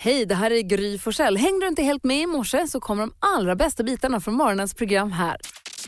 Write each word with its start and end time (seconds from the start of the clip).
Hej, 0.00 0.26
det 0.26 0.34
här 0.34 0.50
är 0.50 0.62
Gry 0.62 0.98
Forssell. 0.98 1.36
Hängde 1.36 1.64
du 1.64 1.68
inte 1.68 1.82
helt 1.82 2.04
med 2.04 2.22
i 2.22 2.26
morse 2.26 2.66
så 2.66 2.80
kommer 2.80 3.02
de 3.02 3.12
allra 3.20 3.56
bästa 3.56 3.82
bitarna 3.82 4.20
från 4.20 4.34
morgonens 4.34 4.74
program 4.74 5.12
här. 5.12 5.36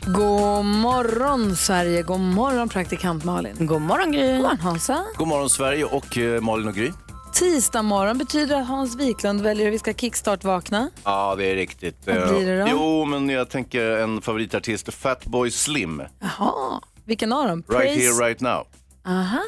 God 0.05 0.65
morgon 0.65 1.55
Sverige, 1.55 2.01
god 2.01 2.19
morgon 2.19 2.69
praktikant 2.69 3.23
Malin. 3.23 3.55
God 3.59 3.81
morgon 3.81 4.11
Gry. 4.11 4.31
God 4.31 4.41
morgon 4.41 4.59
Hansa. 4.59 5.05
God 5.17 5.27
morgon 5.27 5.49
Sverige 5.49 5.85
och 5.85 6.17
eh, 6.17 6.41
Malin 6.41 6.67
och 6.67 6.73
Gry. 6.73 6.91
Tisdag 7.33 7.81
morgon 7.81 8.17
betyder 8.17 8.61
att 8.61 8.67
Hans 8.67 8.95
Wiklund 8.95 9.41
väljer 9.41 9.67
att 9.67 9.73
vi 9.73 9.79
ska 9.79 9.93
kickstart-vakna. 9.93 10.89
Ja, 11.03 11.35
det 11.37 11.45
är 11.45 11.55
riktigt. 11.55 11.97
Vad 12.05 12.29
blir 12.29 12.45
det 12.45 12.59
då? 12.59 12.67
Jo, 12.71 13.05
men 13.05 13.29
jag 13.29 13.49
tänker 13.49 13.81
en 13.91 14.21
favoritartist, 14.21 14.93
Fatboy 14.93 15.51
Slim. 15.51 16.01
Jaha, 16.19 16.81
vilken 17.05 17.33
av 17.33 17.47
dem? 17.47 17.63
Right 17.69 17.97
here, 17.97 18.27
right 18.27 18.41
now. 18.41 18.67
Aha. 19.05 19.41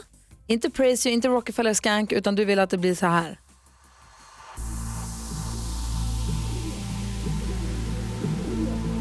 Inte 0.47 0.69
Praise 0.69 1.09
You, 1.09 1.13
inte 1.13 1.27
Rockefeller 1.27 1.73
Skank, 1.73 2.11
utan 2.11 2.35
du 2.35 2.45
vill 2.45 2.59
att 2.59 2.69
det 2.69 2.77
blir 2.77 2.95
så 2.95 3.05
här. 3.05 3.39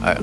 Ah, 0.05 0.19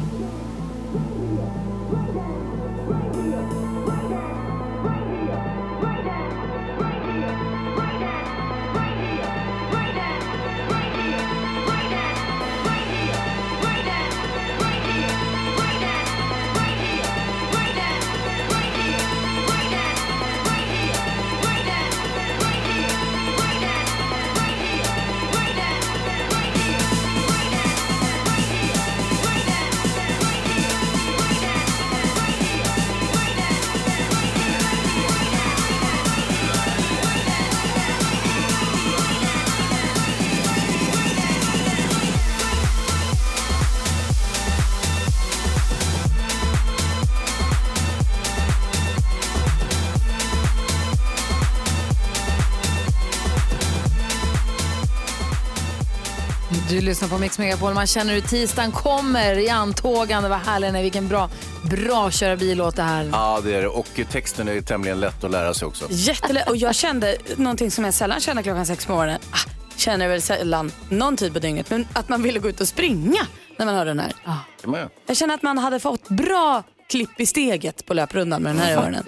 lyssnar 56.90 57.10
på 57.10 57.18
Mix 57.18 57.40
Megapol. 57.40 57.74
Man 57.74 57.88
känner 57.88 58.14
hur 58.14 58.22
tisdagen 58.22 58.72
kommer 58.72 59.40
i 59.40 59.50
antågande. 59.50 60.30
Vad 60.30 60.40
härlig 60.40 60.68
är. 60.68 60.82
Vilken 60.82 61.08
bra, 61.08 61.30
bra 61.64 62.12
köra 62.12 62.36
bil-låt 62.36 62.76
det 62.76 62.84
här. 62.84 63.10
ja, 63.14 63.42
det 63.44 63.56
är 63.56 63.62
det. 63.62 63.68
Och 63.68 63.88
texten 64.12 64.48
är 64.48 64.62
tämligen 64.62 65.00
lätt 65.00 65.24
att 65.24 65.32
lära 65.32 65.54
sig 65.54 65.66
också. 65.68 65.86
Jättelätt. 65.90 66.50
Och 66.50 66.58
jag 66.58 66.76
kände 66.76 67.18
någonting 67.36 67.72
som 67.72 67.86
jag 67.86 67.94
sällan 67.94 68.20
känner 68.20 68.42
klockan 68.42 68.66
sex 68.66 68.86
på 68.86 68.92
morgonen. 68.92 69.20
Ah, 69.32 69.50
känner 69.76 70.08
väl 70.08 70.22
sällan 70.22 70.72
någon 70.90 71.18
tid 71.18 71.34
på 71.34 71.40
dygnet. 71.40 71.70
Men 71.70 71.88
att 71.94 72.10
man 72.10 72.24
ville 72.24 72.40
gå 72.40 72.50
ut 72.50 72.62
och 72.62 72.68
springa 72.68 73.28
när 73.58 73.66
man 73.66 73.76
hör 73.76 73.86
den 73.86 74.00
här. 74.00 74.14
Kan 74.62 74.72
man 74.72 74.80
göra. 74.80 74.90
Jag 75.06 75.18
känner 75.18 75.34
att 75.34 75.44
man 75.44 75.58
hade 75.58 75.80
fått 75.80 76.10
bra 76.10 76.64
klipp 76.90 77.20
i 77.20 77.26
steget 77.26 77.86
på 77.86 77.94
löprundan 77.94 78.44
med 78.44 78.56
den 78.56 78.62
här 78.62 78.72
i 78.72 78.74
öronen. 78.74 79.06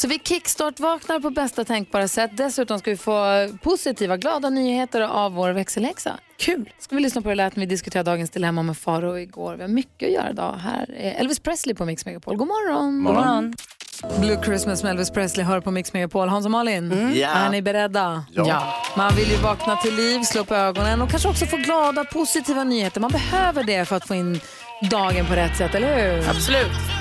Så 0.00 0.08
vi 0.08 0.18
kickstart-vaknar 0.18 1.20
på 1.20 1.30
bästa 1.30 1.64
tänkbara 1.64 2.08
sätt. 2.08 2.30
Dessutom 2.36 2.78
ska 2.78 2.90
vi 2.90 2.96
få 2.96 3.48
positiva, 3.62 4.16
glada 4.16 4.50
nyheter 4.50 5.00
av 5.00 5.32
vår 5.32 5.50
växelhäxa. 5.50 6.18
Kul! 6.38 6.72
Ska 6.78 6.96
vi 6.96 7.02
lyssna 7.02 7.22
på 7.22 7.28
hur 7.28 7.36
det 7.36 7.42
lät 7.44 7.56
när 7.56 7.60
vi 7.60 7.66
diskuterade 7.66 8.10
dagens 8.10 8.30
dilemma 8.30 8.62
med 8.62 8.76
Faro 8.78 9.18
igår. 9.18 9.54
Vi 9.54 9.62
har 9.62 9.68
mycket 9.68 10.06
att 10.08 10.14
göra 10.14 10.30
idag. 10.30 10.52
Här 10.52 10.94
är 10.96 11.20
Elvis 11.20 11.40
Presley 11.40 11.74
på 11.74 11.84
Mix 11.84 12.06
Megapol. 12.06 12.36
God 12.36 12.48
morgon! 12.48 13.04
God 13.04 13.14
morgon. 13.14 13.54
Blue 14.20 14.42
Christmas 14.44 14.82
med 14.82 14.90
Elvis 14.90 15.10
Presley 15.10 15.46
hör 15.46 15.60
på 15.60 15.70
Mix 15.70 15.92
Megapol. 15.92 16.28
Hans 16.28 16.44
och 16.44 16.50
Malin, 16.50 17.12
Ja. 17.14 17.28
är 17.28 17.50
ni 17.50 17.62
beredda? 17.62 18.24
Ja. 18.32 18.74
Man 18.96 19.14
vill 19.14 19.30
ju 19.30 19.36
vakna 19.36 19.76
till 19.76 19.94
liv, 19.96 20.22
slå 20.22 20.40
upp 20.40 20.50
ögonen 20.50 21.02
och 21.02 21.10
kanske 21.10 21.28
också 21.28 21.46
få 21.46 21.56
glada, 21.56 22.04
positiva 22.04 22.64
nyheter. 22.64 23.00
Man 23.00 23.10
behöver 23.10 23.64
det 23.64 23.84
för 23.84 23.96
att 23.96 24.08
få 24.08 24.14
in 24.14 24.40
dagen 24.90 25.26
på 25.26 25.34
rätt 25.34 25.56
sätt, 25.56 25.74
eller 25.74 26.12
hur? 26.16 26.28
Absolut. 26.30 26.99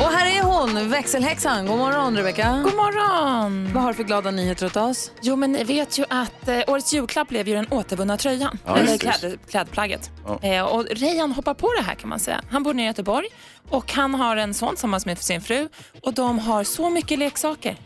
Och 0.00 0.06
här 0.12 0.38
är 0.38 0.42
hon, 0.42 0.88
växelhäxan. 0.90 1.66
God 1.66 1.78
morgon, 1.78 2.16
Rebecca. 2.16 2.60
God 2.64 2.74
morgon! 2.74 3.72
Vad 3.72 3.82
har 3.82 3.90
du 3.90 3.96
för 3.96 4.04
glada 4.04 4.30
nyheter 4.30 4.66
åt 4.66 4.76
oss? 4.76 5.12
Jo, 5.20 5.36
men 5.36 5.52
ni 5.52 5.64
vet 5.64 5.98
ju 5.98 6.04
att 6.08 6.48
eh, 6.48 6.60
årets 6.66 6.94
julklapp 6.94 7.28
blev 7.28 7.48
ju 7.48 7.54
den 7.54 7.66
återvunna 7.70 8.16
tröjan. 8.16 8.58
Ja, 8.64 8.76
eller 8.76 8.90
just 8.90 9.02
kläd, 9.02 9.38
klädplagget. 9.50 10.10
Ja. 10.26 10.48
Eh, 10.48 10.62
och 10.62 10.86
Rejan 10.90 11.32
hoppar 11.32 11.54
på 11.54 11.72
det 11.78 11.82
här 11.82 11.94
kan 11.94 12.08
man 12.08 12.20
säga. 12.20 12.40
Han 12.50 12.62
bor 12.62 12.74
nere 12.74 12.84
i 12.84 12.86
Göteborg 12.86 13.28
och 13.68 13.92
han 13.92 14.14
har 14.14 14.36
en 14.36 14.54
son 14.54 14.68
tillsammans 14.74 15.06
med 15.06 15.18
sin 15.18 15.40
fru 15.40 15.68
och 16.02 16.14
de 16.14 16.38
har 16.38 16.64
så 16.64 16.90
mycket 16.90 17.18
leksaker. 17.18 17.76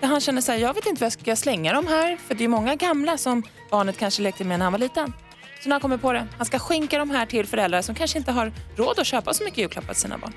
Han 0.00 0.20
känner 0.20 0.40
så 0.40 0.52
här, 0.52 0.58
jag 0.58 0.74
vet 0.74 0.86
inte 0.86 1.00
vad 1.00 1.06
jag 1.06 1.12
ska 1.12 1.36
slänga 1.36 1.72
dem 1.72 1.86
här 1.86 2.16
för 2.26 2.34
det 2.34 2.44
är 2.44 2.48
många 2.48 2.74
gamla 2.74 3.18
som 3.18 3.42
barnet 3.70 3.98
kanske 3.98 4.22
lekte 4.22 4.44
med 4.44 4.58
när 4.58 4.66
han 4.66 4.72
var 4.72 4.80
liten. 4.80 5.12
Så 5.62 5.68
när 5.68 5.74
han 5.74 5.80
kommer 5.80 5.96
på 5.96 6.12
det, 6.12 6.26
han 6.36 6.46
ska 6.46 6.58
skänka 6.58 6.98
de 6.98 7.10
här 7.10 7.26
till 7.26 7.46
föräldrar 7.46 7.82
som 7.82 7.94
kanske 7.94 8.18
inte 8.18 8.32
har 8.32 8.52
råd 8.76 8.98
att 8.98 9.06
köpa 9.06 9.34
så 9.34 9.44
mycket 9.44 9.58
julklappar 9.58 9.92
till 9.92 10.02
sina 10.02 10.18
barn. 10.18 10.32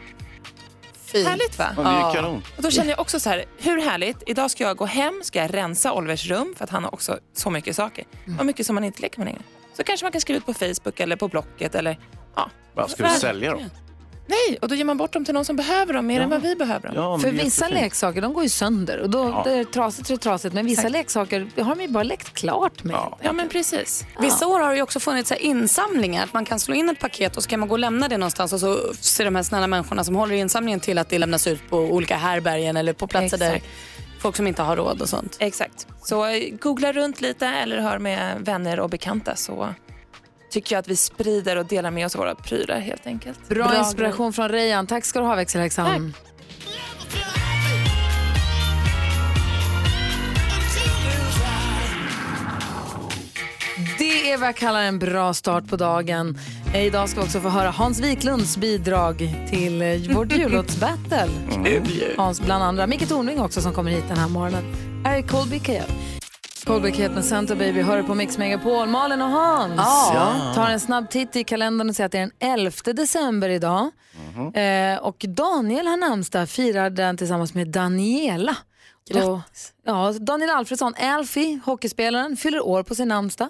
Fint. 1.15 1.27
Härligt 1.27 1.59
va? 1.59 1.65
Ja, 1.77 1.83
det 1.83 1.89
är 1.89 2.13
kanon. 2.13 2.43
Och 2.57 2.63
då 2.63 2.71
känner 2.71 2.89
jag 2.89 2.99
också 2.99 3.19
så 3.19 3.29
här, 3.29 3.45
hur 3.57 3.81
härligt, 3.81 4.23
idag 4.25 4.51
ska 4.51 4.63
jag 4.63 4.77
gå 4.77 4.85
hem, 4.85 5.21
ska 5.23 5.39
jag 5.39 5.53
rensa 5.53 5.93
Olivers 5.93 6.25
rum 6.29 6.53
för 6.57 6.63
att 6.63 6.69
han 6.69 6.83
har 6.83 6.93
också 6.93 7.19
så 7.33 7.49
mycket 7.49 7.75
saker. 7.75 8.05
Och 8.39 8.45
mycket 8.45 8.65
som 8.65 8.75
man 8.75 8.83
inte 8.83 9.01
leker 9.01 9.19
med 9.19 9.25
längre. 9.25 9.41
Så 9.77 9.83
kanske 9.83 10.05
man 10.05 10.11
kan 10.11 10.21
skriva 10.21 10.37
ut 10.37 10.45
på 10.45 10.53
Facebook 10.53 10.99
eller 10.99 11.15
på 11.15 11.27
Blocket 11.27 11.75
eller 11.75 11.99
ja. 12.35 12.49
Ska 12.87 13.03
du 13.03 13.09
sälja 13.09 13.51
dem? 13.51 13.69
Nej, 14.27 14.57
och 14.61 14.67
då 14.67 14.75
ger 14.75 14.85
man 14.85 14.97
bort 14.97 15.13
dem 15.13 15.25
till 15.25 15.33
någon 15.33 15.45
som 15.45 15.55
behöver 15.55 15.93
dem 15.93 16.07
mer 16.07 16.21
än 16.21 16.29
vad 16.29 16.41
vi 16.41 16.55
behöver 16.55 16.87
dem. 16.87 16.95
Ja, 16.95 17.17
För 17.19 17.25
det 17.27 17.31
vissa 17.43 17.65
jättefint. 17.65 17.81
leksaker 17.83 18.21
de 18.21 18.33
går 18.33 18.43
ju 18.43 18.49
sönder 18.49 18.97
och 18.99 19.09
då 19.09 19.17
Ja. 19.29 19.41
det 19.45 19.51
är 19.59 19.63
trasigt 19.63 20.07
så 20.07 20.13
är 20.13 20.17
det 20.17 20.23
trasigt. 20.23 20.53
Men 20.55 20.65
vissa 20.65 20.81
Exakt. 20.81 20.93
leksaker 20.93 21.63
har 21.63 21.75
de 21.75 21.81
ju 21.81 21.87
bara 21.87 22.03
lekt 22.03 22.33
klart 22.33 22.83
med. 22.83 22.93
Ja. 22.93 23.17
Ja 23.21 23.33
men 23.33 23.49
precis. 23.49 24.05
Vissa 24.19 24.47
år 24.47 24.59
har 24.59 24.69
det 24.69 24.75
ju 24.75 24.81
också 24.81 24.99
funnits 24.99 25.29
så 25.29 25.35
här 25.35 25.41
insamlingar. 25.41 26.23
Att 26.23 26.33
man 26.33 26.45
kan 26.45 26.59
slå 26.59 26.75
in 26.75 26.89
ett 26.89 26.99
paket 26.99 27.37
och 27.37 27.43
så 27.43 27.49
kan 27.49 27.59
man 27.59 27.69
gå 27.69 27.75
och 27.75 27.79
lämna 27.79 28.07
det 28.07 28.17
någonstans 28.17 28.53
och 28.53 28.59
så 28.59 28.93
ser 28.93 29.25
de 29.25 29.35
här 29.35 29.43
snälla 29.43 29.67
människorna 29.67 30.03
som 30.03 30.15
håller 30.15 30.35
i 30.35 30.37
insamlingen 30.39 30.79
till 30.79 30.97
att 30.97 31.09
det 31.09 31.19
lämnas 31.19 31.47
ut 31.47 31.69
på 31.69 31.77
olika 31.77 32.17
härbergen 32.17 32.77
eller 32.77 32.93
på 32.93 33.07
platser 33.07 33.37
där 33.37 33.53
Exakt. 33.53 33.71
folk 34.19 34.35
som 34.35 34.47
inte 34.47 34.61
har 34.61 34.75
råd 34.77 35.01
och 35.01 35.09
sånt. 35.09 35.37
Exakt. 35.39 35.87
Så 36.03 36.25
eh, 36.25 36.49
googla 36.59 36.91
runt 36.93 37.21
lite 37.21 37.47
eller 37.47 37.77
hör 37.79 37.99
med 37.99 38.35
vänner 38.39 38.79
och 38.79 38.89
bekanta 38.89 39.35
så 39.35 39.69
tycker 40.49 40.75
jag 40.75 40.79
att 40.79 40.87
vi 40.87 40.95
sprider 40.95 41.55
och 41.55 41.65
delar 41.65 41.91
med 41.91 42.05
oss 42.05 42.15
av 42.15 42.19
våra 42.19 42.35
prylar 42.35 42.79
helt 42.79 43.07
enkelt. 43.07 43.49
Bra, 43.49 43.77
inspiration 43.79 44.33
från 44.33 44.49
Rejan. 44.49 44.87
Tack 44.87 45.05
ska 45.05 45.19
du 45.19 45.25
ha 45.25 45.35
växelhäxan. 45.35 46.13
Det 53.97 54.31
är 54.31 54.37
vad 54.37 54.47
jag 54.47 54.55
kallar 54.55 54.81
en 54.83 54.99
bra 54.99 55.33
start 55.33 55.67
på 55.67 55.75
dagen. 55.75 56.39
Eh, 56.73 56.85
Idag 56.85 57.09
ska 57.09 57.19
vi 57.21 57.25
också 57.25 57.39
få 57.39 57.49
höra 57.49 57.69
Hans 57.69 57.99
Wiklunds 57.99 58.57
bidrag 58.57 59.17
till 59.49 59.81
eh, 59.81 60.15
vårt 60.15 60.31
jullåtsbattle. 60.37 61.27
Hans 62.17 62.41
bland 62.41 62.63
andra. 62.63 62.87
Micke 62.87 63.07
Tornving 63.09 63.39
också 63.41 63.61
som 63.61 63.73
kommer 63.73 63.91
hit 63.91 64.03
den 64.07 64.17
här 64.17 64.27
morgonen. 64.29 64.63
Här 65.05 65.17
är 65.17 65.21
Colby 65.21 65.59
Kael. 65.59 65.83
Colby 66.65 66.91
Kael 66.91 67.11
med 67.11 67.25
Santa 67.25 67.55
Baby 67.55 67.81
hör 67.81 68.03
på 68.03 68.15
Mix 68.15 68.37
Megapol. 68.37 68.87
Malin 68.87 69.21
och 69.21 69.27
Hans 69.29 69.81
Ja. 70.13 70.51
tar 70.55 70.69
en 70.69 70.79
snabb 70.79 71.09
titt 71.09 71.35
i 71.35 71.43
kalendern 71.43 71.89
och 71.89 71.95
ser 71.95 72.05
att 72.05 72.11
det 72.11 72.17
är 72.17 72.21
den 72.21 72.31
11 72.39 72.93
december 72.93 73.49
idag. 73.49 73.91
Eh, 74.53 74.97
och 74.97 75.25
Daniel 75.27 75.87
har 75.87 75.97
namnsdag, 75.97 76.49
firar 76.49 76.89
den 76.89 77.17
tillsammans 77.17 77.53
med 77.53 77.67
Daniela. 77.67 78.57
Då, 79.09 79.41
ja, 79.85 80.11
Daniel 80.19 80.49
Alfredsson, 80.49 80.93
Alfie, 80.99 81.59
hockeyspelaren, 81.65 82.37
fyller 82.37 82.65
år 82.65 82.83
på 82.83 82.95
sin 82.95 83.07
namnsdag. 83.07 83.49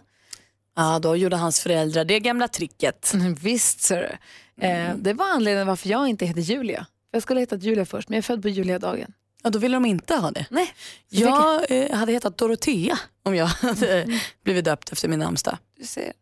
Ja, 0.75 0.99
då 0.99 1.15
gjorde 1.15 1.35
hans 1.35 1.59
föräldrar 1.59 2.05
det 2.05 2.19
gamla 2.19 2.47
tricket. 2.47 3.13
Visst 3.41 3.81
ser 3.81 4.17
du. 4.57 4.65
Eh, 4.67 4.95
det 4.95 5.13
var 5.13 5.25
anledningen 5.25 5.67
varför 5.67 5.89
jag 5.89 6.07
inte 6.07 6.25
heter 6.25 6.41
Julia. 6.41 6.85
Jag 7.11 7.21
skulle 7.21 7.37
ha 7.37 7.41
hetat 7.41 7.63
Julia 7.63 7.85
först, 7.85 8.09
men 8.09 8.15
jag 8.15 8.19
är 8.19 8.23
född 8.23 8.41
på 8.41 8.49
Julia-dagen. 8.49 9.11
Ja, 9.45 9.49
då 9.51 9.59
ville 9.59 9.75
de 9.75 9.85
inte 9.85 10.15
ha 10.15 10.31
det. 10.31 10.45
Nej, 10.49 10.73
Jag 11.09 11.71
eh, 11.71 11.95
hade 11.97 12.11
hetat 12.11 12.37
Dorotea 12.37 12.99
om 13.23 13.35
jag 13.35 13.45
hade 13.61 14.19
blivit 14.43 14.65
döpt 14.65 14.91
efter 14.91 15.07
min 15.07 15.19
namnsdag. 15.19 15.57
du 15.79 15.85
ser. 15.85 16.13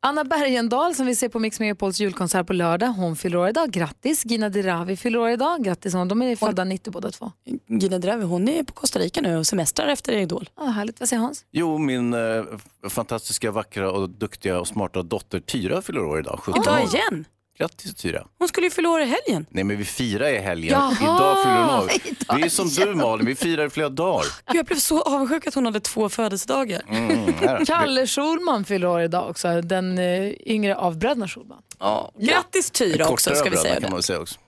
Anna 0.00 0.24
Bergendahl 0.24 0.94
som 0.94 1.06
vi 1.06 1.16
ser 1.16 1.28
på 1.28 1.38
Mix 1.38 1.60
Megapols 1.60 2.00
julkonsert 2.00 2.46
på 2.46 2.52
lördag, 2.52 2.86
hon 2.88 3.16
fyller 3.16 3.38
år 3.38 3.48
idag. 3.48 3.70
Grattis! 3.70 4.24
Gina 4.24 4.48
Dirawi 4.48 4.96
fyller 4.96 5.18
år 5.18 5.30
idag. 5.30 5.64
Grattis 5.64 5.94
hon. 5.94 6.08
De 6.08 6.22
är 6.22 6.36
födda 6.36 6.64
90 6.64 6.90
båda 6.92 7.10
två. 7.10 7.32
Gina 7.68 7.98
Drevi, 7.98 8.24
hon 8.24 8.48
är 8.48 8.62
på 8.62 8.72
Costa 8.72 8.98
Rica 8.98 9.20
nu 9.20 9.36
och 9.36 9.46
semestrar 9.46 9.86
efter 9.88 10.12
Idol. 10.12 10.50
Ah, 10.54 10.66
härligt. 10.66 11.00
Vad 11.00 11.08
säger 11.08 11.20
Hans? 11.22 11.44
Jo, 11.50 11.78
min 11.78 12.14
eh, 12.14 12.44
fantastiska, 12.88 13.50
vackra 13.50 13.90
och 13.90 14.10
duktiga 14.10 14.60
och 14.60 14.68
smarta 14.68 15.02
dotter 15.02 15.40
Tyra 15.40 15.82
fyller 15.82 16.00
år 16.04 16.18
idag. 16.18 16.38
17 16.42 16.62
Idag 16.62 16.80
igen. 16.94 17.24
Grattis 17.58 17.94
Tyra. 17.94 18.26
Hon 18.38 18.48
skulle 18.48 18.66
ju 18.66 18.70
fylla 18.70 18.90
år 18.90 19.00
i 19.00 19.04
helgen. 19.04 19.46
Nej 19.50 19.64
men 19.64 19.76
vi 19.78 19.84
firar 19.84 20.28
i 20.28 20.38
helgen. 20.38 20.72
Jaha, 20.72 20.92
Idag 21.02 21.42
fyller 21.44 21.56
hon 21.60 21.70
av. 21.70 21.90
idag 22.04 22.36
Vi 22.36 22.42
är 22.42 22.48
som 22.48 22.68
du 22.68 22.94
Malin, 22.94 23.26
vi 23.26 23.34
firar 23.34 23.66
i 23.66 23.70
flera 23.70 23.88
dagar. 23.88 24.24
Gud, 24.46 24.56
jag 24.56 24.66
blev 24.66 24.76
så 24.76 25.02
avundsjuk 25.02 25.46
att 25.46 25.54
hon 25.54 25.64
hade 25.66 25.80
två 25.80 26.08
födelsedagar. 26.08 26.82
Mm, 26.88 27.34
här. 27.40 27.64
Kalle 27.64 28.06
Schulman 28.06 28.64
fyller 28.64 28.86
år 28.88 29.00
idag 29.02 29.30
också, 29.30 29.60
den 29.60 29.98
eh, 29.98 30.30
yngre 30.46 30.76
av 30.76 30.98
bröderna 30.98 31.28
Schulman. 31.28 31.62
Ja. 31.78 32.12
Grattis 32.18 32.70
Tyra 32.70 33.08
också 33.08 33.34
ska 33.34 33.50
vi 33.50 33.56
säga. 33.56 33.74
kan 33.74 33.82
Det. 33.82 33.90
man 33.90 34.02
säga 34.02 34.20
också. 34.20 34.38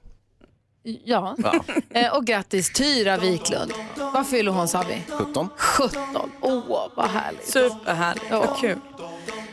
Ja. 1.05 1.37
Ja. 1.38 1.55
Eh, 1.91 2.17
och 2.17 2.25
grattis 2.26 2.73
Tyra 2.73 3.17
Wiklund. 3.17 3.73
Vad 3.97 4.26
fyller 4.26 4.53
hon 4.53 4.69
sa 4.69 4.85
vi? 4.88 5.03
17. 5.12 5.49
17. 5.56 6.31
Åh, 6.41 6.88
vad 6.97 7.08
härligt. 7.11 7.49
Superhärligt, 7.53 8.25
Ja. 8.31 8.38
vad 8.41 8.61
kul. 8.61 8.79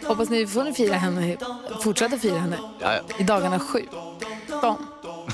Hoppas 0.08 0.30
ni 0.30 0.48
får 0.48 0.64
ni 0.64 0.74
fira 0.74 0.96
henne, 0.96 1.38
fortsätta 1.82 2.18
fira 2.18 2.40
henne 2.40 2.58
Ja, 2.82 2.94
ja. 2.94 3.02
i 3.20 3.24
dagarna 3.24 3.60
sju. 3.60 3.80
Tom. 4.62 4.78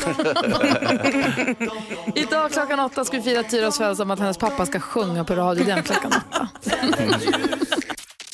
Idag 2.16 2.52
klockan 2.52 2.80
åtta 2.80 3.06
ska 3.06 3.18
vi 3.18 3.24
fira 3.24 3.44
Tyras 3.44 3.78
födelsedag 3.78 4.08
med 4.08 4.14
att 4.14 4.20
hennes 4.20 4.38
pappa 4.38 4.66
ska 4.66 4.80
sjunga 4.80 5.24
på 5.24 5.36
radio 5.36 5.66
den 5.66 5.84
klockan 5.84 6.12
åtta. 6.12 6.50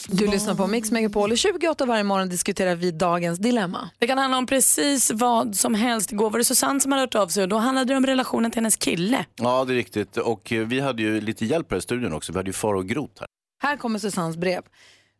Du 0.08 0.28
lyssnar 0.28 0.56
på 0.56 0.68
Mix 0.68 0.92
Megapol. 0.92 1.32
I 1.34 1.38
28 1.38 1.86
varje 1.86 2.04
morgon 2.04 2.30
diskuterar 2.30 2.76
vi 2.76 2.92
dagens 2.92 3.40
dilemma. 3.40 3.90
Det 4.00 4.08
kan 4.08 4.18
handla 4.18 4.38
om 4.38 4.46
precis 4.46 5.12
vad 5.14 5.56
som 5.56 5.76
helst. 5.76 6.12
Igår 6.12 6.30
var 6.30 6.38
det 6.38 6.44
Susanne 6.46 6.80
som 6.80 6.92
hade 6.92 7.02
hört 7.04 7.16
av 7.16 7.28
sig 7.28 7.44
och 7.44 7.50
då 7.50 7.58
handlade 7.58 7.94
det 7.94 7.98
om 7.98 8.06
relationen 8.06 8.52
till 8.52 8.58
hennes 8.58 8.78
kille. 8.78 9.26
ja, 9.36 9.66
det 9.66 9.74
är 9.74 9.76
riktigt. 9.76 10.18
Och 10.18 10.52
eh, 10.54 10.68
vi 10.68 10.80
hade 10.80 11.02
ju 11.02 11.22
lite 11.22 11.46
hjälp 11.46 11.72
här 11.72 11.78
i 11.78 11.82
studion 11.82 12.14
också. 12.14 12.32
Vi 12.32 12.40
hade 12.40 12.50
ju 12.50 12.54
Farao 12.54 12.82
Groth 12.82 13.14
här. 13.20 13.28
Här 13.64 13.78
kommer 13.78 14.00
Susannes 14.00 14.38
brev. 14.38 14.62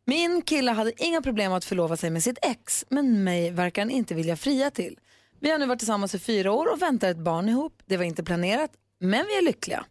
Min 0.06 0.42
kille 0.42 0.72
hade 0.72 1.04
inga 1.04 1.22
problem 1.22 1.54
att 1.54 1.66
förlova 1.66 1.98
sig 1.98 2.10
med 2.10 2.24
sitt 2.24 2.38
ex, 2.42 2.86
men 2.90 3.24
mig 3.24 3.52
verkar 3.52 3.82
han 3.82 3.92
inte 3.92 4.16
vilja 4.16 4.36
fria 4.36 4.72
till. 4.72 5.00
Vi 5.40 5.52
har 5.52 5.58
nu 5.58 5.66
varit 5.66 5.80
tillsammans 5.80 6.16
i 6.16 6.20
fyra 6.20 6.52
år 6.52 6.74
och 6.74 6.82
väntar 6.82 7.10
ett 7.10 7.18
barn 7.18 7.50
ihop. 7.50 7.82
Det 7.86 7.98
var 7.98 8.04
inte 8.04 8.24
planerat, 8.24 8.72
men 9.00 9.26
vi 9.28 9.38
är 9.38 9.42
lyckliga. 9.42 9.86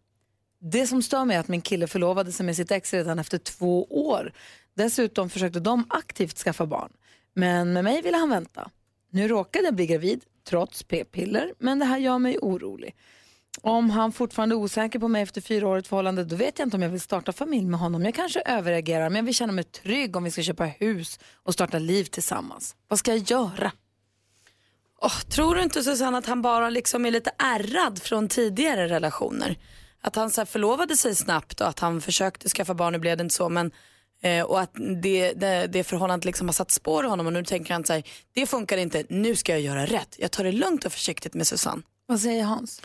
Det 0.61 0.87
som 0.87 1.03
stör 1.03 1.25
mig 1.25 1.37
är 1.37 1.41
att 1.41 1.49
min 1.49 1.61
kille 1.61 1.87
förlovade 1.87 2.33
sig 2.33 2.47
med 2.47 2.57
sitt 2.57 2.71
ex 2.71 2.95
redan 2.95 3.19
efter 3.19 3.39
två 3.39 3.85
år. 3.85 4.33
Dessutom 4.75 5.31
försökte 5.31 5.61
de 5.61 5.87
aktivt 5.89 6.39
skaffa 6.39 6.67
barn. 6.67 6.93
Men 7.35 7.73
med 7.73 7.85
mig 7.85 8.03
ville 8.03 8.17
han 8.17 8.31
vänta. 8.31 8.71
Nu 9.11 9.29
råkade 9.29 9.65
jag 9.65 9.75
bli 9.75 9.87
gravid, 9.87 10.25
trots 10.49 10.83
p-piller, 10.83 11.55
men 11.59 11.79
det 11.79 11.85
här 11.85 11.99
gör 11.99 12.19
mig 12.19 12.39
orolig. 12.39 12.95
Om 13.61 13.91
han 13.91 14.13
fortfarande 14.13 14.55
är 14.55 14.57
osäker 14.57 14.99
på 14.99 15.09
mig 15.09 15.23
efter 15.23 15.41
fyra 15.41 15.69
år 15.69 15.77
i 15.77 15.79
ett 15.79 15.87
förhållande, 15.87 16.25
då 16.25 16.37
vet 16.37 16.59
jag 16.59 16.67
inte 16.67 16.77
om 16.77 16.83
jag 16.83 16.91
vill 16.91 17.01
starta 17.01 17.33
familj 17.33 17.67
med 17.67 17.81
honom. 17.81 18.05
Jag 18.05 18.15
kanske 18.15 18.41
överreagerar, 18.41 19.09
men 19.09 19.17
jag 19.17 19.25
vill 19.25 19.35
känna 19.35 19.53
mig 19.53 19.65
trygg 19.65 20.17
om 20.17 20.25
vi 20.25 20.31
ska 20.31 20.43
köpa 20.43 20.65
hus 20.65 21.19
och 21.43 21.53
starta 21.53 21.79
liv 21.79 22.05
tillsammans. 22.05 22.77
Vad 22.89 22.99
ska 22.99 23.15
jag 23.15 23.31
göra? 23.31 23.73
Åh, 25.01 25.21
tror 25.21 25.55
du 25.55 25.63
inte 25.63 25.83
Susanne 25.83 26.19
att 26.19 26.27
han 26.27 26.43
bara 26.43 26.71
liksom 26.71 27.07
är 27.07 27.11
lite 27.11 27.31
ärrad 27.39 28.03
från 28.03 28.29
tidigare 28.29 28.89
relationer? 28.89 29.59
Att 30.01 30.17
han 30.17 30.31
så 30.31 30.47
förlovade 30.47 30.97
sig 30.97 31.15
snabbt 31.15 31.61
och 31.61 31.69
att 31.69 31.79
han 31.79 32.01
försökte 32.01 32.49
skaffa 32.49 32.75
barn, 32.75 32.93
nu 32.93 32.99
blev 32.99 33.17
det 33.17 33.23
inte 33.23 33.35
så 33.35 33.49
men 33.49 33.71
eh, 34.23 34.45
och 34.45 34.61
att 34.61 34.75
det, 35.03 35.33
det, 35.33 35.67
det 35.67 35.85
förhållandet 35.85 36.25
liksom 36.25 36.49
har 36.49 36.53
satt 36.53 36.71
spår 36.71 37.05
i 37.05 37.09
honom 37.09 37.27
och 37.27 37.33
nu 37.33 37.45
tänker 37.45 37.75
han 37.75 37.85
så 37.85 37.93
här, 37.93 38.03
det 38.35 38.47
funkar 38.47 38.77
inte, 38.77 39.05
nu 39.09 39.37
ska 39.37 39.53
jag 39.53 39.61
göra 39.61 39.87
rätt. 39.87 40.17
Jag 40.19 40.31
tar 40.31 40.45
det 40.45 40.53
lugnt 40.53 40.85
och 40.85 40.93
försiktigt 40.93 41.35
med 41.35 41.47
Susanne. 41.47 41.83
Vad 42.07 42.21
säger 42.21 42.45
Hans? 42.45 42.83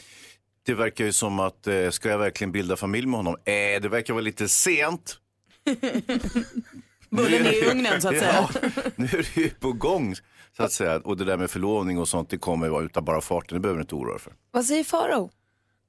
Det 0.69 0.75
verkar 0.75 1.05
ju 1.05 1.11
som 1.13 1.39
att, 1.39 1.67
eh, 1.67 1.89
ska 1.89 2.09
jag 2.09 2.17
verkligen 2.17 2.51
bilda 2.51 2.75
familj 2.75 3.07
med 3.07 3.17
honom? 3.17 3.35
Eh, 3.45 3.81
det 3.81 3.89
verkar 3.89 4.13
vara 4.13 4.23
lite 4.23 4.49
sent. 4.49 5.17
Bullen 7.09 7.45
är 7.45 7.63
i 7.63 7.71
ugnen 7.71 8.01
så 8.01 8.09
att 8.09 8.19
säga. 8.19 8.33
Ja, 8.33 8.49
nu 8.95 9.05
är 9.05 9.31
det 9.35 9.41
ju 9.41 9.49
på 9.49 9.71
gång. 9.71 10.15
Så 10.57 10.63
att 10.63 10.71
säga. 10.71 10.97
Och 10.97 11.17
det 11.17 11.25
där 11.25 11.37
med 11.37 11.51
förlovning 11.51 11.99
och 11.99 12.07
sånt, 12.07 12.29
det 12.29 12.37
kommer 12.37 12.69
vara 12.69 12.83
utav 12.83 13.03
bara 13.03 13.21
farten. 13.21 13.55
Det 13.55 13.59
behöver 13.59 13.77
du 13.77 13.81
inte 13.81 13.95
oroa 13.95 14.13
dig 14.13 14.21
för. 14.21 14.33
Vad 14.51 14.65
säger 14.65 14.83
Faro? 14.83 15.31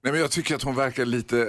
Nej, 0.02 0.12
men 0.12 0.20
jag 0.20 0.30
tycker 0.30 0.54
att 0.54 0.62
hon 0.62 0.74
verkar 0.74 1.04
lite 1.04 1.40
äh, 1.40 1.46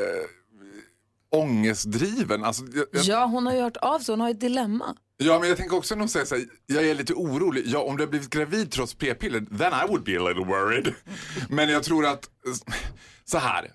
ångestdriven. 1.32 2.44
Alltså, 2.44 2.64
jag, 2.76 2.86
jag, 2.92 3.04
Ja, 3.04 3.26
hon 3.26 3.46
har 3.46 3.54
ju 3.54 3.62
hört 3.62 3.78
av 3.78 4.00
sig. 4.00 4.14
Hon 4.14 4.20
har 4.22 4.30
ett 4.30 4.40
dilemma. 4.40 4.96
ja, 5.18 5.40
men 5.40 5.50
jag 5.50 5.58
tänker 5.58 5.76
också 5.78 5.96
när 5.96 6.00
hon 6.00 6.10
säger 6.10 6.26
så 6.26 6.36
här, 6.36 6.46
jag 6.68 6.86
är 6.88 6.96
lite 6.96 7.14
orolig. 7.14 7.64
Ja, 7.68 7.80
om 7.80 7.98
du 7.98 8.04
har 8.04 8.10
blivit 8.10 8.30
gravid 8.30 8.72
trots 8.72 8.94
p-piller, 8.94 9.40
then 9.58 9.74
I 9.74 9.88
would 9.88 10.04
be 10.04 10.20
a 10.20 10.28
little 10.28 10.46
worried. 10.46 10.94
Men 11.50 11.70
jag 11.70 11.84
tror 11.84 12.06
att, 12.06 12.30
så 13.26 13.38
här. 13.38 13.72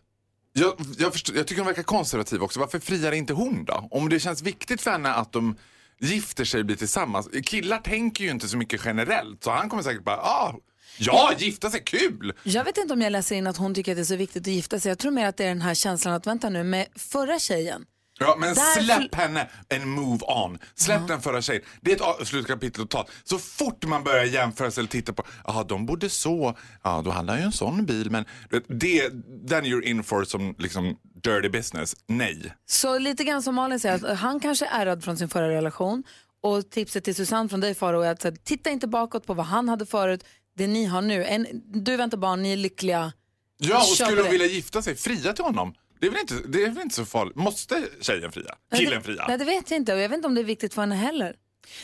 Jag, 0.53 0.75
jag, 0.99 1.13
förstår, 1.13 1.37
jag 1.37 1.47
tycker 1.47 1.61
hon 1.63 1.67
verkar 1.67 1.83
konservativ 1.83 2.43
också. 2.43 2.61
Varför 2.61 2.79
friar 2.79 3.13
inte 3.13 3.33
hon 3.33 3.65
då? 3.65 3.89
Om 3.91 4.09
det 4.09 4.21
känns 4.21 4.43
viktigt 4.43 4.81
för 4.81 4.91
henne 4.91 5.13
att 5.15 5.33
de 5.33 5.57
gifter 5.99 6.45
sig 6.45 6.61
och 6.61 6.67
blir 6.67 6.77
tillsammans. 6.77 7.29
Killar 7.45 7.79
tänker 7.79 8.25
ju 8.25 8.31
inte 8.31 8.49
så 8.49 8.57
mycket 8.57 8.81
generellt. 8.85 9.45
Så 9.45 9.51
han 9.51 9.69
kommer 9.69 9.83
säkert 9.83 10.05
bara, 10.05 10.17
ah, 10.17 10.55
ja, 10.99 11.33
gifta 11.39 11.71
sig, 11.71 11.83
kul! 11.85 12.33
Jag 12.43 12.65
vet 12.65 12.79
inte 12.79 12.95
om 12.95 13.03
jag 13.03 13.11
läser 13.13 13.37
in 13.37 13.47
att 13.47 13.57
hon 13.57 13.75
tycker 13.75 13.93
att 13.93 13.97
det 13.97 14.03
är 14.03 14.05
så 14.05 14.17
viktigt 14.17 14.43
att 14.43 14.53
gifta 14.53 14.81
sig. 14.81 14.89
Jag 14.91 14.99
tror 14.99 15.11
mer 15.13 15.27
att 15.27 15.37
det 15.37 15.45
är 15.45 15.49
den 15.49 15.63
här 15.63 15.75
känslan 15.75 16.15
att 16.15 16.27
vänta 16.27 16.49
nu 16.49 16.65
med 16.65 16.87
förra 16.97 17.39
tjejen. 17.39 17.85
Ja, 18.19 18.37
men 18.39 18.55
Där- 18.55 18.83
släpp 18.83 19.15
henne 19.15 19.49
and 19.75 19.87
move 19.87 20.25
on. 20.27 20.59
Släpp 20.75 21.09
den 21.09 21.21
förra 21.21 21.43
tjejen. 21.43 21.63
Det 21.81 21.91
är 21.93 21.97
ett 21.97 22.03
avslutskapitel 22.03 22.83
totalt. 22.83 23.11
Så 23.25 23.39
fort 23.39 23.85
man 23.87 24.05
börjar 24.05 24.25
jämföra 24.25 24.71
sig 24.71 24.81
eller 24.81 24.89
titta 24.89 25.13
på, 25.13 25.25
ja 25.47 25.65
de 25.69 25.87
bodde 25.87 26.09
så, 26.11 26.57
ja 26.83 27.03
då 27.05 27.11
hade 27.11 27.33
han 27.33 27.41
ju 27.41 27.45
en 27.45 27.53
sån 27.53 27.87
bil, 27.87 28.11
men 28.11 28.25
det, 28.69 29.09
den 29.49 29.65
you're 29.65 29.83
in 29.83 30.05
for 30.05 30.25
som 30.25 30.55
liksom 30.59 30.97
dirty 31.23 31.49
business. 31.49 31.97
Nej. 32.07 32.55
Så 32.67 32.99
lite 32.99 33.25
grann 33.25 33.43
som 33.43 33.55
Malin 33.55 33.81
säger, 33.81 33.95
att 34.13 34.19
han 34.19 34.41
kanske 34.41 34.67
är 34.67 34.87
rädd 34.87 35.05
från 35.05 35.17
sin 35.17 35.29
förra 35.29 35.49
relation. 35.49 36.05
Och 36.43 36.71
tipset 36.71 37.05
till 37.05 37.15
Susanne 37.15 37.49
från 37.49 37.61
dig 37.61 37.75
Faro 37.75 38.01
är 38.01 38.11
att 38.11 38.23
så 38.23 38.29
här, 38.29 38.37
titta 38.45 38.71
inte 38.71 38.87
bakåt 38.89 39.27
på 39.27 39.35
vad 39.35 39.47
han 39.47 39.69
hade 39.69 39.87
förut. 39.87 40.25
Det 40.57 40.67
ni 40.67 40.85
har 40.85 41.03
nu, 41.03 41.25
en, 41.25 41.47
du 41.65 41.97
väntar 41.97 42.19
barn, 42.19 42.43
ni 42.43 42.53
är 42.53 42.57
lyckliga. 42.57 43.13
Ja, 43.59 43.77
och 43.91 43.97
Kör 43.97 44.05
skulle 44.05 44.21
hon 44.21 44.25
det. 44.25 44.33
vilja 44.39 44.47
gifta 44.47 44.83
sig, 44.83 44.97
fria 44.97 45.33
till 45.33 45.45
honom. 45.45 45.75
Det 46.01 46.07
är 46.07 46.11
väl 46.11 46.21
inte, 46.21 46.35
det 46.49 46.63
är 46.65 46.71
väl 46.71 46.83
inte 46.83 46.95
så 46.95 47.05
farligt. 47.05 47.37
Måste 47.37 47.89
tjejen 48.01 48.33
fria? 48.33 48.55
Killen 48.77 49.03
fria? 49.03 49.25
Nej, 49.29 49.39
det 49.39 49.45
vet 49.45 49.71
jag 49.71 49.79
inte 49.81 49.95
och 49.95 50.01
jag 50.01 50.09
vet 50.09 50.17
inte 50.17 50.29
om 50.29 50.35
det 50.35 50.41
är 50.41 50.45
viktigt 50.45 50.75
för 50.75 50.83
henne 50.83 50.95
heller. 50.95 51.37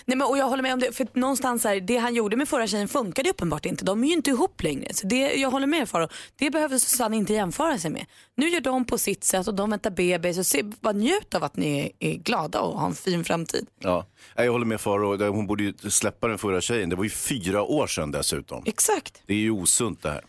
Nej, 0.04 0.16
men, 0.18 0.26
och 0.26 0.38
jag 0.38 0.48
håller 0.48 0.62
med 0.62 0.72
om 0.72 0.80
det, 0.80 0.92
för 0.92 1.06
någonstans 1.12 1.64
här, 1.64 1.80
det 1.80 1.96
han 1.96 2.14
gjorde 2.14 2.36
med 2.36 2.48
förra 2.48 2.66
tjejen 2.66 2.88
funkade 2.88 3.30
uppenbart 3.30 3.66
inte. 3.66 3.84
De 3.84 4.04
är 4.04 4.08
ju 4.08 4.14
inte 4.14 4.30
ihop 4.30 4.62
längre. 4.62 4.94
Så 4.94 5.06
det, 5.06 5.34
jag 5.34 5.50
håller 5.50 5.66
med 5.66 5.88
Faro. 5.88 6.08
Det 6.36 6.50
behöver 6.50 6.78
Susanne 6.78 7.16
inte 7.16 7.32
jämföra 7.32 7.78
sig 7.78 7.90
med. 7.90 8.06
Nu 8.36 8.48
gör 8.48 8.60
de 8.60 8.84
på 8.84 8.98
sitt 8.98 9.24
sätt 9.24 9.48
och 9.48 9.54
de 9.54 9.70
väntar 9.70 9.90
bebis. 9.90 10.38
Och 10.38 10.46
se, 10.46 10.62
bara 10.62 10.92
njut 10.92 11.34
av 11.34 11.44
att 11.44 11.56
ni 11.56 11.92
är, 12.00 12.10
är 12.10 12.14
glada 12.16 12.60
och 12.60 12.80
har 12.80 12.86
en 12.86 12.94
fin 12.94 13.24
framtid. 13.24 13.66
Ja. 13.78 14.06
Jag 14.36 14.52
håller 14.52 14.66
med 14.66 14.80
Farao, 14.80 15.30
hon 15.32 15.46
borde 15.46 15.62
ju 15.62 15.74
släppa 15.90 16.28
den 16.28 16.38
förra 16.38 16.60
tjejen. 16.60 16.88
Det 16.88 16.96
var 16.96 17.04
ju 17.04 17.10
fyra 17.10 17.62
år 17.62 17.86
sedan 17.86 18.10
dessutom. 18.10 18.62
Exakt. 18.66 19.22
Det 19.26 19.34
är 19.34 19.38
ju 19.38 19.50
osunt 19.50 20.02
det 20.02 20.10
här. 20.10 20.24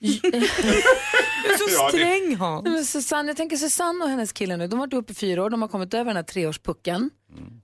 Du 1.46 1.52
är 1.52 1.58
så 1.58 1.88
sträng 1.88 2.36
Hans. 2.36 2.64
Nej, 2.64 2.72
Men 2.72 2.84
Susanne, 2.84 3.28
jag 3.28 3.36
tänker 3.36 3.56
Susanne 3.56 4.04
och 4.04 4.10
hennes 4.10 4.32
kille 4.32 4.56
nu, 4.56 4.66
de 4.68 4.78
har 4.78 4.86
varit 4.86 4.92
ihop 4.92 5.10
i 5.10 5.14
fyra 5.14 5.44
år, 5.44 5.50
de 5.50 5.62
har 5.62 5.68
kommit 5.68 5.94
över 5.94 6.04
den 6.04 6.16
här 6.16 6.22
treårspucken. 6.22 7.10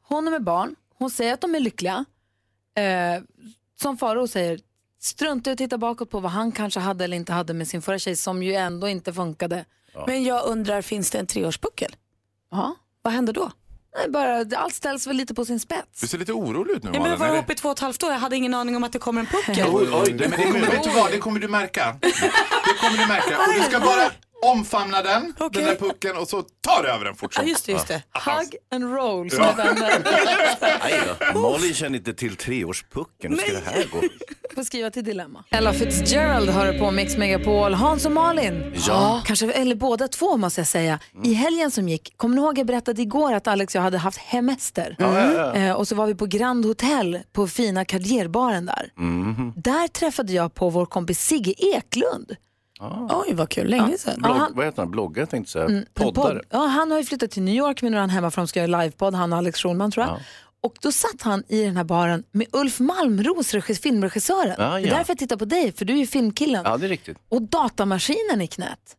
Hon 0.02 0.26
är 0.26 0.30
med 0.30 0.44
barn, 0.44 0.74
hon 1.02 1.10
säger 1.10 1.34
att 1.34 1.40
de 1.40 1.54
är 1.54 1.60
lyckliga. 1.60 2.04
Eh, 2.76 3.22
som 3.80 3.98
Faro 3.98 4.28
säger, 4.28 4.60
strunta 5.00 5.50
i 5.50 5.52
att 5.52 5.58
titta 5.58 5.78
bakåt 5.78 6.10
på 6.10 6.20
vad 6.20 6.32
han 6.32 6.52
kanske 6.52 6.80
hade 6.80 7.04
eller 7.04 7.16
inte 7.16 7.32
hade 7.32 7.54
med 7.54 7.68
sin 7.68 7.82
förra 7.82 7.98
tjej 7.98 8.16
som 8.16 8.42
ju 8.42 8.54
ändå 8.54 8.88
inte 8.88 9.12
funkade. 9.12 9.64
Men 10.06 10.24
jag 10.24 10.46
undrar, 10.46 10.82
finns 10.82 11.10
det 11.10 11.18
en 11.18 11.26
treårspuckel? 11.26 11.96
Ja. 12.50 12.74
Vad 13.02 13.14
händer 13.14 13.32
då? 13.32 13.50
Nej, 13.98 14.10
bara, 14.10 14.44
allt 14.56 14.74
ställs 14.74 15.06
väl 15.06 15.16
lite 15.16 15.34
på 15.34 15.44
sin 15.44 15.60
spets. 15.60 16.00
Du 16.00 16.06
ser 16.06 16.18
lite 16.18 16.32
orolig 16.32 16.74
ut 16.74 16.82
nu 16.82 16.90
Ja, 16.92 16.92
men 16.92 17.02
Malin. 17.02 17.20
jag 17.20 17.28
var 17.28 17.36
ihop 17.36 17.50
i 17.50 17.54
två 17.54 17.68
och 17.68 17.72
ett 17.72 17.80
halvt 17.80 18.02
år. 18.02 18.12
Jag 18.12 18.18
hade 18.18 18.36
ingen 18.36 18.54
aning 18.54 18.76
om 18.76 18.84
att 18.84 18.92
det 18.92 18.98
kommer 18.98 19.20
en 19.20 19.26
puckel. 19.26 19.66
Oj, 19.72 19.88
oj, 19.92 20.12
det, 20.12 20.28
men 20.28 20.38
det, 20.40 20.46
kommer, 20.46 20.60
vet 20.60 20.84
du 20.84 20.90
vad, 20.90 21.10
det 21.10 21.18
kommer 21.18 21.40
du 21.40 21.48
märka. 21.48 21.96
Det 22.00 22.12
kommer 22.80 22.98
du 22.98 23.06
märka. 23.06 23.38
Och 23.38 23.54
du 23.56 23.62
ska 23.62 23.80
bara 23.80 24.10
omfamna 24.42 25.02
den, 25.02 25.32
Okej. 25.38 25.62
den 25.62 25.64
där 25.64 25.88
pucken 25.88 26.16
och 26.16 26.28
så 26.28 26.42
tar 26.42 26.82
du 26.82 26.88
över 26.88 27.04
den 27.04 27.14
fort 27.14 27.32
Ja, 27.34 27.40
som. 27.40 27.48
just 27.48 27.66
det, 27.66 27.72
just 27.72 27.88
det. 27.88 28.02
Hug 28.12 28.56
and 28.70 28.94
roll 28.94 29.30
som 29.30 29.56
vänner. 29.56 30.02
Nej 30.80 31.00
då. 31.34 31.40
Malin 31.40 31.74
känner 31.74 31.98
inte 31.98 32.14
till 32.14 32.36
treårspucken. 32.36 33.30
Hur 33.32 33.38
ska 33.38 33.52
det 33.52 33.62
här 33.64 33.84
gå? 33.92 34.00
Får 34.54 34.62
skriva 34.64 34.90
till 34.90 35.04
Dilemma. 35.04 35.44
Ella 35.50 35.72
Fitzgerald 35.72 36.50
hör 36.50 36.78
på 36.78 36.90
Mix 36.90 37.16
Megapol. 37.16 37.74
Hans 37.74 38.06
och 38.06 38.12
Malin. 38.12 38.74
Ja. 38.88 39.22
Kanske, 39.26 39.52
eller 39.52 39.74
båda 39.74 40.08
två 40.08 40.36
måste 40.36 40.60
jag 40.60 40.68
säga. 40.68 40.98
I 41.24 41.32
helgen 41.34 41.70
som 41.70 41.88
gick, 41.88 42.16
kommer 42.16 42.36
ni 42.36 42.42
ihåg 42.42 42.58
jag 42.58 42.66
berättade 42.66 43.02
igår 43.02 43.32
att 43.32 43.46
Alex 43.46 43.74
och 43.74 43.78
jag 43.78 43.82
hade 43.82 43.98
haft 43.98 44.18
hemester. 44.18 44.96
Eh, 45.54 45.72
och 45.72 45.88
så 45.88 45.94
var 45.94 46.06
vi 46.06 46.14
på 46.14 46.26
Grand 46.26 46.64
Hotel 46.66 47.18
på 47.32 47.46
fina 47.46 47.84
Cardierbaren 47.84 48.66
där. 48.66 48.90
Där 49.56 49.88
träffade 49.88 50.32
jag 50.32 50.54
på 50.54 50.70
vår 50.70 50.86
kompis 50.86 51.20
Sigge 51.20 51.54
Eklund. 51.58 52.36
Oj, 53.10 53.34
vad 53.34 53.48
kul. 53.48 53.68
Länge 53.70 53.98
sedan. 53.98 54.14
Blogg, 54.22 54.36
han- 54.36 54.52
vad 54.54 54.64
heter 54.64 54.82
han? 54.82 54.90
Bloggare 54.90 55.26
tänkte 55.26 55.58
jag 55.58 55.68
säga. 55.68 55.78
En 55.78 55.86
Poddare. 55.94 56.34
podd. 56.34 56.42
Ja, 56.50 56.58
han 56.66 56.90
har 56.90 56.98
ju 56.98 57.04
flyttat 57.04 57.30
till 57.30 57.42
New 57.42 57.54
York, 57.54 57.82
men 57.82 57.90
nu 57.92 57.96
är 57.96 58.00
han 58.00 58.10
hemma 58.10 58.30
för 58.30 58.40
de 58.40 58.48
ska 58.48 58.60
göra 58.66 58.80
livepodd, 58.82 59.14
han 59.14 59.32
och 59.32 59.38
Alex 59.38 59.58
Schulman 59.62 59.90
tror 59.90 60.06
jag. 60.06 60.20
Och 60.60 60.74
då 60.80 60.92
satt 60.92 61.22
han 61.22 61.42
i 61.48 61.64
den 61.64 61.76
här 61.76 61.84
baren 61.84 62.24
med 62.32 62.46
Ulf 62.52 62.80
Malmros, 62.80 63.54
regis- 63.54 63.82
filmregissören. 63.82 64.54
Ah, 64.58 64.74
Det 64.74 64.80
är 64.80 64.86
ja. 64.86 64.94
därför 64.96 65.10
jag 65.10 65.18
tittar 65.18 65.36
på 65.36 65.44
dig, 65.44 65.72
för 65.72 65.84
du 65.84 65.92
är 65.92 65.96
ju 65.98 66.06
filmkillen. 66.06 66.62
Ja, 66.66 66.76
det 66.76 66.86
är 66.86 66.88
riktigt. 66.88 67.18
Och 67.28 67.42
datamaskinen 67.42 68.40
i 68.42 68.46
knät. 68.46 68.96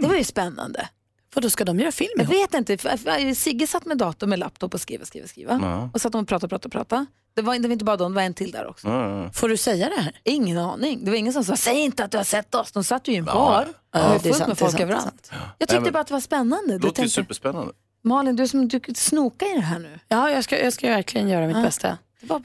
Det 0.00 0.06
var 0.06 0.14
ju 0.16 0.24
spännande. 0.24 0.88
För 1.34 1.40
då 1.40 1.50
ska 1.50 1.64
de 1.64 1.80
göra 1.80 1.92
film 1.92 2.10
Jag 2.16 2.24
ihop? 2.32 2.52
vet 2.54 2.70
inte, 2.70 3.34
Sigge 3.34 3.66
satt 3.66 3.86
med 3.86 3.98
dator 3.98 4.26
med 4.26 4.38
laptop 4.38 4.74
och 4.74 4.80
skrev, 4.80 5.04
skrev, 5.04 5.26
skrev. 5.26 5.48
Ja. 5.62 5.90
Och 5.94 6.00
satt 6.00 6.12
de 6.12 6.22
och 6.22 6.28
pratade, 6.28 6.48
pratade, 6.48 6.72
pratade. 6.72 7.06
Det 7.36 7.42
var, 7.42 7.58
det 7.58 7.68
var 7.68 7.72
inte 7.72 7.84
bara 7.84 7.96
de, 7.96 8.12
det 8.12 8.16
var 8.16 8.22
en 8.22 8.34
till 8.34 8.50
där 8.50 8.66
också. 8.66 8.88
Får 9.34 9.48
du 9.48 9.56
säga 9.56 9.88
det 9.96 10.00
här? 10.02 10.20
Ingen 10.24 10.58
aning. 10.58 11.04
Det 11.04 11.10
var 11.10 11.18
ingen 11.18 11.32
som 11.32 11.44
sa, 11.44 11.56
säg 11.56 11.78
inte 11.80 12.04
att 12.04 12.10
du 12.10 12.16
har 12.16 12.24
sett 12.24 12.54
oss. 12.54 12.72
De 12.72 12.84
satt 12.84 13.08
ju 13.08 13.12
i 13.12 13.16
en 13.16 13.24
bar. 13.24 13.66
Ja, 13.92 13.98
det 14.00 14.08
var 14.08 14.08
det 14.08 14.14
är 14.14 14.18
fullt 14.22 14.36
sant, 14.36 14.48
med 14.48 14.56
det 14.56 14.60
är 14.62 14.66
folk 14.70 14.80
överallt. 14.80 15.04
sant. 15.04 15.30
Jag 15.58 15.68
tyckte 15.68 15.82
men- 15.82 15.92
bara 15.92 16.00
att 16.00 16.06
det 16.06 16.12
var 16.14 16.20
spännande. 16.20 16.66
Det 16.66 16.72
låter 16.74 16.86
ju 16.86 16.92
tänkte, 16.92 17.10
superspännande. 17.10 17.72
Malin, 18.04 18.36
du 18.36 18.48
som 18.48 18.68
du 18.68 18.80
snoka 18.94 19.46
i 19.46 19.54
det 19.54 19.60
här 19.60 19.78
nu. 19.78 19.98
Ja, 20.08 20.30
jag 20.30 20.44
ska, 20.44 20.64
jag 20.64 20.72
ska 20.72 20.88
verkligen 20.88 21.28
göra 21.28 21.46
mitt 21.46 21.62
bästa. 21.62 21.98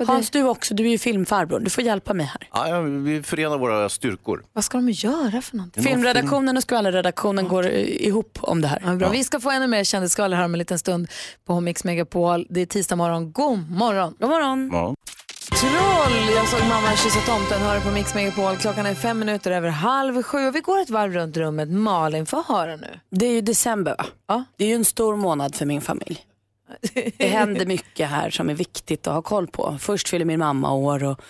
Hans, 0.07 0.29
du 0.29 0.43
också, 0.43 0.74
du 0.74 0.86
är 0.86 0.89
ju 0.89 0.98
filmfarbror. 0.98 1.59
Du 1.59 1.69
får 1.69 1.83
hjälpa 1.83 2.13
mig 2.13 2.25
här. 2.25 2.69
Ja, 2.69 2.81
vi 2.81 3.24
förenar 3.24 3.57
våra 3.57 3.89
styrkor. 3.89 4.43
Vad 4.53 4.63
ska 4.63 4.77
de 4.77 4.89
göra 4.89 5.41
för 5.41 5.57
någonting? 5.57 5.83
Filmredaktionen 5.83 6.57
och 6.57 6.63
skvallerredaktionen 6.63 7.48
går 7.48 7.67
ihop 7.67 8.38
om 8.41 8.62
det 8.62 8.67
här. 8.67 8.81
Ja, 8.86 8.95
bra. 8.95 9.09
Vi 9.09 9.24
ska 9.24 9.39
få 9.39 9.51
ännu 9.51 9.67
mer 9.67 9.83
kändisskvaller 9.83 10.38
här 10.38 10.45
om 10.45 10.53
en 10.53 10.59
liten 10.59 10.79
stund 10.79 11.07
på 11.45 11.59
Mix 11.62 11.83
Megapol. 11.83 12.48
Det 12.50 12.62
är 12.62 12.65
tisdag 12.65 12.95
morgon. 12.95 13.31
God 13.31 13.71
morgon! 13.71 14.15
God 14.19 14.29
morgon. 14.29 14.69
Ja. 14.74 14.95
Troll! 15.59 16.36
Jag 16.36 16.48
såg 16.48 16.59
mamma 16.59 16.95
kyssa 16.95 17.19
tomten, 17.19 17.62
hör 17.62 17.79
på 17.79 17.91
Mix 17.91 18.15
Megapol. 18.15 18.55
Klockan 18.55 18.86
är 18.86 18.95
fem 18.95 19.19
minuter 19.19 19.51
över 19.51 19.69
halv 19.69 20.24
sju 20.24 20.48
och 20.48 20.55
vi 20.55 20.59
går 20.59 20.79
ett 20.79 20.89
varv 20.89 21.13
runt 21.13 21.38
rummet. 21.38 21.69
Malin, 21.69 22.25
får 22.25 22.43
höra 22.43 22.75
nu. 22.75 23.00
Det 23.12 23.25
är 23.25 23.31
ju 23.31 23.41
december 23.41 23.95
va? 23.98 24.05
Ja. 24.27 24.43
Det 24.57 24.63
är 24.63 24.67
ju 24.67 24.75
en 24.75 24.86
stor 24.86 25.15
månad 25.15 25.55
för 25.55 25.65
min 25.65 25.81
familj. 25.81 26.25
Det 27.17 27.27
händer 27.27 27.65
mycket 27.65 28.09
här 28.09 28.29
som 28.29 28.49
är 28.49 28.53
viktigt 28.53 29.07
att 29.07 29.13
ha 29.13 29.21
koll 29.21 29.47
på. 29.47 29.77
Först 29.79 30.09
fyller 30.09 30.25
min 30.25 30.39
mamma 30.39 30.73
år 30.73 31.03
och 31.03 31.21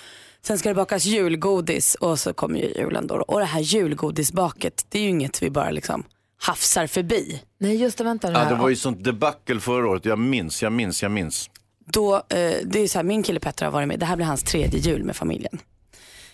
sen 0.41 0.58
ska 0.58 0.69
det 0.69 0.75
bakas 0.75 1.05
julgodis 1.05 1.96
och 1.96 2.19
så 2.19 2.34
kommer 2.34 2.60
ju 2.60 2.65
julen 2.65 3.08
då. 3.08 3.15
Och 3.15 3.39
det 3.39 3.46
här 3.46 3.62
julgodisbaket, 3.62 4.86
det 4.89 5.00
är 5.00 5.03
ju 5.03 5.10
inget 5.10 5.43
vi 5.43 5.50
bara 5.50 5.72
liksom 5.72 6.03
hafsar 6.41 6.88
förbi. 6.88 7.41
Nej, 7.58 7.75
just 7.75 7.98
det, 7.98 8.03
vänta 8.03 8.29
nu. 8.29 8.34
Ja, 8.34 8.50
det 8.50 8.55
var 8.55 8.69
ju 8.69 8.75
sånt 8.75 9.03
debacle 9.03 9.60
förra 9.60 9.88
året. 9.88 10.05
Jag 10.05 10.19
minns, 10.19 10.63
jag 10.63 10.72
minns, 10.72 11.03
jag 11.03 11.12
minns. 11.12 11.50
Då, 11.86 12.15
eh, 12.15 12.22
det 12.63 12.79
är 12.79 12.88
så 12.88 12.98
här, 12.98 13.03
min 13.03 13.24
kille 13.24 13.39
Petter 13.39 13.65
har 13.65 13.72
varit 13.72 13.88
med, 13.88 14.00
det 14.00 14.05
här 14.05 14.15
blir 14.15 14.25
hans 14.25 14.43
tredje 14.43 14.79
jul 14.79 15.03
med 15.03 15.15
familjen. 15.15 15.60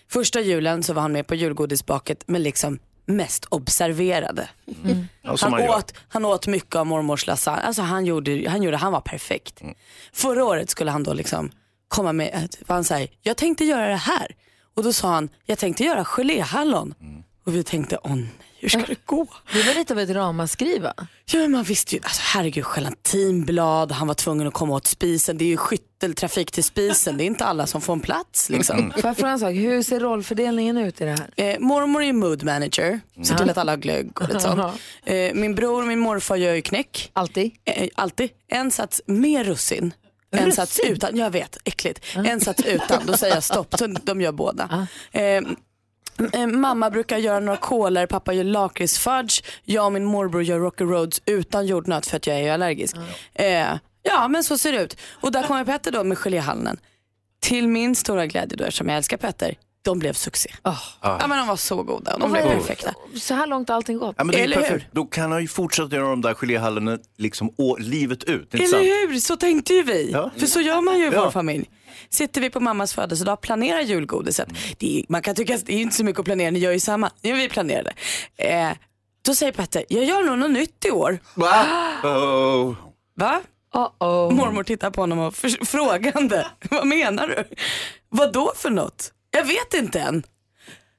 Första 0.08 0.42
julen 0.42 0.84
så 0.84 0.94
var 0.94 1.02
han 1.02 1.12
med 1.12 1.28
på 1.28 1.36
julgodisbaket 1.36 2.24
men 2.28 2.44
liksom 2.44 2.80
mest 3.06 3.46
observerade. 3.50 4.50
Som 5.36 5.54
Han 5.54 5.70
åt, 5.70 5.94
han 6.08 6.26
åt 6.26 6.48
mycket 6.48 6.76
av 6.76 6.86
mormors 6.86 7.28
lasagne. 7.28 7.62
Alltså 7.62 7.82
han 7.82 8.06
gjorde, 8.06 8.50
han 8.50 8.64
gjorde, 8.64 8.78
han 8.78 8.92
var 8.92 9.02
perfekt. 9.02 9.62
Förra 10.14 10.46
året 10.46 10.70
skulle 10.70 10.92
han 10.92 11.04
då 11.04 11.14
liksom 11.14 11.52
komma 11.88 12.14
med, 12.14 12.56
han 12.68 12.84
säger, 12.84 13.10
jag 13.22 13.38
tänkte 13.38 13.66
göra 13.66 13.88
det 13.88 13.96
här. 13.96 14.36
Och 14.76 14.84
då 14.84 14.94
sa 14.94 15.14
han, 15.14 15.30
jag 15.46 15.58
tänkte 15.58 15.84
göra 15.84 16.06
geléhallon. 16.06 16.94
Och 17.46 17.56
vi 17.56 17.64
tänkte, 17.64 17.98
åh 18.04 18.16
nej, 18.16 18.30
hur 18.66 18.70
ska 18.70 18.88
det 18.88 19.06
gå? 19.06 19.28
Det 19.54 19.64
var 19.64 19.74
lite 19.74 19.94
av 19.94 20.00
ett 20.00 20.10
ramaskri 20.10 20.80
va? 20.80 20.94
Ja 21.26 21.40
men 21.40 21.52
man 21.52 21.64
visste 21.64 21.96
ju, 21.96 22.02
alltså 22.04 22.22
herregud 22.26 22.66
gelatinblad, 22.66 23.92
han 23.92 24.08
var 24.08 24.16
tvungen 24.16 24.48
att 24.48 24.54
komma 24.54 24.74
åt 24.74 24.88
spisen. 24.88 25.38
Det 25.38 25.46
är 25.46 25.48
ju 25.48 25.58
skytteltrafik 25.58 26.52
till 26.52 26.64
spisen, 26.64 27.18
det 27.18 27.24
är 27.24 27.26
inte 27.26 27.46
alla 27.46 27.68
som 27.68 27.82
får 27.82 27.94
en 27.94 28.00
plats 28.00 28.50
liksom. 28.50 28.92
Får 29.02 29.06
jag 29.06 29.18
fråga 29.18 29.32
en 29.32 29.40
sak, 29.40 29.54
hur 29.54 29.84
ser 29.84 30.00
rollfördelningen 30.00 30.78
ut 30.78 31.02
i 31.02 31.06
det 31.06 31.12
här? 31.12 31.54
Eh, 31.54 31.60
mormor 31.60 32.02
är 32.02 32.06
ju 32.06 32.14
mood 32.14 32.44
manager, 32.44 33.00
ser 33.24 33.36
till 33.36 33.50
att 33.50 33.58
alla 33.58 33.72
har 33.72 33.78
glögg 33.78 34.22
och 34.22 34.28
lite 34.28 34.40
sånt. 34.40 34.82
Eh, 35.06 35.34
min 35.34 35.56
bror 35.56 35.82
och 35.82 35.88
min 35.88 36.00
morfar 36.00 36.36
gör 36.36 36.54
ju 36.54 36.62
knäck. 36.62 37.12
Alltid? 37.14 37.52
Eh, 37.66 37.90
alltid. 37.96 38.30
En 38.48 38.72
sats 38.72 39.02
med 39.06 39.46
russin. 39.46 39.94
En 40.32 40.52
sats 40.52 40.80
utan, 40.90 41.18
jag 41.18 41.32
vet, 41.32 41.58
äckligt. 41.64 42.06
En 42.16 42.42
sats 42.42 42.64
utan, 42.66 43.06
då 43.06 43.18
säger 43.18 43.36
jag 43.36 43.44
stopp. 43.44 43.76
Så 43.80 43.88
de 43.88 44.22
gör 44.22 44.32
båda. 44.32 44.88
Eh, 45.12 45.24
eh, 45.24 45.42
mamma 46.48 46.90
brukar 46.90 47.18
göra 47.18 47.40
några 47.40 47.58
kolor, 47.58 48.06
pappa 48.06 48.34
gör 48.34 48.44
lakritsfudge. 48.44 49.44
Jag 49.64 49.86
och 49.86 49.92
min 49.92 50.06
morbror 50.06 50.44
gör 50.44 50.60
Rocky 50.60 50.84
Roads 50.84 51.22
utan 51.26 51.66
jordnöt 51.66 52.06
för 52.06 52.18
att 52.18 52.28
jag 52.28 52.40
är 52.40 52.54
allergisk. 52.54 52.96
Eh, 53.34 53.78
ja 54.04 54.28
men 54.28 54.44
så 54.44 54.58
ser 54.58 54.72
det 54.72 54.84
ut. 54.84 54.98
Och 55.22 55.32
där 55.32 55.44
kommer 55.44 55.66
Petter 55.66 55.92
då 55.92 56.04
med 56.04 56.18
geléhallnen. 56.18 56.78
Till 57.40 57.68
min 57.68 57.96
stora 57.96 58.26
glädje 58.26 58.58
då 58.58 58.64
eftersom 58.64 58.90
jag 58.90 58.98
älskar 58.98 59.18
Petter, 59.18 59.56
de 59.86 60.00
blev 60.00 60.14
succé. 60.14 60.50
Ja 61.02 61.28
men 61.28 61.38
de 61.38 61.48
var 61.48 61.56
så 61.56 61.84
goda 61.84 62.14
och 62.14 62.20
de 62.20 62.32
blev 62.32 62.42
perfekta. 62.44 62.94
Så 63.16 63.34
här 63.34 63.48
långt 63.48 63.70
har 63.70 63.76
allting 63.76 63.98
gått. 63.98 64.16
Ja, 64.18 64.24
men 64.24 64.36
det 64.36 64.40
är 64.42 64.44
Eller 64.44 64.70
hur? 64.70 64.90
Då 64.92 65.06
kan 65.06 65.32
han 65.32 65.42
ju 65.42 65.48
fortsätta 65.48 65.96
göra 65.96 66.08
de 66.10 66.22
där 66.22 66.34
geléhallarna 66.34 66.98
liksom 67.18 67.54
å, 67.58 67.78
livet 67.80 68.24
ut. 68.24 68.54
Inte 68.54 68.68
sant? 68.68 68.84
Eller 68.84 69.08
hur, 69.08 69.20
så 69.20 69.38
tänkte 69.38 69.74
ju 69.74 69.84
vi. 69.84 70.12
Ja. 70.12 70.32
För 70.38 70.46
så 70.46 70.62
gör 70.62 70.82
man 70.82 71.00
ju 71.00 71.06
i 71.08 71.14
Ja. 71.14 71.24
vår 71.24 71.32
familj. 71.32 71.70
Sitter 72.10 72.42
vi 72.42 72.50
på 72.50 72.60
mammas 72.60 72.94
födelsedag, 72.94 73.42
planerar 73.42 73.82
julgodiset. 73.82 74.50
Det 74.78 75.00
är, 75.00 75.06
man 75.10 75.22
kan 75.22 75.36
tycka 75.36 75.56
att 75.56 75.66
det 75.66 75.74
är 75.74 75.80
inte 75.82 75.96
så 75.96 76.04
mycket 76.04 76.20
att 76.20 76.26
planera, 76.26 76.52
ni 76.52 76.60
gör 76.60 76.72
ju 76.72 76.80
samma. 76.80 77.12
Ja, 77.22 77.36
vi 77.36 77.50
planerade. 77.50 77.94
Eh, 78.38 78.70
då 79.26 79.36
säger 79.36 79.52
Petter, 79.52 79.86
jag 79.90 80.04
gör 80.04 80.24
nog 80.24 80.40
något 80.40 80.52
nytt 80.52 80.86
i 80.86 80.92
år. 80.92 81.20
Va? 81.36 81.66
Oh. 82.04 82.76
Va? 83.16 83.42
Uh-oh. 83.76 84.32
Mormor 84.32 84.64
tittar 84.64 84.92
på 84.92 85.02
honom 85.02 85.20
och 85.20 85.36
frågande. 85.66 86.48
Vad 86.70 86.88
menar 86.88 87.28
du? 87.28 87.44
Vad 88.10 88.34
då 88.34 88.52
för 88.56 88.70
något? 88.70 89.12
Jag 89.36 89.46
vet 89.46 89.74
inte 89.74 90.00
än. 90.00 90.24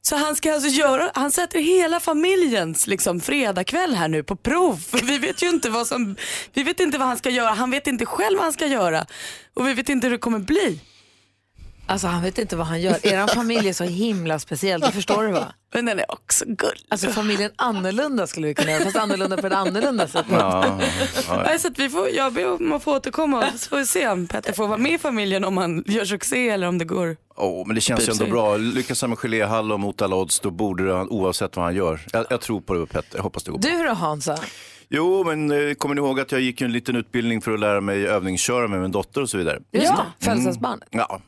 Så 0.02 0.16
han 0.16 0.36
ska 0.36 0.54
alltså 0.54 0.68
göra, 0.68 1.10
han 1.14 1.30
sätter 1.30 1.58
hela 1.58 2.00
familjens 2.00 2.86
liksom 2.86 3.20
fredagkväll 3.20 3.94
här 3.94 4.08
nu 4.08 4.22
på 4.22 4.36
prov. 4.36 4.76
För 4.76 4.98
vi 4.98 5.18
vet 5.18 5.42
ju 5.42 5.48
inte 5.48 5.70
vad 5.70 5.86
som, 5.86 6.16
vi 6.52 6.62
vet 6.62 6.80
inte 6.80 6.98
vad 6.98 7.08
han 7.08 7.16
ska 7.16 7.30
göra, 7.30 7.50
han 7.50 7.70
vet 7.70 7.86
inte 7.86 8.06
själv 8.06 8.36
vad 8.36 8.44
han 8.44 8.52
ska 8.52 8.66
göra. 8.66 9.06
Och 9.54 9.66
vi 9.66 9.74
vet 9.74 9.88
inte 9.88 10.06
hur 10.06 10.12
det 10.12 10.18
kommer 10.18 10.38
bli. 10.38 10.80
Alltså 11.88 12.06
han 12.06 12.22
vet 12.22 12.38
inte 12.38 12.56
vad 12.56 12.66
han 12.66 12.80
gör. 12.80 13.06
Er 13.06 13.26
familj 13.34 13.68
är 13.68 13.72
så 13.72 13.84
himla 13.84 14.38
speciell, 14.38 14.80
det 14.80 14.92
förstår 14.92 15.22
du 15.22 15.32
va? 15.32 15.44
Men 15.74 15.86
den 15.86 15.98
är 15.98 16.12
också 16.12 16.44
gullig. 16.44 16.86
Alltså 16.88 17.08
familjen 17.10 17.50
annorlunda 17.56 18.26
skulle 18.26 18.46
vi 18.46 18.54
kunna 18.54 18.70
göra, 18.70 18.84
fast 18.84 18.96
annorlunda 18.96 19.36
på 19.36 19.46
ett 19.46 19.52
annorlunda 19.52 20.08
sätt. 20.08 20.26
Ja, 20.30 20.78
ja. 21.28 21.42
Nej, 21.46 21.58
Så 21.58 21.68
att 21.68 21.78
vi 21.78 21.88
får, 21.88 22.08
jag 22.08 22.32
ber 22.32 22.52
om 22.52 22.72
att 22.72 22.82
få 22.82 22.96
återkomma 22.96 23.44
så 23.56 23.68
får 23.68 23.76
vi 23.76 23.86
se 23.86 24.08
om 24.08 24.26
Petter 24.26 24.52
får 24.52 24.68
vara 24.68 24.78
med 24.78 24.92
i 24.92 24.98
familjen 24.98 25.44
om 25.44 25.56
han 25.56 25.84
gör 25.86 26.04
succé 26.04 26.48
eller 26.48 26.66
om 26.66 26.78
det 26.78 26.84
går. 26.84 27.16
Åh, 27.36 27.66
men 27.66 27.74
det 27.74 27.80
känns 27.80 28.08
ju 28.08 28.12
ändå 28.12 28.26
bra. 28.26 28.56
Lyckas 28.56 29.00
han 29.00 29.10
med 29.10 29.18
geléhallon 29.18 29.80
mot 29.80 30.02
alla 30.02 30.16
odds, 30.16 30.40
då 30.40 30.50
borde 30.50 30.94
han 30.94 31.08
oavsett 31.08 31.56
vad 31.56 31.64
han 31.64 31.74
gör. 31.74 32.00
Jag, 32.12 32.26
jag 32.30 32.40
tror 32.40 32.60
på 32.60 32.74
det 32.74 32.86
Petter, 32.86 33.16
jag 33.16 33.22
hoppas 33.22 33.44
det 33.44 33.50
går 33.50 33.58
bra. 33.58 33.70
Du 33.70 33.84
då 33.84 33.92
Hansa? 33.92 34.38
Jo, 34.88 35.24
men 35.24 35.50
eh, 35.68 35.74
kommer 35.74 35.94
ni 35.94 36.00
ihåg 36.00 36.20
att 36.20 36.32
jag 36.32 36.40
gick 36.40 36.60
en 36.60 36.72
liten 36.72 36.96
utbildning 36.96 37.40
för 37.40 37.52
att 37.52 37.60
lära 37.60 37.80
mig 37.80 38.06
övningsköra 38.06 38.68
med 38.68 38.80
min 38.80 38.92
dotter 38.92 39.20
och 39.22 39.30
så 39.30 39.38
vidare? 39.38 39.58
Just 39.72 39.86
det, 39.96 40.24
födelsedagsbarnet. 40.24 40.88
Ja. 40.90 41.20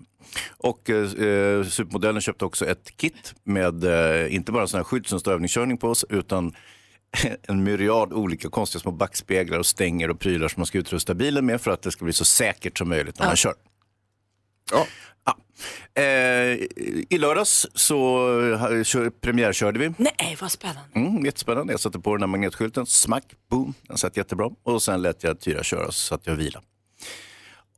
Och 0.50 0.90
eh, 0.90 1.64
supermodellen 1.64 2.22
köpte 2.22 2.44
också 2.44 2.66
ett 2.66 2.96
kit 2.96 3.34
med 3.44 3.84
eh, 3.84 4.34
inte 4.34 4.52
bara 4.52 4.66
sån 4.66 4.78
här 4.78 4.84
skydd 4.84 5.06
som 5.06 5.20
står 5.20 5.32
övningskörning 5.32 5.78
på 5.78 5.88
oss 5.88 6.04
utan 6.08 6.54
en 7.42 7.64
myriad 7.64 8.12
olika 8.12 8.48
konstiga 8.48 8.80
små 8.80 8.90
backspeglar 8.90 9.58
och 9.58 9.66
stänger 9.66 10.10
och 10.10 10.20
prylar 10.20 10.48
som 10.48 10.60
man 10.60 10.66
ska 10.66 10.78
utrusta 10.78 11.14
bilen 11.14 11.46
med 11.46 11.60
för 11.60 11.70
att 11.70 11.82
det 11.82 11.90
ska 11.90 12.04
bli 12.04 12.12
så 12.12 12.24
säkert 12.24 12.78
som 12.78 12.88
möjligt 12.88 13.18
när 13.18 13.26
man 13.26 13.36
kör. 13.36 13.54
Ja. 14.72 14.86
Ja. 15.24 15.36
Eh, 16.02 16.58
I 17.08 17.18
lördags 17.18 17.66
så 17.74 17.98
kör, 18.84 19.10
premiärkörde 19.10 19.78
vi. 19.78 19.92
Nej 19.98 20.36
vad 20.40 20.52
spännande. 20.52 20.90
Mm, 20.94 21.24
jättespännande. 21.24 21.72
Jag 21.72 21.80
satte 21.80 21.98
på 21.98 22.16
den 22.16 22.22
här 22.22 22.26
magnetskylten, 22.26 22.86
smack, 22.86 23.24
boom, 23.50 23.74
den 23.82 23.98
satt 23.98 24.16
jättebra. 24.16 24.50
Och 24.62 24.82
sen 24.82 25.02
lät 25.02 25.24
jag 25.24 25.40
Tyra 25.40 25.62
köra 25.62 25.92
så 25.92 26.14
att 26.14 26.26
jag 26.26 26.34
vila. 26.34 26.62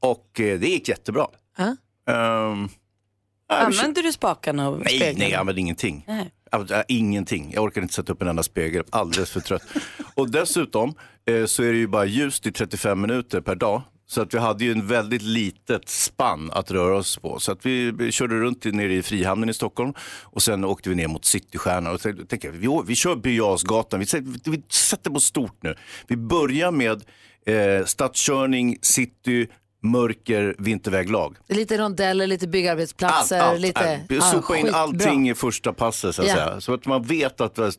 Och 0.01 0.41
eh, 0.41 0.61
det 0.61 0.67
gick 0.67 0.89
jättebra. 0.89 1.27
Ja. 1.57 1.77
Vi 2.13 3.57
kör- 3.57 3.67
Använder 3.67 4.03
du 4.03 4.13
spakarna 4.13 4.69
och 4.69 4.79
nej, 4.79 4.87
speglarna? 4.97 5.19
nej, 5.19 5.31
jag 5.31 5.41
använde 5.41 5.61
ingenting. 5.61 6.05
Nej. 6.09 6.31
Jag- 6.53 6.71
jag- 6.71 6.85
Ingenting. 6.89 7.51
Jag 7.55 7.65
orkade 7.65 7.85
inte 7.85 7.95
sätta 7.95 8.13
upp 8.13 8.23
en 8.23 8.29
enda 8.29 8.43
spegel. 8.43 8.85
Alldeles 8.91 9.31
för 9.31 9.41
trött. 9.41 9.63
och 10.15 10.31
dessutom 10.31 10.95
eh, 11.27 11.45
så 11.47 11.63
är 11.63 11.73
det 11.73 11.79
ju 11.79 11.87
bara 11.87 12.05
ljust 12.05 12.47
i 12.47 12.53
35 12.53 13.01
minuter 13.01 13.41
per 13.41 13.55
dag. 13.55 13.83
Så 14.07 14.23
att 14.23 14.35
vi 14.35 14.39
hade 14.39 14.65
ju 14.65 14.73
en 14.73 14.87
väldigt 14.87 15.23
litet 15.23 15.89
spann 15.89 16.51
att 16.53 16.71
röra 16.71 16.97
oss 16.97 17.17
på. 17.17 17.41
Så 17.41 17.53
att 17.53 17.67
vi, 17.67 17.91
vi 17.91 18.13
körde 18.13 18.35
runt 18.41 18.65
nere 18.65 18.95
i 18.95 19.03
Frihamnen 19.03 19.49
i 19.49 19.55
Stockholm 19.55 19.93
och 20.23 20.43
sen 20.43 20.65
åkte 20.65 20.89
vi 20.89 20.95
ner 20.95 21.09
mot 21.09 21.25
Citystjärnan. 21.25 21.95
Och 21.95 22.01
tänkte 22.01 22.51
vi, 22.51 22.69
vi 22.87 22.95
kör 22.95 23.17
Birger 23.17 23.39
Jarlsgatan, 23.39 24.01
vi, 24.01 24.07
sätter- 24.07 24.51
vi 24.51 24.63
sätter 24.69 25.11
på 25.11 25.21
stort 25.21 25.63
nu. 25.63 25.75
Vi 26.07 26.17
börjar 26.17 26.71
med 26.71 27.03
eh, 27.47 27.85
stadskörning, 27.87 28.77
city, 28.83 29.49
mörker, 29.83 30.55
vinterväglag. 30.59 31.37
Lite 31.49 31.79
rondeller, 31.79 32.27
lite 32.27 32.49
byggarbetsplatser, 32.49 33.39
Allt, 33.39 33.51
allt, 33.53 33.61
lite... 33.61 34.01
allt. 34.21 34.25
Sopa 34.25 34.57
in 34.57 34.75
allting 34.75 35.31
i 35.31 35.35
första 35.35 35.73
passet 35.73 36.15
så 36.15 36.23
att 36.23 36.29
Ja. 36.29 36.35
säga. 36.35 36.61
Så 36.61 36.75
att 36.75 36.87
man 36.87 37.03
vet 37.03 37.41
att 37.41 37.55
det 37.55 37.65
är 37.67 37.73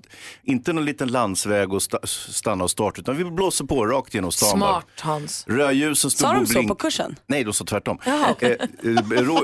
inte 0.44 0.74
någon 0.74 0.86
liten 0.86 1.08
landsväg 1.12 1.74
och 1.74 1.80
sta- 1.80 2.06
stanna 2.32 2.64
och 2.64 2.72
starta 2.72 3.02
utan 3.02 3.18
vi 3.18 3.24
blåser 3.24 3.66
på 3.66 3.86
rakt 3.86 4.14
genom 4.14 4.32
stan. 4.32 4.50
Smart 4.50 4.86
Hans. 5.00 5.46
Rödljusen 5.48 6.12
stod 6.12 6.28
Sa 6.28 6.34
de 6.34 6.42
och 6.42 6.48
så 6.48 6.54
blink... 6.54 6.68
på 6.68 6.76
kursen? 6.76 7.16
Nej, 7.28 7.44
de 7.44 7.54
sa 7.54 7.66
tvärtom. 7.66 7.98
Eh, 8.06 8.30
eh, 8.50 8.56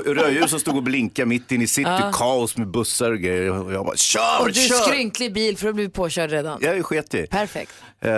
Rödljusen 0.04 0.60
stod 0.60 0.76
och 0.76 0.82
blinkade 0.82 1.26
mitt 1.26 1.52
in 1.52 1.62
i 1.62 1.66
city, 1.66 1.90
kaos 2.12 2.56
med 2.56 2.68
bussar 2.70 3.10
och 3.12 3.18
grejer. 3.18 3.50
Och 3.52 3.72
jag 3.72 3.84
bara, 3.86 3.96
kör, 3.96 4.40
Och 4.40 4.46
du 4.46 4.52
kör! 4.54 4.74
skrynklig 4.76 5.32
bil 5.34 5.58
för 5.58 5.68
att 5.68 5.74
bli 5.74 5.88
påkörd 5.88 6.30
redan. 6.30 6.58
Jag 6.62 6.76
är 6.78 6.82
sket 6.82 7.14
i. 7.14 7.26
Perfekt. 7.26 7.72
Eh, 8.00 8.10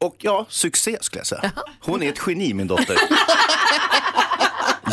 och 0.00 0.16
ja, 0.18 0.46
succé 0.48 0.98
skulle 1.00 1.20
jag 1.20 1.26
säga. 1.26 1.52
Hon 1.80 2.02
är 2.02 2.08
ett 2.08 2.20
geni 2.26 2.54
min 2.54 2.66
dotter. 2.66 2.96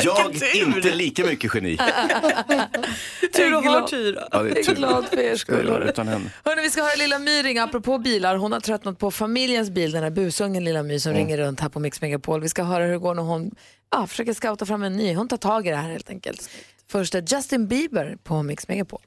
Jag 0.03 0.33
inte 0.53 0.95
lika 0.95 1.25
mycket 1.25 1.55
geni. 1.55 1.77
Tur 3.35 3.55
att 3.57 3.65
ha 3.65 3.87
Tyra. 3.87 4.27
Ja, 4.31 4.43
det 4.43 4.59
är 4.59 4.63
tur. 4.63 4.75
glad 4.75 5.05
för 5.05 5.19
er 5.19 5.35
skull. 5.35 5.67
Hörrni, 5.67 6.61
vi 6.61 6.69
ska 6.69 6.81
höra 6.81 6.95
Lilla 6.95 7.19
My 7.19 7.43
ringa 7.43 7.63
apropå 7.63 7.97
bilar. 7.97 8.35
Hon 8.35 8.51
har 8.51 8.59
tröttnat 8.59 8.99
på 8.99 9.11
familjens 9.11 9.69
bil, 9.69 9.91
den 9.91 10.03
här 10.03 10.09
busungen 10.09 10.63
Lilla 10.63 10.83
My 10.83 10.99
som 10.99 11.13
ringer 11.13 11.37
runt 11.37 11.59
här 11.59 11.69
på 11.69 11.79
Mix 11.79 12.01
Megapol. 12.01 12.41
Vi 12.41 12.49
ska 12.49 12.63
höra 12.63 12.83
hur 12.83 12.91
det 12.91 12.97
går 12.97 13.15
när 13.15 13.23
hon 13.23 13.51
ja, 13.91 14.07
försöker 14.07 14.33
scouta 14.33 14.65
fram 14.65 14.83
en 14.83 14.93
ny. 14.93 15.15
Hon 15.15 15.27
tar 15.27 15.37
tag 15.37 15.67
i 15.67 15.69
det 15.69 15.75
här 15.75 15.89
helt 15.89 16.09
enkelt. 16.09 16.49
Först 16.87 17.15
är 17.15 17.35
Justin 17.35 17.67
Bieber 17.67 18.17
på 18.23 18.43
Mix 18.43 18.67
Megapol. 18.67 19.01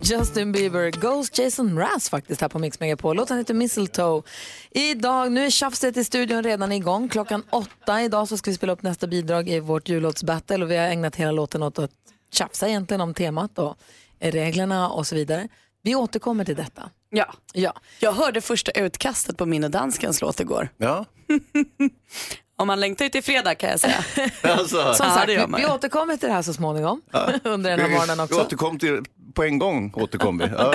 Justin 0.00 0.52
Bieber, 0.52 0.90
Ghost 0.90 1.38
Jason 1.38 1.74
Mraz 1.74 2.08
faktiskt 2.10 2.40
här 2.40 2.48
på 2.48 2.58
Mix 2.58 2.80
Megapol. 2.80 3.16
Låten 3.16 3.38
heter 3.38 3.54
Mistletoe. 3.54 4.22
Idag, 4.70 5.32
nu 5.32 5.46
är 5.46 5.50
tjafset 5.50 5.96
i 5.96 6.04
studion 6.04 6.42
redan 6.42 6.72
igång. 6.72 7.08
Klockan 7.08 7.42
åtta 7.50 8.02
idag 8.02 8.28
så 8.28 8.36
ska 8.36 8.50
vi 8.50 8.56
spela 8.56 8.72
upp 8.72 8.82
nästa 8.82 9.06
bidrag 9.06 9.48
i 9.48 9.60
vårt 9.60 9.88
jullåtsbattle 9.88 10.64
och 10.64 10.70
vi 10.70 10.76
har 10.76 10.84
ägnat 10.84 11.16
hela 11.16 11.32
låten 11.32 11.62
åt 11.62 11.78
att 11.78 11.90
tjafsa 12.32 12.68
egentligen 12.68 13.00
om 13.00 13.14
temat 13.14 13.58
och 13.58 13.76
reglerna 14.20 14.90
och 14.90 15.06
så 15.06 15.14
vidare. 15.14 15.48
Vi 15.82 15.94
återkommer 15.94 16.44
till 16.44 16.56
detta. 16.56 16.90
Ja. 17.10 17.34
Ja. 17.52 17.72
Jag 18.00 18.12
hörde 18.12 18.40
första 18.40 18.70
utkastet 18.70 19.36
på 19.36 19.46
min 19.46 19.64
och 19.64 19.70
danskens 19.70 20.20
låt 20.20 20.40
igår. 20.40 20.68
Ja, 20.76 21.04
Om 22.62 22.66
man 22.66 22.80
längtar 22.80 23.04
ut 23.04 23.12
till 23.12 23.22
fredag 23.22 23.54
kan 23.54 23.70
jag 23.70 23.80
säga. 23.80 24.04
alltså. 24.42 24.94
Som 24.94 25.06
Ja, 25.06 25.14
sagt, 25.14 25.28
vi, 25.28 25.46
vi 25.56 25.66
återkommer 25.66 26.16
till 26.16 26.28
det 26.28 26.34
här 26.34 26.42
så 26.42 26.52
småningom 26.52 27.00
under 27.44 27.70
den 27.70 27.80
här 27.80 27.88
morgonen 27.88 28.16
Vi 28.18 28.22
också. 28.24 28.40
återkom 28.40 28.78
till, 28.78 29.02
på 29.34 29.42
en 29.44 29.58
gång 29.58 29.92
återkom 29.96 30.38
vi. 30.38 30.44
Ja, 30.58 30.74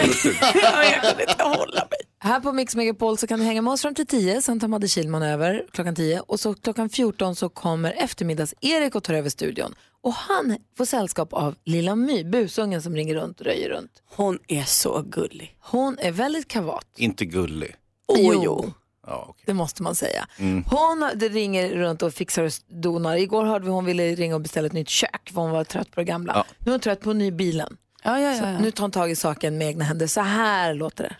jag 0.83 1.01
kunde 1.01 1.23
inte 1.29 1.43
hålla 1.43 1.81
mig. 1.89 1.99
Här 2.19 2.39
på 2.39 2.51
Mix 2.53 2.75
Megapol 2.75 3.17
så 3.17 3.27
kan 3.27 3.39
du 3.39 3.45
hänga 3.45 3.61
med 3.61 3.73
oss 3.73 3.81
fram 3.81 3.95
till 3.95 4.07
10, 4.07 4.41
sen 4.41 4.59
tar 4.59 4.67
Madde 4.67 4.87
Kihlman 4.87 5.23
över 5.23 5.65
klockan 5.71 5.95
10 5.95 6.19
och 6.19 6.39
så 6.39 6.53
klockan 6.53 6.89
14 6.89 7.35
så 7.35 7.49
kommer 7.49 7.91
eftermiddags-Erik 7.91 8.95
och 8.95 9.03
tar 9.03 9.13
över 9.13 9.29
studion. 9.29 9.75
Och 10.03 10.13
han 10.13 10.57
får 10.77 10.85
sällskap 10.85 11.33
av 11.33 11.55
Lilla 11.65 11.95
My, 11.95 12.23
busungen 12.23 12.81
som 12.81 12.95
ringer 12.95 13.15
runt 13.15 13.39
och 13.39 13.45
röjer 13.45 13.69
runt. 13.69 13.91
Hon 14.15 14.39
är 14.47 14.63
så 14.63 15.01
gullig. 15.01 15.55
Hon 15.59 15.97
är 15.99 16.11
väldigt 16.11 16.47
kavat. 16.47 16.85
Inte 16.97 17.25
gullig. 17.25 17.75
Åh, 18.07 18.17
Jo. 18.21 18.41
jo. 18.43 18.73
Ja, 19.07 19.25
okej. 19.29 19.43
Det 19.45 19.53
måste 19.53 19.83
man 19.83 19.95
säga. 19.95 20.27
Hon 20.69 21.09
det 21.15 21.29
ringer 21.29 21.69
runt 21.69 22.01
och 22.01 22.13
fixar 22.13 22.43
och 22.43 22.51
donar. 22.67 23.15
Igår 23.15 23.45
hörde 23.45 23.65
vi 23.65 23.71
hon 23.71 23.85
ville 23.85 24.15
ringa 24.15 24.35
och 24.35 24.41
beställa 24.41 24.65
ett 24.67 24.73
nytt 24.73 24.89
kök 24.89 25.29
för 25.33 25.41
hon 25.41 25.51
var 25.51 25.63
trött 25.63 25.91
på 25.91 25.99
det 25.99 26.03
gamla. 26.03 26.33
Ja. 26.35 26.45
Nu 26.59 26.71
är 26.71 26.71
hon 26.71 26.79
trött 26.79 27.01
på 27.01 27.11
en 27.11 27.17
ny 27.17 27.31
bilen. 27.31 27.77
Ja, 28.03 28.19
ja, 28.19 28.35
ja. 28.35 28.59
nu 28.59 28.71
tar 28.71 28.83
hon 28.83 28.91
tag 28.91 29.11
i 29.11 29.15
saken 29.15 29.57
med 29.57 29.67
egna 29.67 29.85
händer. 29.85 30.07
Så 30.07 30.21
här 30.21 30.73
låter 30.73 31.03
det. 31.03 31.15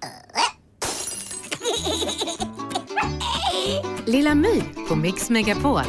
Lilla 4.06 4.36
My 4.36 4.62
på 4.90 4.96
Mix 4.96 5.30
Megapol. 5.30 5.82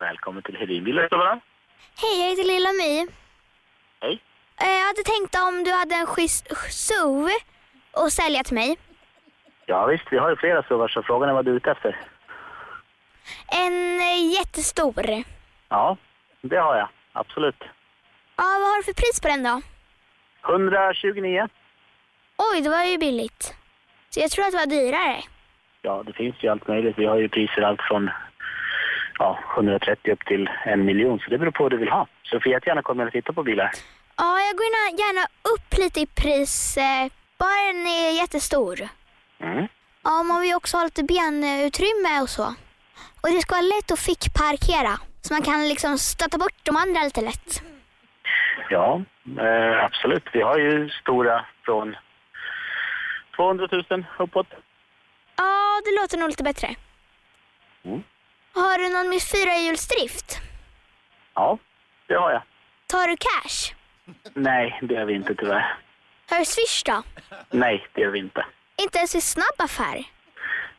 Välkommen 0.00 0.42
till 0.42 0.56
Hedin 0.56 0.84
Bilrestaurang. 0.84 1.40
Hej, 2.00 2.20
jag 2.20 2.30
heter 2.30 2.44
Lilla 2.44 2.72
My. 2.72 3.06
Hej. 4.00 4.20
Eh, 4.60 4.68
Jag 4.78 4.86
hade 4.86 5.02
tänkt 5.04 5.34
om 5.48 5.64
du 5.64 5.72
hade 5.72 5.94
en 5.94 6.06
schysst 6.06 6.46
SUV 6.70 7.28
att 7.92 8.12
sälja 8.12 8.42
till 8.44 8.54
mig. 8.54 8.76
Ja 9.66 9.86
visst, 9.86 10.04
vi 10.10 10.18
har 10.18 10.30
ju 10.30 10.36
flera 10.36 10.62
suvar 10.62 10.88
så 10.88 11.02
frågan 11.02 11.28
är 11.28 11.32
vad 11.32 11.44
du 11.44 11.50
är 11.50 11.56
ute 11.56 11.70
efter. 11.70 12.00
En 13.46 14.00
eh, 14.00 14.32
jättestor. 14.38 15.04
Ja, 15.68 15.96
det 16.40 16.56
har 16.56 16.76
jag. 16.76 16.88
Absolut. 17.12 17.62
Ja, 18.36 18.44
vad 18.60 18.68
har 18.68 18.76
du 18.76 18.82
för 18.82 18.92
pris 18.92 19.20
på 19.20 19.28
den 19.28 19.42
då? 19.42 19.60
129. 20.48 21.48
Oj, 22.52 22.60
det 22.60 22.68
var 22.70 22.84
ju 22.84 22.98
billigt. 22.98 23.54
Så 24.10 24.20
jag 24.20 24.30
tror 24.30 24.44
att 24.44 24.50
det 24.52 24.58
var 24.58 24.66
dyrare. 24.66 25.22
Ja, 25.82 26.02
det 26.06 26.12
finns 26.12 26.36
ju 26.42 26.48
allt 26.48 26.68
möjligt. 26.68 26.98
Vi 26.98 27.06
har 27.06 27.16
ju 27.16 27.28
priser 27.28 27.62
allt 27.62 27.82
från 27.82 28.10
ja, 29.18 29.38
130 29.54 30.12
upp 30.12 30.24
till 30.24 30.50
en 30.64 30.84
miljon. 30.84 31.18
Så 31.18 31.30
det 31.30 31.38
beror 31.38 31.50
på 31.50 31.62
vad 31.62 31.72
du 31.72 31.76
vill 31.76 31.88
ha. 31.88 32.06
Så 32.22 32.34
du 32.36 32.40
får 32.40 32.52
jättegärna 32.52 32.82
komma 32.82 33.04
och 33.04 33.12
titta 33.12 33.32
på 33.32 33.42
bilar. 33.42 33.70
Ja, 34.16 34.40
jag 34.40 34.56
går 34.56 34.66
gärna, 35.00 35.26
upp 35.54 35.78
lite 35.78 36.00
i 36.00 36.06
pris. 36.06 36.76
Eh, 36.76 37.12
bara 37.38 37.72
den 37.72 37.86
är 37.86 38.20
jättestor. 38.20 38.78
Mm. 39.40 39.66
Ja, 40.04 40.22
man 40.22 40.40
vill 40.40 40.54
också 40.54 40.76
ha 40.76 40.84
lite 40.84 41.02
benutrymme 41.02 42.20
och 42.22 42.28
så. 42.28 42.44
Och 43.22 43.28
det 43.30 43.40
ska 43.40 43.54
vara 43.54 43.72
lätt 43.76 43.90
att 43.92 44.00
fick 44.00 44.34
parkera. 44.34 44.94
Så 45.20 45.34
man 45.34 45.42
kan 45.42 45.68
liksom 45.68 45.98
stöta 45.98 46.38
bort 46.38 46.58
de 46.62 46.76
andra 46.76 47.00
lite 47.04 47.20
lätt. 47.20 47.62
Ja, 48.70 49.02
eh, 49.40 49.84
absolut. 49.84 50.24
Vi 50.32 50.40
har 50.42 50.58
ju 50.58 50.88
stora 50.88 51.46
från 51.64 51.96
200 53.36 53.68
000 53.90 54.04
uppåt. 54.18 54.46
Ja, 55.36 55.80
det 55.84 56.00
låter 56.00 56.18
nog 56.18 56.28
lite 56.28 56.42
bättre. 56.42 56.68
Mm. 57.84 58.02
Har 58.54 58.78
du 58.78 58.88
någon 58.88 59.08
med 59.08 59.22
fyrahjulsdrift? 59.22 60.40
Ja, 61.34 61.58
det 62.06 62.14
har 62.14 62.30
jag. 62.32 62.42
Tar 62.86 63.08
du 63.08 63.16
cash? 63.16 63.74
Nej, 64.34 64.78
det 64.82 64.94
gör 64.94 65.04
vi 65.04 65.14
inte 65.14 65.34
tyvärr. 65.34 65.76
Har 66.30 66.38
du 66.38 66.44
swish 66.44 66.82
då? 66.86 67.02
Nej, 67.50 67.86
det 67.92 68.00
gör 68.00 68.10
vi 68.10 68.18
inte. 68.18 68.46
Inte 68.82 68.98
ens 68.98 69.14
i 69.14 69.20
snabb 69.20 69.54
affär. 69.58 70.04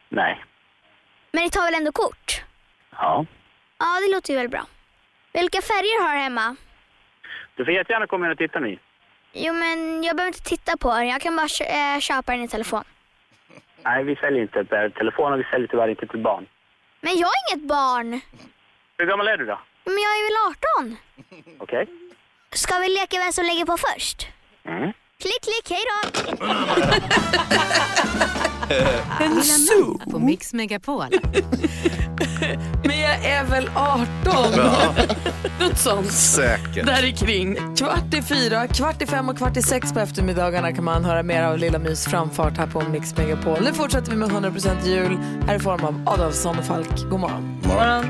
Nej. 0.09 0.43
Men 1.31 1.43
ni 1.43 1.49
tar 1.49 1.61
väl 1.65 1.73
ändå 1.75 1.91
kort? 1.91 2.41
Ja. 2.91 3.25
Ja, 3.79 3.85
det 4.07 4.15
låter 4.15 4.33
ju 4.33 4.39
väl 4.39 4.49
bra. 4.49 4.65
Vilka 5.33 5.61
färger 5.61 6.03
har 6.07 6.13
du 6.15 6.19
hemma? 6.21 6.55
Du 7.55 7.65
får 7.65 7.73
jättegärna 7.73 8.07
komma 8.07 8.25
in 8.25 8.31
och 8.31 8.37
titta 8.37 8.59
nu. 8.59 8.77
Jo, 9.33 9.53
men 9.53 10.03
jag 10.03 10.15
behöver 10.15 10.27
inte 10.37 10.43
titta 10.49 10.77
på 10.77 10.93
den. 10.93 11.07
Jag 11.07 11.21
kan 11.21 11.35
bara 11.35 11.47
kö- 11.47 11.63
äh, 11.95 11.99
köpa 11.99 12.31
den 12.31 12.41
i 12.41 12.47
telefon. 12.47 12.83
Nej, 13.83 14.03
vi 14.03 14.15
säljer 14.15 14.41
inte 14.41 14.63
per 14.65 14.89
telefon 14.89 15.33
och 15.33 15.39
vi 15.39 15.43
säljer 15.43 15.67
tyvärr 15.67 15.87
inte 15.87 16.07
till 16.07 16.19
barn. 16.19 16.45
Men 17.01 17.17
jag 17.17 17.29
är 17.29 17.53
inget 17.55 17.67
barn. 17.67 18.21
Hur 18.97 19.05
gammal 19.05 19.27
är 19.27 19.37
du 19.37 19.45
då? 19.45 19.59
Men 19.85 19.97
jag 19.97 20.11
är 20.19 20.23
väl 20.29 20.55
18? 20.85 20.97
Okej. 21.59 21.87
Ska 22.51 22.79
vi 22.79 22.89
leka 22.89 23.17
vem 23.17 23.31
som 23.31 23.45
lägger 23.45 23.65
på 23.65 23.77
först? 23.77 24.27
Mm. 24.65 24.91
Klick, 25.21 25.41
klick, 25.41 25.69
hej 25.69 25.81
då! 25.89 26.35
Lilla 29.19 29.57
My 29.57 30.11
på 30.11 30.19
Mix 30.19 30.53
Megapol. 30.53 31.05
Men 32.83 32.99
jag 32.99 33.25
är 33.25 33.43
väl 33.43 33.69
18? 33.75 34.05
Något 35.59 35.77
sånt. 35.77 36.11
Säkert. 36.11 36.85
Där 36.85 37.05
i 37.05 37.11
kring. 37.11 37.75
Kvart 37.75 38.13
i 38.13 38.21
fyra, 38.21 38.67
kvart 38.67 39.01
i 39.01 39.05
fem 39.05 39.29
och 39.29 39.37
kvart 39.37 39.57
i 39.57 39.61
sex 39.61 39.93
på 39.93 39.99
eftermiddagarna 39.99 40.71
kan 40.73 40.83
man 40.83 41.05
höra 41.05 41.23
mer 41.23 41.43
av 41.43 41.57
Lilla 41.57 41.79
Mys 41.79 42.05
framfart 42.05 42.57
här 42.57 42.67
på 42.67 42.81
Mix 42.81 43.17
Megapol. 43.17 43.57
Nu 43.61 43.73
fortsätter 43.73 44.11
vi 44.11 44.17
med 44.17 44.29
100% 44.29 44.85
jul 44.85 45.17
här 45.47 45.55
i 45.55 45.59
form 45.59 45.83
av 45.83 46.13
Adolfsson 46.13 46.59
och 46.59 46.65
Falk. 46.65 47.09
God 47.09 47.19
morgon. 47.19 47.61
Morgon. 47.63 48.05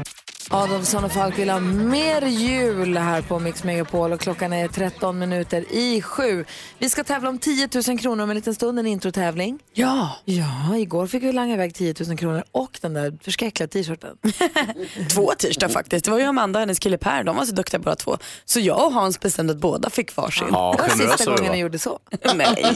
Adolfsson 0.51 1.03
och 1.03 1.11
Falk 1.11 1.39
vill 1.39 1.49
ha 1.49 1.59
mer 1.59 2.21
jul 2.21 2.97
här 2.97 3.21
på 3.21 3.39
Mix 3.39 3.63
Megapol 3.63 4.13
och 4.13 4.19
klockan 4.19 4.53
är 4.53 4.67
13 4.67 5.19
minuter 5.19 5.65
i 5.73 6.01
sju. 6.01 6.45
Vi 6.79 6.89
ska 6.89 7.03
tävla 7.03 7.29
om 7.29 7.37
10 7.39 7.69
000 7.87 7.99
kronor 7.99 8.23
om 8.23 8.29
en 8.29 8.35
liten 8.35 8.55
stund, 8.55 8.79
en 8.79 8.87
introtävling. 8.87 9.59
Ja. 9.73 10.15
Ja, 10.25 10.77
igår 10.77 11.07
fick 11.07 11.23
vi 11.23 11.31
langa 11.33 11.53
iväg 11.53 11.75
10 11.75 11.95
000 12.07 12.17
kronor 12.17 12.43
och 12.51 12.79
den 12.81 12.93
där 12.93 13.17
förskräckliga 13.23 13.67
t-shirten. 13.67 14.17
Två 15.13 15.31
t-shirtar 15.31 15.67
faktiskt. 15.67 16.05
Det 16.05 16.11
var 16.11 16.17
ju 16.19 16.23
Amanda 16.25 16.59
och 16.59 16.61
hennes 16.61 16.79
kille 16.79 16.97
Per. 16.97 17.23
De 17.23 17.35
var 17.35 17.45
så 17.45 17.55
duktiga 17.55 17.79
båda 17.79 17.95
två. 17.95 18.17
Så 18.45 18.59
jag 18.59 18.85
och 18.85 18.93
Hans 18.93 19.19
bestämde 19.19 19.53
att 19.53 19.59
båda 19.59 19.89
fick 19.89 20.15
varsin. 20.15 20.47
Ja, 20.51 20.75
Det 20.77 20.81
var 20.81 20.89
sista 20.89 21.29
var 21.31 21.37
gången 21.37 21.49
va? 21.51 21.55
ni 21.55 21.61
gjorde 21.61 21.79
så. 21.79 21.99
Nej. 22.35 22.75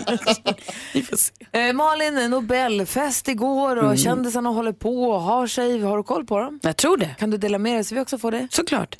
Vi 0.93 1.01
får 1.03 1.17
se. 1.17 1.33
Eh, 1.51 1.73
Malin, 1.73 2.29
Nobelfest 2.31 3.27
igår 3.27 3.75
och 3.83 3.97
kändisarna 3.97 4.49
håller 4.49 4.73
på 4.73 5.03
och 5.11 5.21
har 5.21 5.47
sig. 5.47 5.81
Har 5.81 5.97
du 5.97 6.03
koll 6.03 6.25
på 6.25 6.39
dem? 6.39 6.59
Jag 6.63 6.77
tror 6.77 6.97
det. 6.97 7.15
Kan 7.19 7.29
du 7.29 7.37
dela 7.37 7.57
med 7.63 7.75
dig 7.75 7.83
så 7.83 7.95
vi 7.95 8.01
också 8.01 8.17
får 8.17 8.31
det? 8.31 8.47
Såklart. 8.51 8.95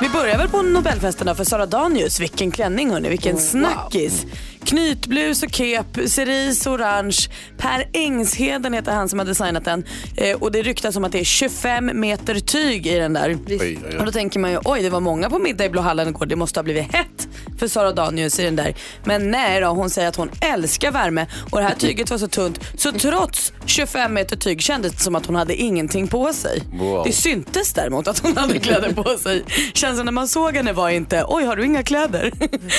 Vi 0.00 0.08
börjar 0.08 0.38
väl 0.38 0.48
på 0.48 0.62
Nobelfesten 0.62 1.26
då 1.26 1.34
för 1.34 1.44
Sara 1.44 1.66
Danius. 1.66 2.20
Vilken 2.20 2.50
klänning 2.50 2.90
hörni, 2.90 3.08
vilken 3.08 3.36
snackis. 3.36 4.26
Knytblus 4.66 5.42
och 5.42 5.52
kep, 5.52 5.86
cerise 6.08 6.70
orange. 6.70 7.16
Per 7.58 7.88
Engsheden 7.92 8.72
heter 8.72 8.92
han 8.92 9.08
som 9.08 9.18
har 9.18 9.26
designat 9.26 9.64
den. 9.64 9.84
Eh, 10.16 10.36
och 10.36 10.52
det 10.52 10.62
ryktas 10.62 10.96
om 10.96 11.04
att 11.04 11.12
det 11.12 11.20
är 11.20 11.24
25 11.24 11.90
meter 12.00 12.34
tyg 12.34 12.86
i 12.86 12.98
den 12.98 13.12
där. 13.12 13.38
Oj, 13.46 13.58
oj, 13.60 13.96
Och 13.98 14.06
då 14.06 14.12
tänker 14.12 14.40
man 14.40 14.50
ju, 14.50 14.58
oj 14.64 14.82
det 14.82 14.90
var 14.90 15.00
många 15.00 15.30
på 15.30 15.38
middag 15.38 15.64
i 15.64 15.68
Blå 15.68 15.80
hallen 15.80 16.08
igår, 16.08 16.26
det 16.26 16.36
måste 16.36 16.58
ha 16.58 16.64
blivit 16.64 16.94
hett 16.94 17.28
för 17.58 17.68
Sara 17.68 17.92
Danius 17.92 18.40
i 18.40 18.42
den 18.44 18.56
där. 18.56 18.74
Men 19.04 19.30
nej 19.30 19.60
då, 19.60 19.66
hon 19.66 19.90
säger 19.90 20.08
att 20.08 20.16
hon 20.16 20.30
älskar 20.40 20.90
värme 20.90 21.26
och 21.50 21.58
det 21.58 21.64
här 21.64 21.74
tyget 21.74 22.10
var 22.10 22.18
så 22.18 22.28
tunt 22.28 22.60
så 22.78 22.92
trots 22.92 23.52
25 23.66 24.14
meter 24.14 24.36
tyg 24.36 24.62
kändes 24.62 24.92
det 24.92 25.00
som 25.00 25.14
att 25.14 25.26
hon 25.26 25.36
hade 25.36 25.54
ingenting 25.54 26.08
på 26.08 26.32
sig. 26.32 26.62
Wow. 26.72 27.04
Det 27.06 27.12
syntes 27.12 27.72
däremot 27.72 28.08
att 28.08 28.18
hon 28.18 28.36
hade 28.36 28.58
kläder 28.58 28.92
på 28.92 29.18
sig. 29.18 29.44
Känslan 29.74 30.04
när 30.04 30.12
man 30.12 30.28
såg 30.28 30.56
henne 30.56 30.72
var 30.72 30.90
inte, 30.90 31.24
oj 31.28 31.44
har 31.44 31.56
du 31.56 31.64
inga 31.64 31.82
kläder? 31.82 32.32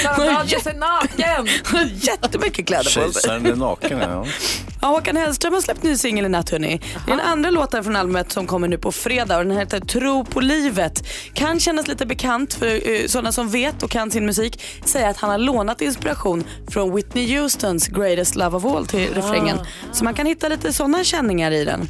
Sara 0.03 0.15
Danius 0.33 0.67
är 0.67 0.73
naken! 0.73 1.47
Jättemycket 1.93 2.67
kläder 2.67 2.83
på 2.83 2.89
sig. 2.89 3.03
Kejsaren 3.03 3.45
är 3.45 3.55
naken. 3.55 3.99
Ja. 3.99 4.25
Ja, 4.81 4.87
Håkan 4.87 5.17
Hellström 5.17 5.53
har 5.53 5.61
släppt 5.61 5.83
ny 5.83 5.97
singel 5.97 6.25
i 6.25 6.29
natt 6.29 6.49
hörni. 6.49 6.81
Det 7.05 7.11
är 7.11 7.17
den 7.17 7.25
andra 7.25 7.49
låten 7.49 7.83
från 7.83 7.95
albumet 7.95 8.31
som 8.31 8.47
kommer 8.47 8.67
nu 8.67 8.77
på 8.77 8.91
fredag 8.91 9.37
och 9.37 9.45
den 9.45 9.57
heter 9.57 9.79
Tro 9.79 10.25
på 10.25 10.39
livet. 10.39 11.03
Kan 11.33 11.59
kännas 11.59 11.87
lite 11.87 12.05
bekant 12.05 12.53
för 12.53 12.89
uh, 12.89 13.07
sådana 13.07 13.31
som 13.31 13.49
vet 13.49 13.83
och 13.83 13.89
kan 13.89 14.11
sin 14.11 14.25
musik. 14.25 14.61
Säger 14.85 15.09
att 15.09 15.17
han 15.17 15.29
har 15.29 15.37
lånat 15.37 15.81
inspiration 15.81 16.43
från 16.67 16.95
Whitney 16.95 17.39
Houstons 17.39 17.87
Greatest 17.87 18.35
Love 18.35 18.57
of 18.57 18.65
All 18.65 18.87
till 18.87 19.13
refrängen. 19.13 19.57
Så 19.91 20.03
man 20.03 20.13
kan 20.13 20.25
hitta 20.25 20.47
lite 20.47 20.73
sådana 20.73 21.03
känningar 21.03 21.51
i 21.51 21.65
den. 21.65 21.89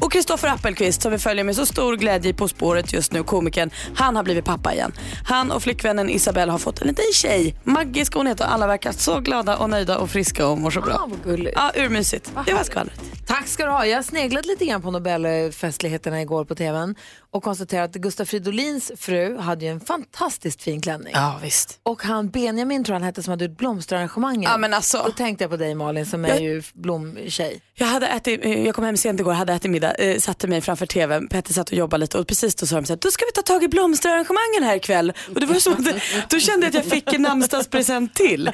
Och 0.00 0.12
Kristoffer 0.12 0.48
Appelqvist 0.48 1.02
som 1.02 1.12
vi 1.12 1.18
följer 1.18 1.44
med 1.44 1.56
så 1.56 1.66
stor 1.66 1.96
glädje 1.96 2.34
På 2.34 2.48
spåret 2.48 2.92
just 2.92 3.12
nu, 3.12 3.22
komikern, 3.22 3.70
han 3.94 4.16
har 4.16 4.22
blivit 4.22 4.44
pappa 4.44 4.74
igen. 4.74 4.92
Han 5.24 5.50
och 5.50 5.62
flickvännen 5.62 6.10
Isabelle 6.10 6.52
har 6.52 6.58
fått 6.58 6.80
en 6.80 6.88
liten 6.88 7.04
tjej. 7.12 7.54
Maggie 7.64 8.04
ska 8.04 8.18
hon 8.18 8.26
heta 8.26 8.46
och 8.46 8.52
alla 8.52 8.66
verkar 8.66 8.92
så 8.92 9.20
glada 9.26 9.56
och 9.56 9.70
nöjda 9.70 9.98
och 9.98 10.10
friska 10.10 10.46
och 10.46 10.58
mår 10.58 10.70
så 10.70 10.80
bra. 10.80 10.94
Ah, 10.94 11.06
vad 11.10 11.22
gulligt. 11.24 11.56
Ja, 11.56 11.72
urmysigt. 11.74 12.32
Det 12.46 12.54
var 12.54 12.64
skvallret. 12.64 13.00
Tack 13.26 13.46
ska 13.46 13.64
du 13.64 13.70
ha. 13.70 13.86
Jag 13.86 14.04
sneglade 14.04 14.48
lite 14.48 14.64
grann 14.64 14.82
på 14.82 14.90
Nobelfestligheterna 14.90 16.22
igår 16.22 16.44
på 16.44 16.54
tvn 16.54 16.94
och 17.36 17.42
konstaterade 17.42 17.84
att 17.84 17.94
Gustaf 17.94 18.28
Fridolins 18.28 18.92
fru 18.96 19.38
hade 19.38 19.64
ju 19.64 19.70
en 19.70 19.80
fantastiskt 19.80 20.62
fin 20.62 20.80
klänning. 20.80 21.12
Ja, 21.16 21.38
visst. 21.42 21.80
Och 21.82 22.02
han 22.02 22.28
Benjamin 22.30 22.84
tror 22.84 22.94
han 22.94 23.02
hette 23.02 23.22
som 23.22 23.30
hade 23.30 23.44
gjort 23.44 23.56
blomsterarrangemangen. 23.58 24.42
Ja, 24.42 24.56
men 24.56 24.74
alltså. 24.74 25.02
Då 25.06 25.12
tänkte 25.12 25.44
jag 25.44 25.50
på 25.50 25.56
dig 25.56 25.74
Malin 25.74 26.06
som 26.06 26.24
är 26.24 26.28
Jag- 26.28 26.40
ju 26.42 26.62
blomtjej. 26.74 27.60
Jag, 27.74 27.86
hade 27.86 28.06
ätit, 28.06 28.44
eh, 28.44 28.64
jag 28.66 28.74
kom 28.74 28.84
hem 28.84 28.96
sent 28.96 29.20
igår, 29.20 29.32
hade 29.32 29.52
ätit 29.52 29.70
middag, 29.70 29.94
eh, 29.94 30.18
satte 30.18 30.48
mig 30.48 30.60
framför 30.60 30.86
tvn, 30.86 31.28
Petter 31.28 31.52
satt 31.52 31.68
och 31.70 31.76
jobbade 31.76 32.00
lite 32.00 32.18
och 32.18 32.26
precis 32.26 32.54
då 32.54 32.66
sa 32.66 32.76
de 32.76 32.86
så 32.86 32.92
här, 32.92 32.98
då 33.02 33.10
ska 33.10 33.24
vi 33.24 33.32
ta 33.32 33.42
tag 33.42 33.62
i 33.64 33.68
blomsterarrangemangen 33.68 34.62
här 34.62 34.76
ikväll. 34.76 35.12
Och 35.34 35.40
det 35.40 35.46
var 35.46 35.54
som 35.54 35.72
att, 35.72 35.84
då 36.30 36.38
kände 36.40 36.66
jag 36.66 36.68
att 36.68 36.74
jag 36.74 36.84
fick 36.92 37.12
en 37.12 37.22
namnsdagspresent 37.22 38.14
till. 38.14 38.50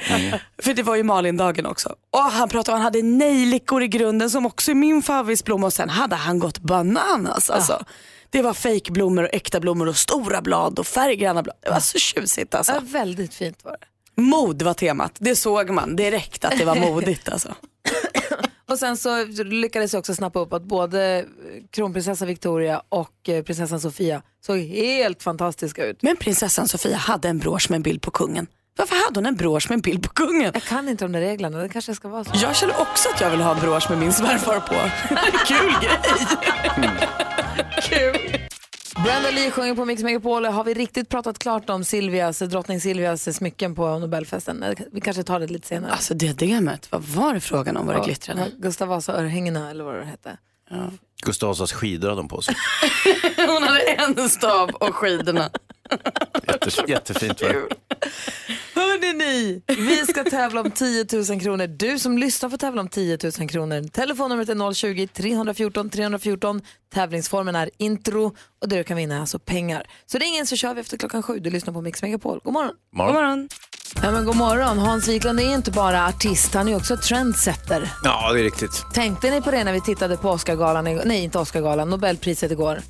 För 0.61 0.73
det 0.73 0.83
var 0.83 0.95
ju 0.95 1.03
Malin-dagen 1.03 1.65
också. 1.65 1.95
Och 2.11 2.19
han 2.19 2.49
pratade 2.49 2.71
om 2.75 2.81
han 2.81 2.83
hade 2.83 3.01
nejlikor 3.01 3.83
i 3.83 3.87
grunden 3.87 4.29
som 4.29 4.45
också 4.45 4.71
är 4.71 4.75
min 4.75 5.01
favoritblomma 5.01 5.67
och 5.67 5.73
sen 5.73 5.89
hade 5.89 6.15
han 6.15 6.39
gått 6.39 6.59
bananas 6.59 7.49
alltså. 7.49 7.83
Det 8.33 8.41
var 8.41 8.53
fejkblommor 8.53 9.23
och 9.23 9.29
äkta 9.33 9.59
blommor 9.59 9.87
och 9.87 9.97
stora 9.97 10.41
blad 10.41 10.79
och 10.79 10.87
färggranna 10.87 11.43
blad. 11.43 11.55
Det 11.61 11.69
var 11.69 11.79
så 11.79 11.97
tjusigt 11.97 12.55
alltså. 12.55 12.73
Ja, 12.73 12.81
väldigt 12.83 13.33
fint 13.33 13.63
var 13.63 13.71
det. 13.71 14.21
Mod 14.21 14.61
var 14.61 14.73
temat, 14.73 15.11
det 15.19 15.35
såg 15.35 15.69
man 15.69 15.95
direkt 15.95 16.45
att 16.45 16.57
det 16.57 16.65
var 16.65 16.75
modigt 16.75 17.29
alltså. 17.29 17.55
Och 18.69 18.79
sen 18.79 18.97
så 18.97 19.25
lyckades 19.43 19.93
jag 19.93 19.99
också 19.99 20.15
snappa 20.15 20.39
upp 20.39 20.53
att 20.53 20.63
både 20.63 21.25
kronprinsessa 21.71 22.25
Victoria 22.25 22.81
och 22.89 23.29
eh, 23.29 23.43
prinsessan 23.43 23.79
Sofia 23.79 24.21
såg 24.45 24.57
helt 24.59 25.23
fantastiska 25.23 25.85
ut. 25.85 26.01
Men 26.01 26.17
prinsessan 26.17 26.67
Sofia 26.67 26.97
hade 26.97 27.29
en 27.29 27.39
brosch 27.39 27.69
med 27.69 27.75
en 27.75 27.83
bild 27.83 28.01
på 28.01 28.11
kungen. 28.11 28.47
Varför 28.77 28.95
hade 29.05 29.19
hon 29.19 29.25
en 29.25 29.35
brosch 29.35 29.69
med 29.69 29.75
en 29.75 29.81
bild 29.81 30.03
på 30.03 30.09
kungen? 30.09 30.51
Jag 30.53 30.63
kan 30.63 30.89
inte 30.89 31.05
de 31.05 31.11
där 31.11 31.19
reglerna, 31.19 31.57
det 31.57 31.69
kanske 31.69 31.95
ska 31.95 32.07
vara 32.07 32.23
så. 32.23 32.31
Jag 32.35 32.55
känner 32.55 32.81
också 32.81 33.09
att 33.13 33.21
jag 33.21 33.29
vill 33.29 33.41
ha 33.41 33.55
en 33.55 33.61
brosch 33.61 33.89
med 33.89 33.99
min 33.99 34.13
svärfar 34.13 34.59
på. 34.59 34.75
Kul 35.47 35.73
grej. 35.81 37.39
Kul. 37.83 38.37
Brenda 39.03 39.31
Lee 39.31 39.51
sjunger 39.51 39.75
på 39.75 39.85
Mix 39.85 40.03
Megapol. 40.03 40.45
Har 40.45 40.63
vi 40.63 40.73
riktigt 40.73 41.09
pratat 41.09 41.39
klart 41.39 41.69
om 41.69 41.83
Silvias, 41.83 42.39
drottning 42.39 42.81
Silvias 42.81 43.35
smycken 43.37 43.75
på 43.75 43.99
Nobelfesten? 43.99 44.65
Vi 44.91 45.01
kanske 45.01 45.23
tar 45.23 45.39
det 45.39 45.47
lite 45.47 45.67
senare. 45.67 45.91
Alltså 45.91 46.13
diademet, 46.13 46.91
vad 46.91 47.01
var 47.03 47.33
det 47.33 47.39
frågan 47.39 47.77
om? 47.77 47.85
Var 47.87 47.93
det 47.93 47.99
Ja, 47.99 48.05
glittrande? 48.05 48.51
Gustav 48.57 48.87
Vasa-örhängena 48.87 49.69
eller 49.69 49.83
vad 49.83 49.95
det 49.95 50.05
hette. 50.05 50.37
Gustav 51.25 51.49
Vasas 51.49 51.73
skidor 51.73 52.09
hade 52.09 52.19
de 52.21 52.27
på 52.27 52.41
sig. 52.41 52.55
Hon 53.47 53.63
hade 53.63 53.79
en 53.81 54.29
stav 54.29 54.69
och 54.69 54.95
skidorna. 54.95 55.49
Jättefint 56.87 57.41
var 57.41 57.49
det. 57.49 57.67
Hörrni 58.75 59.13
ni, 59.13 59.61
vi 59.67 59.97
ska 59.97 60.23
tävla 60.23 60.61
om 60.61 60.71
10 60.71 61.05
000 61.29 61.41
kronor. 61.41 61.67
Du 61.67 61.99
som 61.99 62.17
lyssnar 62.17 62.49
får 62.49 62.57
tävla 62.57 62.81
om 62.81 62.87
10 62.87 63.17
000 63.39 63.49
kronor. 63.49 63.87
Telefonnumret 63.87 64.49
är 64.49 64.55
020-314 64.55 65.89
314. 65.89 66.61
Tävlingsformen 66.93 67.55
är 67.55 67.69
intro 67.77 68.35
och 68.61 68.69
det 68.69 68.77
du 68.77 68.83
kan 68.83 68.97
vinna 68.97 69.15
är 69.15 69.19
alltså 69.19 69.39
pengar. 69.39 69.87
Så 70.05 70.17
ring 70.17 70.35
in 70.35 70.47
så 70.47 70.55
kör 70.55 70.73
vi 70.73 70.81
efter 70.81 70.97
klockan 70.97 71.23
sju. 71.23 71.39
Du 71.39 71.49
lyssnar 71.49 71.73
på 71.73 71.81
Mix 71.81 72.01
Megapol. 72.01 72.39
God 72.43 72.53
morgon. 72.53 72.73
Morgon. 72.93 73.13
morgon. 73.13 73.49
Ja, 74.01 74.11
men 74.11 74.25
god 74.25 74.35
morgon. 74.35 74.77
Hans 74.77 75.07
Wiklund 75.07 75.39
är 75.39 75.53
inte 75.53 75.71
bara 75.71 76.07
artist, 76.07 76.53
han 76.53 76.67
är 76.67 76.75
också 76.75 76.97
trendsetter. 76.97 77.91
Ja, 78.03 78.33
det 78.33 78.39
är 78.39 78.43
riktigt. 78.43 78.85
Tänkte 78.93 79.29
ni 79.31 79.41
på 79.41 79.51
det 79.51 79.63
när 79.63 79.73
vi 79.73 79.81
tittade 79.81 80.17
på 80.17 80.29
Oscargalan, 80.29 81.01
nej 81.05 81.23
inte 81.23 81.39
Oscargalan, 81.39 81.89
Nobelpriset 81.89 82.51
igår? 82.51 82.81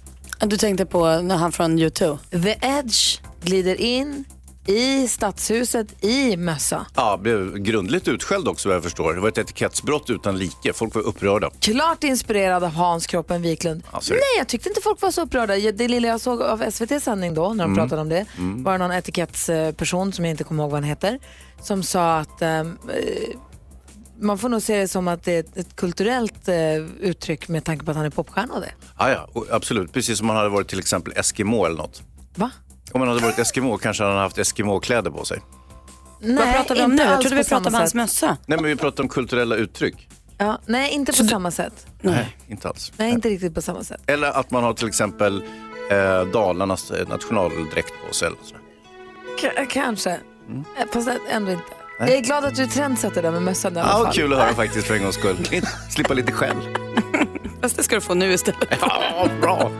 Du 0.48 0.58
tänkte 0.58 0.86
på 0.86 1.22
när 1.22 1.36
han 1.36 1.52
från 1.52 1.80
U2? 1.80 2.18
The 2.44 2.56
Edge 2.62 3.20
glider 3.44 3.82
in 3.82 4.26
i 4.68 5.08
stadshuset 5.08 6.04
i 6.04 6.38
mössa. 6.38 6.86
Ja, 6.96 7.18
blev 7.18 7.58
grundligt 7.58 8.08
utskälld 8.08 8.48
också 8.48 8.70
vad 8.70 8.76
jag 8.76 8.84
förstår. 8.84 9.14
Det 9.14 9.22
var 9.22 9.30
ett 9.30 9.38
etikettsbrott 9.38 10.10
utan 10.10 10.38
like. 10.38 10.74
Folk 10.74 10.96
var 10.96 11.02
upprörda. 11.02 11.50
Klart 11.60 12.04
inspirerad 12.04 12.64
av 12.64 12.70
Hans 12.70 13.08
Kroppen 13.08 13.42
Wiklund. 13.42 13.84
Alltså, 13.92 14.14
Nej, 14.14 14.22
jag 14.38 14.48
tyckte 14.48 14.70
inte 14.70 14.82
folk 14.82 15.02
var 15.02 15.12
så 15.12 15.22
upprörda. 15.22 15.72
Det 15.72 15.88
lilla 15.88 16.08
jag 16.08 16.22
såg 16.22 16.42
av 16.42 16.72
SVT 16.72 17.04
sändning 17.04 17.34
då, 17.34 17.54
när 17.54 17.64
de 17.64 17.76
pratade 17.76 18.02
om 18.02 18.10
det, 18.10 18.26
var 18.38 18.72
det 18.72 18.78
någon 18.78 18.92
etikettsperson, 18.92 20.14
som 20.14 20.26
jag 20.26 20.32
inte 20.32 20.44
kommer 20.44 20.64
ihåg 20.64 20.72
vad 20.72 20.80
han 20.82 20.90
heter, 20.90 21.20
som 21.62 21.84
sa 21.84 22.18
att 22.18 22.42
eh, 22.42 22.64
man 24.20 24.38
får 24.38 24.50
nog 24.50 24.62
se 24.62 24.78
det 24.80 24.88
som 24.88 25.08
att 25.08 25.24
det 25.24 25.32
är 25.36 25.40
ett, 25.40 25.58
ett 25.58 25.76
kulturellt 25.76 26.48
eh, 26.48 26.56
uttryck 27.00 27.48
med 27.48 27.64
tanke 27.66 27.86
på 27.86 27.92
att 27.92 27.98
han 27.98 28.06
är 28.06 28.10
popstjärna 28.10 28.54
och 28.54 28.62
det. 28.62 28.72
Ja, 29.00 29.10
ja, 29.12 29.30
och 29.34 29.46
absolut. 29.52 29.94
Precis 29.94 30.18
som 30.18 30.28
man 30.28 30.36
hade 30.36 30.50
varit 30.50 30.68
till 30.68 30.80
exempel 30.80 31.14
Eskimo 31.16 31.66
eller 31.66 31.78
något. 31.78 32.04
Va? 32.36 32.52
Om 32.92 33.00
man 33.00 33.08
hade 33.08 33.22
varit 33.22 33.40
Eskimo 33.40 33.78
kanske 33.78 34.04
han 34.04 34.12
hade 34.12 34.24
haft 34.24 34.38
Eskimo-kläder 34.38 35.12
på 35.12 35.26
sig. 35.26 35.42
Nej, 36.20 36.36
Vad 36.36 36.54
pratar 36.56 36.76
vi 36.76 36.82
om 36.82 36.90
nu? 36.90 36.94
inte 36.94 37.04
Jag 37.04 37.14
alls 37.14 37.22
trodde 37.22 37.36
vi 37.36 37.44
på 37.44 37.48
samma 37.50 37.60
pratade 37.62 37.76
om 37.76 37.80
hans 37.80 37.90
sätt. 37.92 37.96
mössa. 37.96 38.38
Nej, 38.46 38.58
men 38.62 38.70
vi 38.70 38.76
pratar 38.76 39.04
om 39.04 39.10
kulturella 39.10 39.56
uttryck. 39.56 40.10
Ja, 40.38 40.60
nej, 40.66 40.92
inte 40.92 41.12
på 41.12 41.24
samma 41.28 41.52
sätt. 41.52 41.88
Nej, 42.02 42.38
inte 42.48 42.68
alls. 42.68 42.92
Nej, 42.98 43.12
inte 43.12 43.30
riktigt 43.30 43.56
på 43.56 43.62
samma 43.62 43.84
sätt. 43.84 44.02
Eller 44.08 44.28
att 44.40 44.52
man 44.52 44.64
har 44.64 44.74
till 44.74 44.88
exempel 44.88 45.44
eh, 45.92 46.24
Dalarnas 46.34 46.92
eh, 46.92 47.08
nationaldräkt 47.08 47.94
på 48.08 48.14
sig. 48.14 48.28
Eller. 48.28 48.38
K- 49.42 49.66
kanske. 49.70 50.12
Eh, 50.12 50.86
Fast 50.94 51.10
ändå 51.30 51.52
inte. 51.52 51.64
Jag 52.08 52.18
är 52.18 52.22
glad 52.22 52.46
att 52.46 52.56
du 52.56 52.68
trendsätter 52.68 53.22
där 53.22 53.32
med 53.32 53.42
mössan 53.42 53.78
i 53.78 53.80
alla 53.80 53.90
Ja, 53.90 54.04
fall. 54.06 54.14
kul 54.14 54.34
att 54.34 54.40
höra 54.40 54.54
faktiskt 54.54 54.88
för 54.88 54.96
en 54.96 55.04
gångs 55.04 55.16
skull. 55.16 55.48
Slippa 55.90 56.14
lite 56.14 56.32
skäll. 56.32 56.58
Fast 57.62 57.78
det 57.78 57.84
ska 57.84 57.96
du 57.96 58.02
få 58.02 58.14
nu 58.14 58.34
istället. 58.34 58.78
Ja, 58.82 59.28
bra. 59.42 59.72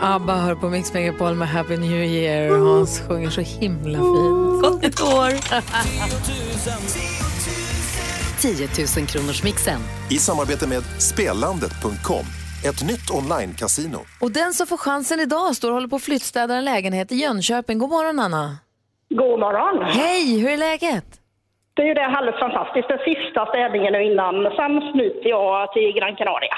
ABBA 0.00 0.34
hör 0.36 0.54
på 0.54 0.68
Mix 0.68 0.92
Megapol 0.92 1.34
med 1.34 1.48
Happy 1.48 1.76
New 1.76 2.04
Year. 2.04 2.58
Hans 2.58 3.00
sjunger 3.08 3.30
så 3.30 3.40
himla 3.40 3.98
fint. 3.98 4.62
Gott 4.62 4.82
nytt 4.82 5.00
år. 5.00 5.30
10 8.40 8.68
000 8.98 9.06
kronors 9.06 9.42
mixen. 9.42 9.80
I 10.10 10.18
samarbete 10.18 10.66
med 10.68 10.82
Spelandet.com, 10.98 12.24
ett 12.64 12.82
nytt 12.82 13.10
online-casino. 13.10 13.98
Och 14.20 14.30
den 14.30 14.54
som 14.54 14.66
får 14.66 14.76
chansen 14.76 15.20
idag 15.20 15.56
står 15.56 15.68
och 15.68 15.74
håller 15.74 15.88
på 15.88 15.96
att 15.96 16.02
flyttstäda 16.02 16.54
en 16.54 16.64
lägenhet 16.64 17.12
i 17.12 17.16
Jönköping. 17.16 17.78
God 17.78 17.90
morgon 17.90 18.18
Anna. 18.20 18.56
God 19.10 19.18
morgon. 19.40 19.90
Hej, 19.90 20.38
hur 20.40 20.50
är 20.50 20.56
läget? 20.56 21.04
Det 21.80 21.84
är 21.84 21.88
ju 21.88 21.94
det 21.94 22.06
alldeles 22.06 22.40
fantastiskt. 22.40 22.88
Den 22.88 22.98
sista 22.98 23.46
städningen 23.46 23.92
nu 23.92 24.02
innan. 24.04 24.34
Sen 24.56 24.92
smiter 24.92 25.28
jag 25.28 25.72
till 25.72 25.92
Gran 25.98 26.16
Canaria. 26.16 26.54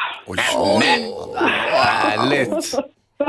Härligt. 2.05 2.75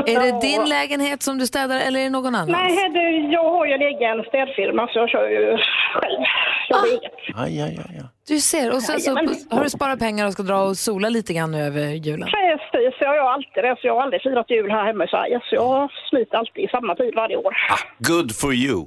Är 0.06 0.20
det 0.32 0.40
din 0.40 0.64
lägenhet 0.68 1.22
som 1.22 1.38
du 1.38 1.46
städar 1.46 1.80
eller 1.80 2.00
är 2.00 2.04
det 2.04 2.10
någon 2.10 2.34
annans? 2.34 2.50
Nej, 2.50 2.88
det, 2.88 3.32
jag 3.32 3.50
har 3.50 3.66
ju 3.66 3.72
en 3.72 3.80
egen 3.82 4.24
städfirma 4.28 4.86
så 4.92 4.98
jag 4.98 5.10
kör 5.10 5.28
ju 5.28 5.58
själv. 5.94 6.20
Kör 6.68 6.76
Ah. 6.76 6.86
eget. 6.90 7.12
Aj, 7.36 7.60
aj, 7.62 7.78
aj, 7.88 7.96
aj. 7.98 8.04
Du 8.28 8.38
ser, 8.40 8.74
och 8.74 8.82
sen 8.82 9.00
så 9.00 9.10
har 9.50 9.64
du 9.64 9.70
sparat 9.70 9.98
pengar 9.98 10.26
och 10.26 10.32
ska 10.32 10.42
dra 10.42 10.58
och 10.62 10.76
sola 10.76 11.08
lite 11.08 11.32
grann 11.32 11.50
nu 11.50 11.58
över 11.62 11.80
julen. 11.80 12.28
Precis, 12.28 12.94
jag 13.00 13.16
gör 13.16 13.30
alltid 13.30 13.64
det. 13.64 13.76
Så 13.80 13.86
jag 13.86 13.94
har 13.94 14.02
aldrig 14.02 14.22
firat 14.22 14.50
jul 14.50 14.70
här 14.70 14.84
hemma 14.86 15.04
i 15.04 15.08
Sverige. 15.08 15.40
Så 15.44 15.54
jag 15.54 15.90
smiter 16.10 16.36
alltid 16.38 16.64
i 16.64 16.68
samma 16.68 16.94
tid 16.94 17.12
varje 17.16 17.36
år. 17.36 17.54
Good 17.98 18.36
for 18.40 18.54
you. 18.54 18.84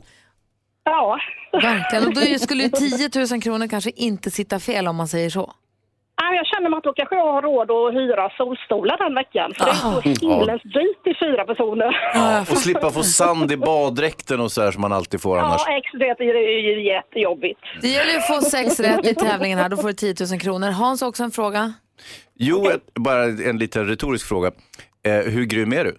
Ja. 0.90 1.20
Verkligen, 1.52 2.08
och 2.08 2.14
då 2.14 2.22
skulle 2.40 2.64
ju 2.64 2.70
10 2.70 3.10
000 3.32 3.42
kronor 3.42 3.68
kanske 3.68 3.92
inte 3.96 4.32
sitta 4.32 4.60
fel 4.60 4.88
om 4.88 4.96
man 4.96 5.08
säger 5.08 5.30
så. 5.30 5.54
Ja, 6.22 6.34
Jag 6.36 6.48
känner 6.48 6.70
mig 6.70 6.78
att 6.78 6.84
då 6.84 6.94
kanske 6.94 7.16
jag 7.16 7.34
har 7.34 7.42
råd 7.42 7.72
att 7.72 7.94
hyra 7.94 8.30
solstolar 8.38 8.98
den 8.98 9.16
veckan. 9.16 9.54
För 9.58 9.66
det 9.66 9.72
är 9.72 10.16
så 10.16 10.28
himlens 10.28 10.62
dyrt 10.64 11.08
i 11.08 11.14
fyra 11.20 11.46
personer. 11.46 11.92
Och 12.52 12.58
slippa 12.58 12.92
få 12.92 13.04
sand 13.04 13.52
i 13.52 13.58
baddräkten 13.58 14.40
och 14.40 14.52
så 14.52 14.62
här 14.62 14.72
som 14.72 14.82
man 14.82 14.94
alltid 14.94 15.22
får 15.22 15.38
annars. 15.40 15.62
Ja, 15.68 15.78
ex, 15.78 15.92
det 16.00 16.06
är 16.06 16.62
ju 16.62 16.86
jättejobbigt. 16.88 17.60
Det 17.82 17.88
gäller 17.88 18.12
ju 18.12 18.18
att 18.18 18.28
få 18.28 18.42
sex 18.42 18.80
rätt 18.80 19.08
i 19.08 19.16
tävlingen 19.16 19.60
här, 19.60 19.70
då 19.70 19.78
får 19.78 19.88
du 19.88 19.94
10 19.94 20.16
000 20.32 20.40
kronor. 20.40 20.68
Hans 20.72 21.02
också 21.02 21.24
en 21.24 21.32
fråga. 21.32 21.74
Jo, 22.36 22.70
ett, 22.70 22.94
bara 22.94 23.24
en 23.24 23.58
liten 23.58 23.88
retorisk 23.88 24.28
fråga. 24.28 24.52
Eh, 25.06 25.14
hur 25.14 25.44
grym 25.46 25.74
är 25.74 25.84
du? 25.84 25.98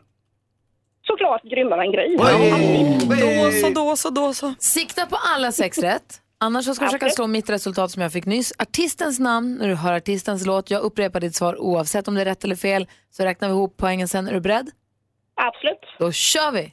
Såklart 1.08 1.42
grymmare 1.42 1.82
än 1.82 1.92
Gry. 1.92 2.16
Då 2.16 3.50
så, 3.52 3.68
då 3.70 3.96
så, 3.96 4.10
då 4.10 4.34
så. 4.34 4.54
Sikta 4.58 5.06
på 5.06 5.16
alla 5.34 5.52
sex 5.52 5.78
rätt. 5.78 6.20
Annars 6.40 6.64
så 6.64 6.74
ska 6.74 6.84
du 6.84 6.90
försöka 6.90 7.10
slå 7.10 7.26
mitt 7.26 7.50
resultat 7.50 7.90
som 7.90 8.02
jag 8.02 8.12
fick 8.12 8.26
nyss. 8.26 8.52
Artistens 8.58 9.18
namn 9.18 9.54
när 9.54 9.68
du 9.68 9.74
hör 9.74 9.92
artistens 9.92 10.46
låt. 10.46 10.70
Jag 10.70 10.82
upprepar 10.82 11.20
ditt 11.20 11.34
svar 11.34 11.60
oavsett 11.60 12.08
om 12.08 12.14
det 12.14 12.20
är 12.20 12.24
rätt 12.24 12.44
eller 12.44 12.56
fel. 12.56 12.86
Så 13.10 13.24
räknar 13.24 13.48
vi 13.48 13.54
ihop 13.54 13.74
poängen 13.76 14.08
sen. 14.08 14.28
Är 14.28 14.32
du 14.32 14.40
beredd? 14.40 14.70
Absolut. 15.34 15.78
Då 15.98 16.12
kör 16.12 16.52
vi! 16.52 16.72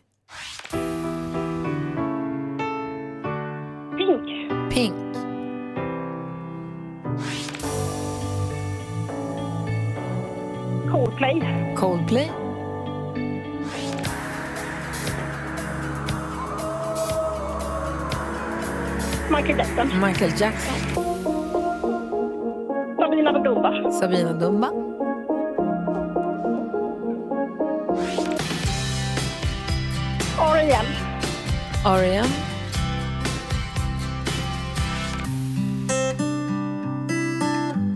Pink. 3.98 4.52
Pink. 4.74 4.96
Coldplay. 10.92 11.42
Coldplay. 11.76 12.45
Michael 19.30 19.58
Jackson. 19.58 20.00
Michael 20.00 20.32
Jackson. 20.32 20.76
Sabina 22.98 23.32
Dumba. 23.34 23.92
Sabina 23.92 24.34
Dumba. 24.34 24.70
R.E.M. 30.38 30.86
R.E.M. 31.86 32.30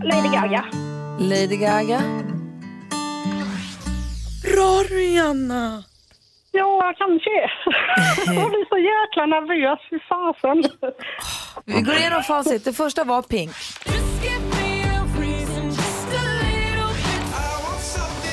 Lady 0.02 0.28
Gaga. 0.30 0.62
Lady 1.18 1.56
Gaga. 1.56 2.00
Bra 4.42 4.82
Rihanna! 4.90 5.84
Ja, 6.52 6.94
kanske. 6.98 7.50
Jäkla 9.20 9.40
nervös. 9.40 9.78
Fy 9.90 9.98
fasen. 10.08 10.64
Vi 11.64 11.80
går 11.82 11.94
igenom 11.94 12.22
facit. 12.22 12.64
Det 12.64 12.72
första 12.72 13.04
var 13.04 13.22
Pink. 13.22 13.50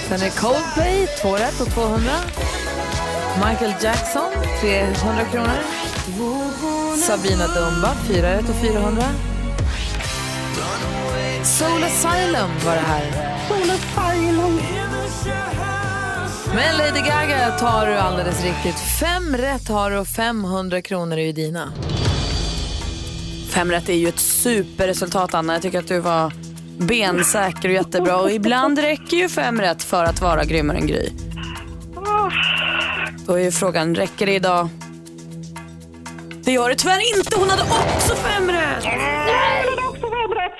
Sen 0.07 0.21
är 0.21 0.41
Coldplay, 0.41 1.07
2 1.21 1.35
rätt 1.35 1.61
och 1.61 1.73
200. 1.73 2.11
Michael 3.45 3.73
Jackson, 3.81 4.31
300 4.61 5.25
kronor. 5.31 5.59
Sabina 6.97 7.47
Dumba, 7.47 7.93
4 8.07 8.33
rätt 8.33 8.49
och 8.49 8.55
400. 8.55 9.03
Soul 11.43 11.83
Asylum 11.83 12.49
var 12.65 12.73
det 12.75 12.87
här. 12.87 13.37
Soul 13.47 13.69
Asylum. 13.69 14.86
Men 16.55 16.77
Lady 16.77 16.99
Gaga 16.99 17.51
tar 17.51 17.87
du 17.87 17.93
alldeles 17.93 18.43
riktigt. 18.43 18.79
Fem 18.99 19.37
rätt 19.37 19.67
har 19.67 19.91
du 19.91 19.97
och 19.97 20.07
500 20.07 20.81
kronor 20.81 21.17
är 21.17 21.25
ju 21.25 21.31
dina. 21.31 21.73
Fem 23.49 23.71
rätt 23.71 23.89
är 23.89 23.93
ju 23.93 24.07
ett 24.07 24.19
superresultat 24.19 25.33
Anna. 25.33 25.53
Jag 25.53 25.61
tycker 25.61 25.79
att 25.79 25.87
du 25.87 25.99
var 25.99 26.33
bensäker 26.77 27.69
och 27.69 27.75
jättebra. 27.75 28.17
Och 28.17 28.31
ibland 28.31 28.79
räcker 28.79 29.17
ju 29.17 29.29
fem 29.29 29.61
rätt 29.61 29.83
för 29.83 30.03
att 30.03 30.21
vara 30.21 30.43
grymmare 30.43 30.77
än 30.77 30.87
Gry. 30.87 31.09
Då 33.25 33.33
är 33.33 33.43
ju 33.43 33.51
frågan, 33.51 33.95
räcker 33.95 34.25
det 34.25 34.35
idag? 34.35 34.69
Det 36.43 36.51
gör 36.51 36.69
det 36.69 36.75
tyvärr 36.75 37.17
inte. 37.17 37.39
Hon 37.39 37.49
hade 37.49 37.63
också 37.63 38.15
fem 38.15 38.51
rätt. 38.51 38.83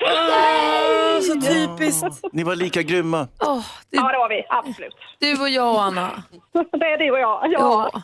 Åh, 0.00 1.20
så 1.20 1.40
typiskt. 1.40 2.24
Ni 2.32 2.42
var 2.42 2.56
lika 2.56 2.82
grymma. 2.82 3.20
Oh, 3.40 3.66
Ja, 3.90 4.12
det 4.12 4.18
var 4.18 4.28
vi. 4.28 4.46
Absolut. 4.48 4.94
Du 5.18 5.40
och 5.40 5.48
jag, 5.48 5.76
Anna. 5.76 6.22
Det 6.52 6.86
är 6.86 6.98
du 6.98 7.10
och 7.10 7.18
jag. 7.18 7.52
Ja. 7.52 7.90
Ja. 7.92 8.02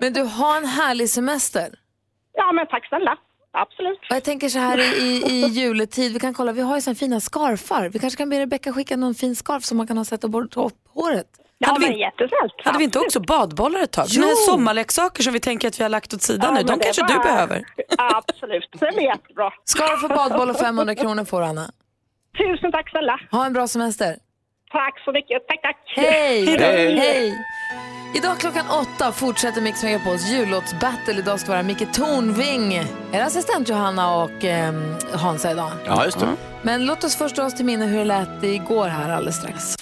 Men 0.00 0.12
du 0.12 0.22
har 0.22 0.56
en 0.56 0.64
härlig 0.64 1.10
semester. 1.10 1.68
Ja, 2.34 2.52
men 2.52 2.66
tack 2.66 2.88
snälla. 2.88 3.16
Absolut. 3.52 3.98
Och 4.10 4.16
jag 4.16 4.24
tänker 4.24 4.48
så 4.48 4.58
här 4.58 4.78
i, 4.78 5.22
i, 5.26 5.46
juletid, 5.46 6.12
vi 6.12 6.18
kan 6.20 6.34
kolla, 6.34 6.52
vi 6.52 6.62
har 6.62 6.74
ju 6.74 6.80
såna 6.80 6.94
fina 6.94 7.20
scarfar. 7.20 7.88
Vi 7.88 7.98
kanske 7.98 8.16
kan 8.18 8.30
be 8.30 8.40
Rebecka 8.40 8.72
skicka 8.72 8.96
någon 8.96 9.14
fin 9.14 9.36
scarf 9.36 9.64
som 9.64 9.76
man 9.76 9.86
kan 9.86 9.96
ha 9.96 10.04
sätta 10.04 10.28
bort 10.28 10.56
upp 10.56 10.74
håret. 10.88 11.26
Ja, 11.62 11.68
Hade 11.68 11.86
vi- 11.86 12.00
jättesnällt. 12.00 12.54
Hade 12.64 12.78
vi 12.78 12.84
inte 12.84 12.98
också 12.98 13.20
badbollar 13.20 13.80
ett 13.80 13.92
tag? 13.92 14.06
Jo. 14.08 14.22
Sommarleksaker 14.48 15.22
som 15.22 15.32
vi 15.32 15.40
tänker 15.40 15.68
att 15.68 15.78
vi 15.80 15.82
har 15.82 15.90
lagt 15.90 16.14
åt 16.14 16.22
sidan 16.22 16.54
Ja, 16.54 16.60
nu. 16.60 16.62
De 16.66 16.78
kanske 16.80 17.02
var- 17.02 17.08
du 17.08 17.18
behöver. 17.18 17.64
Absolut. 17.98 18.68
Det 18.72 18.78
blir 18.94 19.02
jättebra. 19.02 19.50
Scarf 19.64 20.02
och 20.04 20.08
badboll 20.08 20.50
och 20.50 20.56
500 20.58 20.94
kronor 20.94 21.24
får 21.24 21.42
Anna. 21.42 21.70
Tusen 22.38 22.72
tack 22.72 22.90
snälla. 22.90 23.18
Ha 23.30 23.46
en 23.46 23.52
bra 23.52 23.68
semester. 23.68 24.16
Tack 24.72 25.00
så 25.04 25.12
mycket. 25.12 25.46
Tack, 25.48 25.62
tack. 25.62 25.76
Hej! 25.96 26.46
Hej. 26.58 26.96
Hej! 26.98 27.34
Idag 28.14 28.38
klockan 28.38 28.64
åtta 28.70 29.12
fortsätter 29.12 29.60
Mix 29.60 29.82
Megapols 29.82 30.30
jullåtsbattle. 30.30 31.14
Idag 31.18 31.40
ska 31.40 31.50
vara 31.50 31.62
Micke 31.62 31.92
Tornving, 31.94 32.74
er 33.12 33.22
assistent 33.22 33.68
Johanna 33.68 34.14
och 34.16 34.44
eh, 34.44 34.72
Hansa 35.14 35.50
idag. 35.50 35.70
Ja, 35.86 36.04
just 36.04 36.20
det. 36.20 36.26
Men 36.62 36.86
låt 36.86 37.04
oss 37.04 37.16
först 37.16 37.36
dra 37.36 37.44
oss 37.44 37.54
till 37.54 37.64
minne 37.64 37.86
hur 37.86 37.98
det 37.98 38.04
lät 38.04 38.42
igår 38.44 38.88
här 38.88 39.12
alldeles 39.12 39.36
strax. 39.36 39.76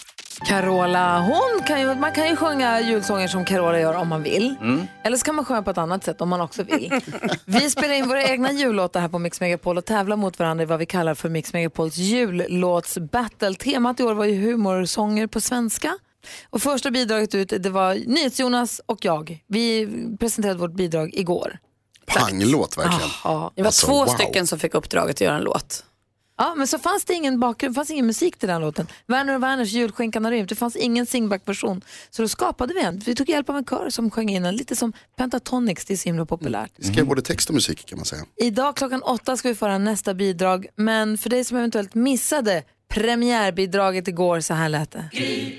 Carola, 0.46 1.20
hon 1.20 1.62
kan 1.66 1.81
ju, 1.81 1.94
man 1.94 2.12
kan 2.12 2.29
ju 2.29 2.37
sjunga 2.37 2.81
julsånger 2.81 3.29
som 3.29 3.44
Carola 3.44 3.81
gör 3.81 3.94
om 3.94 4.09
man 4.09 4.22
vill. 4.22 4.55
Eller 5.03 5.16
så 5.16 5.24
kan 5.24 5.35
man 5.35 5.44
sjunga 5.44 5.62
på 5.62 5.70
ett 5.70 5.79
annat 5.79 6.05
sätt 6.05 6.20
om 6.20 6.29
man 6.29 6.40
också 6.40 6.62
vill. 6.62 7.00
vi 7.44 7.70
spelar 7.70 7.94
in 7.94 8.09
våra 8.09 8.24
egna 8.24 8.53
jullåtar 8.53 9.00
här 9.00 9.09
på 9.09 9.18
Mix 9.18 9.40
Megapol 9.40 9.79
och 9.79 9.85
tävlar 9.85 10.16
mot 10.16 10.38
varandra 10.38 10.62
i 10.62 10.66
vad 10.66 10.79
vi 10.79 10.87
kallar 10.87 11.14
för 11.14 11.29
Mix 11.29 11.53
Megapols 11.53 11.96
jullåtsbattle. 11.96 13.55
Temat 13.55 14.00
i 14.00 14.03
år 14.03 14.14
var 14.14 14.24
ju 14.24 14.40
humorsånger 14.50 15.26
på 15.26 15.40
svenska. 15.40 15.98
Och 16.50 16.62
första 16.62 16.90
bidraget 16.90 17.35
ut 17.35 17.53
det 17.59 17.70
var 17.70 17.94
NyhetsJonas 17.94 18.81
och 18.87 19.05
jag. 19.05 19.42
Vi 19.46 19.88
presenterade 20.20 20.59
vårt 20.61 20.72
bidrag 20.74 21.11
igår. 21.14 21.59
Panglåt 22.07 22.79
verkligen. 22.79 23.11
Ja, 23.24 23.53
Det 23.55 23.62
var 23.62 23.66
Alltså, 23.66 23.87
två 23.87 23.98
wow. 23.98 24.07
stycken 24.07 24.46
som 24.46 24.59
fick 24.59 24.74
uppdraget 24.74 25.16
att 25.16 25.20
göra 25.20 25.37
en 25.37 25.42
låt. 25.42 25.85
Ja, 26.40 26.55
men 26.55 26.66
så 26.66 26.79
fanns 26.79 27.05
det 27.05 27.14
ingen 27.14 27.40
bakgrund, 27.40 27.74
fanns 27.74 27.90
ingen 27.90 28.07
musik 28.07 28.38
till 28.38 28.48
den 28.48 28.61
låten. 28.61 28.87
Werner 29.07 29.35
och 29.35 29.42
Werners 29.42 29.72
Julskinkan 29.72 30.24
har 30.24 30.33
rymt, 30.33 30.48
det 30.48 30.55
fanns 30.55 30.76
ingen 30.76 31.07
singback-version. 31.07 31.83
Så 32.11 32.22
då 32.22 32.29
skapade 32.29 32.74
vi 32.74 32.81
en. 32.81 32.98
Vi 32.98 33.14
tog 33.14 33.29
hjälp 33.29 33.48
av 33.48 33.57
en 33.57 33.64
kör 33.64 33.90
som 33.90 34.11
sjöng 34.11 34.31
in 34.31 34.42
den, 34.42 34.57
lite 34.57 34.76
som 34.76 34.92
Pentatonix, 35.16 35.85
det 35.85 35.94
är 35.94 35.96
så 35.96 36.09
himla 36.09 36.26
populärt. 36.26 36.72
Vi 36.76 36.85
skrev 36.85 37.07
både 37.07 37.22
text 37.22 37.48
och 37.48 37.55
musik 37.55 37.87
kan 37.87 37.98
man 37.98 38.07
säga. 38.07 38.22
Idag 38.37 38.76
klockan 38.76 39.03
åtta 39.03 39.37
ska 39.37 39.48
vi 39.48 39.55
föra 39.55 39.79
nästa 39.79 40.14
bidrag, 40.14 40.66
men 40.76 41.18
för 41.18 41.31
dig 41.31 41.44
som 41.44 41.57
eventuellt 41.57 41.94
missade 41.94 42.62
premiärbidraget 42.88 44.09
igår, 44.09 44.40
så 44.40 44.55
här 44.55 44.68
lät 44.68 44.90
det. 44.90 45.09
Okej 45.12 45.59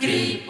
Gry, 0.00 0.42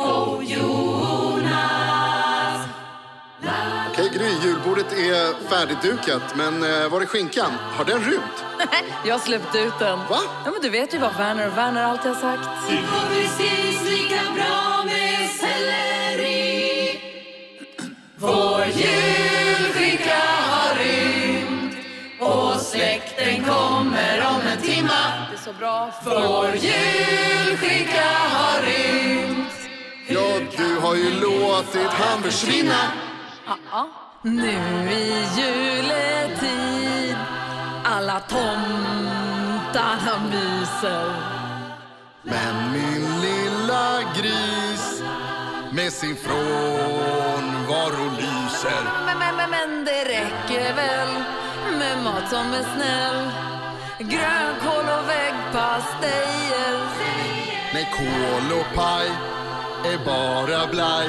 julbordet 4.28 4.92
är 4.92 5.48
färdigdukat 5.48 6.22
men 6.36 6.62
eh, 6.62 6.88
var 6.88 7.00
är 7.00 7.06
skinkan? 7.06 7.52
Har 7.76 7.84
den 7.84 8.00
rymt? 8.00 8.44
Jag 9.04 9.14
har 9.14 9.20
släppt 9.20 9.54
ut 9.54 9.78
den. 9.78 9.98
Va? 9.98 10.18
Ja, 10.44 10.50
men 10.50 10.62
du 10.62 10.70
vet 10.70 10.94
ju 10.94 10.98
vad 10.98 11.16
Werner 11.16 11.46
och 11.46 11.58
Werner 11.58 11.82
alltid 11.82 12.12
har 12.12 12.20
sagt. 12.20 12.48
Det 25.30 25.36
är 25.36 25.44
så 25.44 25.52
bra. 25.52 25.92
Ja, 30.08 30.40
du 30.56 30.76
har 30.80 30.94
ju 30.94 31.20
låtit 31.20 31.90
han 31.90 32.22
försvinna. 32.22 32.92
Nu 34.22 34.90
i 34.90 35.24
juletid 35.36 37.16
alla 37.84 38.20
tomtarna 38.20 40.18
myser 40.30 41.12
Men 42.22 42.72
min 42.72 43.20
lilla 43.20 44.00
gris 44.16 45.02
med 45.72 45.92
sin 45.92 46.16
frånvaro 46.16 48.10
lyser. 48.16 48.82
men, 49.06 49.18
men, 49.18 49.36
men, 49.36 49.50
men 49.50 49.84
det 49.84 50.04
räcker 50.04 50.74
väl 50.74 51.08
med 51.78 52.04
mat 52.04 52.30
som 52.30 52.52
är 52.52 52.62
snäll 52.74 53.30
Grönkål 53.98 54.84
och 54.98 55.08
väggpastejer 55.08 56.80
Nej, 57.74 57.88
kål 57.96 58.52
och 58.60 58.74
paj 58.76 59.10
är 59.84 59.98
bara 60.04 60.66
blaj. 60.66 61.08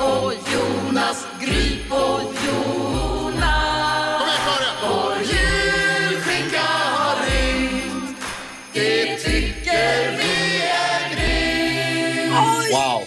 och 0.00 0.32
Jonas, 0.52 1.26
Gry 1.40 1.78
och 1.90 2.20
Jonas 2.46 3.40
Kom 4.18 4.28
igen 4.28 4.38
Karin! 4.46 4.74
Vår 4.82 5.16
julskinka 5.22 6.62
har 6.94 7.16
rymt. 7.26 8.18
Det 8.72 9.16
tycker 9.16 10.16
vi 10.18 10.62
är 10.66 11.14
grymt. 11.14 12.34
Wow. 12.72 13.02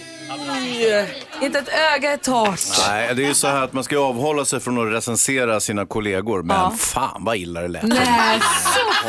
Inte 1.42 1.58
ett 1.58 1.68
öga 1.68 2.12
är 2.12 2.16
torrt. 2.16 2.60
Nej, 2.88 3.14
det 3.14 3.22
är 3.24 3.26
ju 3.28 3.34
så 3.34 3.46
här 3.48 3.62
att 3.64 3.72
man 3.72 3.84
ska 3.84 3.94
ju 3.94 4.00
avhålla 4.00 4.44
sig 4.44 4.60
från 4.60 4.86
att 4.88 4.94
recensera 4.94 5.60
sina 5.60 5.86
kollegor, 5.86 6.42
men 6.42 6.56
Ja. 6.56 6.70
fan 6.78 7.24
vad 7.24 7.36
illa 7.36 7.60
det 7.60 7.68
lät. 7.68 7.82
Nej, 7.82 8.40
så 8.40 9.08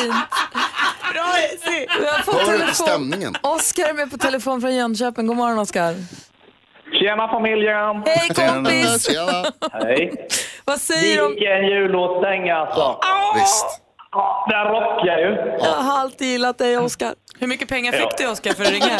fint! 0.00 0.14
Bra 1.12 1.34
Vi 2.00 2.06
har 2.06 2.22
fått 2.22 2.34
Hör 2.34 2.52
du 2.52 2.58
telefon. 2.58 2.74
stämningen? 2.86 3.36
Oskar 3.42 3.88
är 3.88 3.92
med 3.94 4.10
på 4.10 4.18
telefon 4.18 4.60
från 4.60 4.74
Jönköping. 4.74 5.26
God 5.26 5.36
morgon 5.36 5.58
Oskar. 5.58 5.94
Tjena 6.92 7.28
familjen! 7.28 8.02
Hej 8.06 8.28
kompis! 8.34 9.06
Tjena. 9.12 9.44
Hej! 9.72 10.28
Vad 10.64 10.80
säger 10.80 11.22
du. 11.22 11.28
Vilken 11.28 11.66
jullåtstäng 11.66 12.50
alltså! 12.50 13.00
Visst. 13.34 13.82
Ja, 14.12 14.46
Den 14.50 14.64
rockar 14.64 15.18
ju. 15.18 15.56
Jag 15.64 15.72
har 15.82 16.00
alltid 16.00 16.28
gillat 16.28 16.58
dig 16.58 16.78
Oskar. 16.78 17.14
Hur 17.38 17.46
mycket 17.46 17.68
pengar 17.68 17.92
Ja. 17.92 17.98
fick 18.08 18.18
du 18.18 18.28
Oskar 18.30 18.52
för 18.52 18.62
att 18.62 18.70
ringa? 18.70 18.98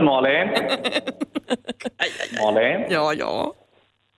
Malin? 0.04 0.48
Malin? 2.42 2.86
Ja, 2.90 3.12
ja. 3.12 3.52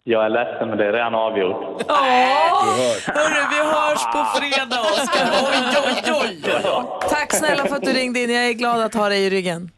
Jag 0.06 0.24
är 0.24 0.28
ledsen 0.28 0.68
men 0.68 0.78
det 0.78 0.84
är 0.86 0.92
redan 0.92 1.14
avgjort. 1.14 1.82
Hörru, 1.88 3.42
vi 3.50 3.58
hörs 3.58 4.04
på 4.12 4.24
fredag 4.38 4.80
Oskar. 4.80 5.30
Oj, 5.42 6.02
oj, 6.22 6.54
oj. 6.64 6.84
Tack 7.10 7.32
snälla 7.32 7.64
för 7.66 7.76
att 7.76 7.82
du 7.82 7.92
ringde 7.92 8.20
in. 8.20 8.30
Jag 8.34 8.46
är 8.48 8.52
glad 8.52 8.80
att 8.80 8.94
ha 8.94 9.08
dig 9.08 9.24
i 9.26 9.30
ryggen. 9.30 9.70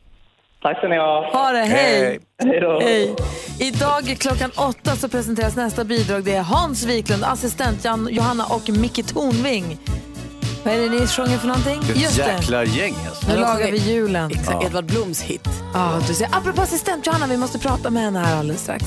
Tack 0.66 0.78
ska 0.78 0.88
ni 0.88 0.96
ha. 0.96 1.30
Ha 1.32 1.52
det, 1.52 1.58
hej! 1.58 2.20
Hej. 2.42 2.60
Hej. 2.80 3.14
Idag 3.58 4.16
klockan 4.20 4.50
åtta 4.56 4.96
så 4.96 5.08
presenteras 5.08 5.56
nästa 5.56 5.84
bidrag. 5.84 6.24
Det 6.24 6.34
är 6.34 6.42
Hans 6.42 6.84
Wiklund, 6.84 7.24
assistent 7.24 7.84
Jan, 7.84 8.08
Johanna 8.10 8.44
och 8.46 8.68
Micke 8.68 9.06
Tornving. 9.06 9.78
Vad 10.64 10.74
är 10.74 10.78
det 10.78 10.88
ni 10.88 11.06
sjunger 11.06 11.38
för 11.38 11.46
någonting? 11.46 11.80
Just 11.94 12.16
det. 12.16 12.32
jäkla 12.32 12.64
gäng 12.64 12.94
alltså. 13.08 13.32
Nu 13.32 13.36
lagar 13.40 13.70
vi 13.70 13.78
julen. 13.78 14.30
Exakt, 14.30 14.64
Edvard 14.64 14.84
Bloms 14.84 15.22
hit. 15.22 15.48
Ja, 15.74 15.98
du 16.08 16.14
ser. 16.14 16.28
Apropå 16.32 16.62
assistent 16.62 17.06
Johanna, 17.06 17.26
vi 17.26 17.36
måste 17.36 17.58
prata 17.58 17.90
med 17.90 18.02
henne 18.02 18.18
här 18.18 18.38
alldeles 18.38 18.62
strax. 18.62 18.84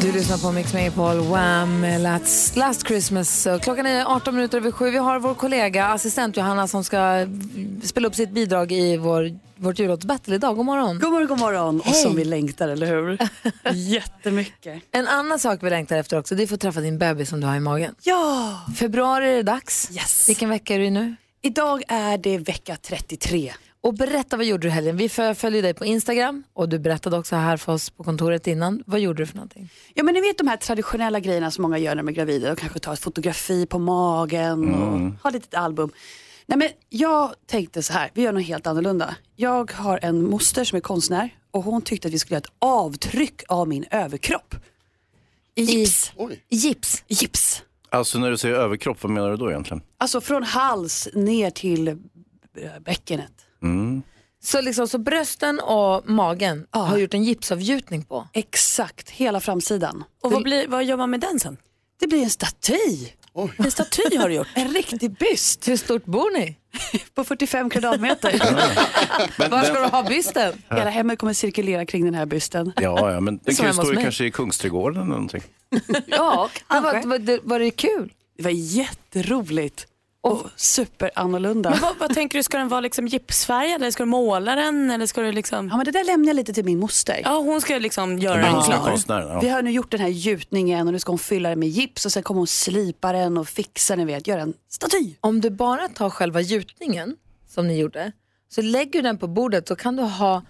Du 0.00 0.12
lyssnar 0.12 0.38
på 0.38 0.52
Mix 0.52 0.74
Megapol, 0.74 1.20
Wham! 1.20 1.86
Last, 1.98 2.56
Last 2.56 2.86
Christmas. 2.86 3.48
Klockan 3.62 3.86
är 3.86 4.16
18 4.16 4.34
minuter 4.34 4.58
över 4.58 4.70
sju. 4.70 4.90
Vi 4.90 4.98
har 4.98 5.18
vår 5.18 5.34
kollega, 5.34 5.86
assistent 5.86 6.36
Johanna, 6.36 6.66
som 6.66 6.84
ska 6.84 6.98
mm, 6.98 7.80
spela 7.84 8.08
upp 8.08 8.14
sitt 8.14 8.30
bidrag 8.30 8.72
i 8.72 8.96
vår, 8.96 9.30
vårt 9.62 9.78
jullåtsbattle 9.78 10.34
idag. 10.34 10.56
God 10.56 10.66
morgon. 10.66 10.98
God 10.98 11.10
morgon, 11.12 11.28
god 11.28 11.38
morgon. 11.38 11.80
Och 11.80 11.86
Hej. 11.86 11.94
som 11.94 12.16
vi 12.16 12.24
längtar, 12.24 12.68
eller 12.68 12.86
hur? 12.86 13.18
Jättemycket. 13.74 14.82
En 14.90 15.08
annan 15.08 15.38
sak 15.38 15.58
vi 15.62 15.70
längtar 15.70 15.96
efter 15.96 16.18
också, 16.18 16.34
det 16.34 16.42
är 16.42 16.44
att 16.44 16.50
få 16.50 16.56
träffa 16.56 16.80
din 16.80 16.98
bebis 16.98 17.28
som 17.28 17.40
du 17.40 17.46
har 17.46 17.56
i 17.56 17.60
magen. 17.60 17.94
Ja! 18.02 18.60
Februari 18.78 19.28
är 19.30 19.36
det 19.36 19.42
dags. 19.42 19.90
Yes. 19.92 20.28
Vilken 20.28 20.48
vecka 20.48 20.74
är 20.74 20.78
du 20.78 20.90
nu? 20.90 21.14
Idag 21.42 21.82
är 21.88 22.18
det 22.18 22.38
vecka 22.38 22.76
33. 22.82 23.52
Och 23.80 23.94
berätta, 23.94 24.36
vad 24.36 24.46
gjorde 24.46 24.66
du 24.66 24.70
helgen? 24.70 24.96
Vi 24.96 25.08
föl- 25.08 25.34
följer 25.34 25.62
dig 25.62 25.74
på 25.74 25.84
Instagram 25.84 26.42
och 26.52 26.68
du 26.68 26.78
berättade 26.78 27.18
också 27.18 27.36
här 27.36 27.56
för 27.56 27.72
oss 27.72 27.90
på 27.90 28.04
kontoret 28.04 28.46
innan. 28.46 28.82
Vad 28.86 29.00
gjorde 29.00 29.22
du 29.22 29.26
för 29.26 29.36
någonting? 29.36 29.68
Ja, 29.94 30.02
men 30.02 30.14
ni 30.14 30.20
vet 30.20 30.38
de 30.38 30.48
här 30.48 30.56
traditionella 30.56 31.20
grejerna 31.20 31.50
som 31.50 31.62
många 31.62 31.78
gör 31.78 31.94
när 31.94 32.02
de 32.02 32.08
är 32.08 32.12
gravida. 32.12 32.48
De 32.48 32.56
kanske 32.56 32.78
tar 32.78 32.92
ett 32.92 33.00
fotografi 33.00 33.66
på 33.66 33.78
magen 33.78 34.74
och 34.74 35.22
har 35.22 35.30
ett 35.30 35.34
litet 35.34 35.54
album. 35.54 35.90
Nej, 36.46 36.58
men 36.58 36.68
jag 36.88 37.34
tänkte 37.46 37.82
så 37.82 37.92
här, 37.92 38.10
vi 38.14 38.22
gör 38.22 38.32
något 38.32 38.44
helt 38.44 38.66
annorlunda. 38.66 39.16
Jag 39.36 39.72
har 39.72 39.98
en 40.02 40.30
moster 40.30 40.64
som 40.64 40.76
är 40.76 40.80
konstnär 40.80 41.30
och 41.50 41.62
hon 41.64 41.82
tyckte 41.82 42.08
att 42.08 42.14
vi 42.14 42.18
skulle 42.18 42.34
göra 42.34 42.44
ett 42.46 42.52
avtryck 42.58 43.42
av 43.48 43.68
min 43.68 43.84
överkropp. 43.90 44.54
I 45.54 45.62
gips. 45.62 46.12
Oj. 46.16 46.44
Gips. 46.48 47.04
Gips. 47.08 47.62
Alltså 47.90 48.18
när 48.18 48.30
du 48.30 48.36
säger 48.38 48.54
överkropp, 48.54 49.02
vad 49.02 49.12
menar 49.12 49.30
du 49.30 49.36
då 49.36 49.50
egentligen? 49.50 49.82
Alltså 49.98 50.20
från 50.20 50.42
hals 50.42 51.08
ner 51.14 51.50
till 51.50 51.88
eh, 51.88 51.94
bäckenet. 52.80 53.32
Mm. 53.62 54.02
Så, 54.42 54.60
liksom, 54.60 54.88
så 54.88 54.98
brösten 54.98 55.60
och 55.60 56.08
magen 56.10 56.66
Ja. 56.72 56.78
har 56.78 56.98
gjort 56.98 57.14
en 57.14 57.24
gipsavgjutning 57.24 58.04
på? 58.04 58.28
Exakt, 58.32 59.10
hela 59.10 59.40
framsidan. 59.40 60.04
Och 60.22 60.32
vad, 60.32 60.42
blir, 60.42 60.68
vad 60.68 60.84
gör 60.84 60.96
man 60.96 61.10
med 61.10 61.20
den 61.20 61.40
sen? 61.40 61.56
Det 62.00 62.06
blir 62.06 62.22
en 62.22 62.30
staty. 62.30 63.08
En 63.56 63.70
staty 63.70 64.16
har 64.18 64.28
du 64.28 64.34
gjort. 64.34 64.46
En 64.54 64.68
riktig 64.68 65.10
byst. 65.18 65.68
Hur 65.68 65.76
stort 65.76 66.04
bor 66.04 66.38
ni? 66.38 66.56
På 67.14 67.24
45 67.24 67.70
kvadratmeter. 67.70 68.32
Men 69.38 69.50
Var 69.50 69.62
ska 69.62 69.72
den- 69.72 69.82
du 69.82 69.88
ha 69.88 70.02
bysten? 70.02 70.52
Hela 70.70 70.90
hemmet 70.90 71.18
kommer 71.18 71.32
cirkulera 71.32 71.86
kring 71.86 72.04
den 72.04 72.14
här 72.14 72.26
bysten. 72.26 72.72
Ja, 72.76 73.12
ja, 73.12 73.20
men 73.20 73.40
den 73.44 73.54
kan 73.54 73.66
ju 73.66 73.72
stå 73.72 73.94
kanske 73.94 74.24
i 74.24 74.30
Kungsträdgården 74.30 75.02
eller 75.02 75.10
någonting. 75.10 75.42
Ja, 76.06 76.48
var, 76.68 76.80
kanske. 76.82 77.08
var, 77.08 77.18
det- 77.18 77.40
var 77.42 77.58
det 77.58 77.70
kul? 77.70 78.12
Det 78.36 78.42
var 78.42 78.50
jätteroligt. 78.50 79.86
Och 80.24 80.46
superannorlunda. 80.56 81.70
Men 81.70 81.80
vad, 81.80 81.96
vad 81.98 82.14
tänker 82.14 82.38
du, 82.38 82.42
ska 82.42 82.58
den 82.58 82.68
vara 82.68 82.80
liksom 82.80 83.06
gipsfärgad 83.06 83.80
eller 83.80 83.90
ska 83.90 84.02
du 84.02 84.08
måla 84.10 84.54
den? 84.56 84.90
Eller 84.90 85.06
ska 85.06 85.20
du 85.22 85.32
liksom... 85.32 85.68
Ja, 85.68 85.76
men 85.76 85.84
det 85.84 85.90
där 85.90 86.04
lämnar 86.04 86.26
jag 86.28 86.36
lite 86.36 86.52
till 86.52 86.64
min 86.64 86.78
moster. 86.78 87.20
Ja, 87.24 87.38
hon 87.38 87.60
ska 87.60 87.78
liksom 87.78 88.18
göra 88.18 88.36
Den 88.42 88.54
yngsta 88.54 88.72
klar. 88.72 88.86
konstnären. 88.90 89.40
Vi 89.40 89.46
Ja. 89.48 89.54
har 89.54 89.62
nu 89.62 89.70
gjort 89.70 89.90
den 89.90 90.00
här 90.00 90.08
gjutningen 90.08 90.86
och 90.86 90.92
nu 90.92 90.98
ska 90.98 91.12
hon 91.12 91.18
fylla 91.18 91.48
den 91.48 91.58
med 91.58 91.68
gips 91.68 92.06
och 92.06 92.12
sen 92.12 92.22
kommer 92.22 92.38
hon 92.38 92.46
slipa 92.46 93.12
den 93.12 93.38
och 93.38 93.48
fixa 93.48 93.96
den, 93.96 94.06
vet, 94.06 94.26
göra 94.26 94.40
en 94.42 94.54
staty. 94.70 95.14
Om 95.20 95.40
du 95.40 95.50
bara 95.50 95.88
tar 95.88 96.10
själva 96.10 96.40
gjutningen 96.40 97.16
som 97.48 97.68
ni 97.68 97.78
gjorde, 97.78 98.12
så 98.54 98.62
lägger 98.62 98.92
du 98.92 99.00
den 99.02 99.18
på 99.18 99.26
bordet 99.26 99.68
så 99.68 99.76
kan 99.76 99.96
du 99.96 100.02
ha 100.02 100.42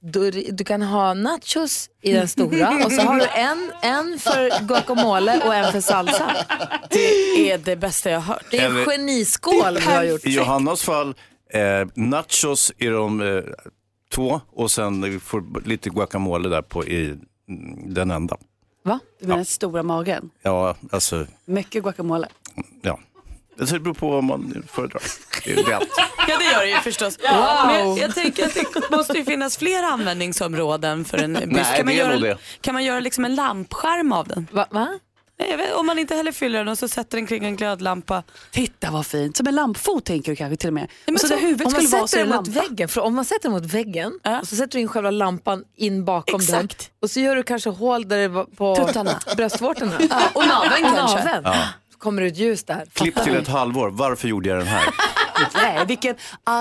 du, 0.00 0.30
du 0.30 0.64
kan 0.64 0.82
ha 0.82 1.14
nachos 1.14 1.90
i 2.02 2.12
den 2.12 2.28
stora 2.28 2.84
och 2.84 2.92
så 2.92 3.00
har 3.02 3.16
du 3.16 3.26
en, 3.26 3.72
en 3.82 4.18
för 4.18 4.66
guacamole 4.66 5.40
och 5.46 5.54
en 5.54 5.72
för 5.72 5.80
salsa. 5.80 6.36
Det 6.90 7.50
är 7.50 7.58
det 7.58 7.76
bästa 7.76 8.10
jag 8.10 8.20
har 8.20 8.34
hört. 8.34 8.44
Det 8.50 8.58
är 8.58 8.78
en 8.78 8.84
geniskål 8.84 9.74
du 9.74 9.80
har 9.80 10.04
gjort. 10.04 10.26
I 10.26 10.30
Johannas 10.30 10.82
fall, 10.82 11.14
eh, 11.50 11.88
nachos 11.94 12.72
i 12.78 12.86
de 12.86 13.20
eh, 13.20 13.42
två 14.14 14.40
och 14.50 14.70
sen 14.70 15.20
får 15.20 15.68
lite 15.68 15.90
guacamole 15.90 16.48
där 16.48 16.62
på 16.62 16.84
i 16.84 17.06
mm, 17.48 17.94
den 17.94 18.10
enda. 18.10 18.36
Va? 18.82 19.00
Du 19.20 19.26
menar 19.26 19.36
den 19.36 19.44
stora 19.44 19.82
magen? 19.82 20.30
Ja, 20.42 20.76
alltså, 20.90 21.26
Mycket 21.44 21.82
guacamole. 21.82 22.28
ja. 22.82 22.98
Alltså, 23.60 23.74
Det 23.74 23.80
beror 23.80 23.94
på 23.94 24.08
vad 24.10 24.24
man 24.24 24.62
föredrar. 24.72 25.02
Det 25.44 25.52
är 25.52 25.64
det 25.64 25.72
allt. 25.76 25.88
Ja 26.28 26.38
det 26.38 26.44
gör 26.44 26.60
det 26.60 26.68
ju 26.70 26.76
förstås. 26.80 27.18
Men 27.22 27.74
jag, 27.74 27.98
jag 27.98 28.14
tänker 28.14 28.44
att 28.46 28.54
det 28.54 28.90
måste 28.96 29.18
ju 29.18 29.24
finnas 29.24 29.56
fler 29.58 29.82
användningsområden 29.82 31.04
för 31.04 31.18
en 31.18 31.32
byst. 31.34 31.46
Nej, 31.46 31.64
kan, 31.64 31.76
man 31.76 31.86
det 31.86 31.92
är 31.92 31.96
göra, 32.04 32.12
nog 32.12 32.22
det. 32.22 32.38
kan 32.60 32.74
man 32.74 32.84
göra 32.84 33.00
liksom 33.00 33.24
en 33.24 33.34
lampskärm 33.34 34.12
av 34.12 34.28
den? 34.28 34.46
Va? 34.52 34.66
Va? 34.70 34.88
Nej, 35.40 35.50
jag 35.50 35.56
vet, 35.58 35.74
om 35.74 35.86
man 35.86 35.98
inte 35.98 36.14
heller 36.14 36.32
fyller 36.32 36.58
den 36.58 36.68
och 36.68 36.78
så 36.78 36.88
sätter 36.88 37.16
den 37.18 37.26
kring 37.26 37.44
en 37.44 37.56
glödlampa. 37.56 38.22
Titta 38.50 38.90
vad 38.90 39.06
fint. 39.06 39.36
Som 39.36 39.46
en 39.46 39.54
lampfot 39.54 40.04
tänker 40.04 40.32
du 40.32 40.36
kanske 40.36 40.56
till 40.56 40.68
och 40.68 40.74
med. 40.74 40.90
men 41.06 41.14
och 41.14 41.20
så, 41.20 41.26
så- 41.28 41.34
där 41.34 41.40
huvudet 41.40 41.66
Om 41.66 41.72
man 41.72 41.82
skulle 41.82 41.96
vara 41.98 42.02
så 42.02 42.08
sätter 42.08 42.24
den 42.26 42.36
mot 42.36 42.46
lampa. 42.46 42.60
väggen, 42.60 42.88
för 42.88 43.00
om 43.00 43.14
man 43.14 43.24
sätter 43.24 43.42
den 43.42 43.52
mot 43.52 43.64
väggen 43.64 44.12
Ja. 44.22 44.40
och 44.40 44.48
så 44.48 44.56
sätter 44.56 44.72
du 44.72 44.80
in 44.80 44.88
själva 44.88 45.10
lampan 45.10 45.64
in 45.76 46.04
bakom 46.04 46.40
den 46.40 46.54
Exakt. 46.64 46.90
och 47.02 47.10
så 47.10 47.20
gör 47.20 47.36
du 47.36 47.42
kanske 47.42 47.70
hål 47.70 48.08
där 48.08 48.18
det 48.18 48.28
var 48.28 48.44
på 48.44 48.76
Tuttarna. 48.76 49.20
bröstvårtorna. 49.36 49.92
Ja, 50.10 50.20
och 50.32 50.46
naveln 50.46 50.84
kanske. 50.96 51.24
naveln. 51.24 51.44
Så 51.44 51.87
kommer 51.98 52.22
ut 52.22 52.36
ljus 52.36 52.64
där. 52.64 52.86
Klipp 52.92 53.22
till 53.24 53.36
ett 53.36 53.48
halvår. 53.48 53.90
Varför 53.90 54.28
gjorde 54.28 54.48
jag 54.48 54.58
den 54.58 54.66
här? 54.66 54.84
Nej, 55.54 55.86
vilken 55.86 56.14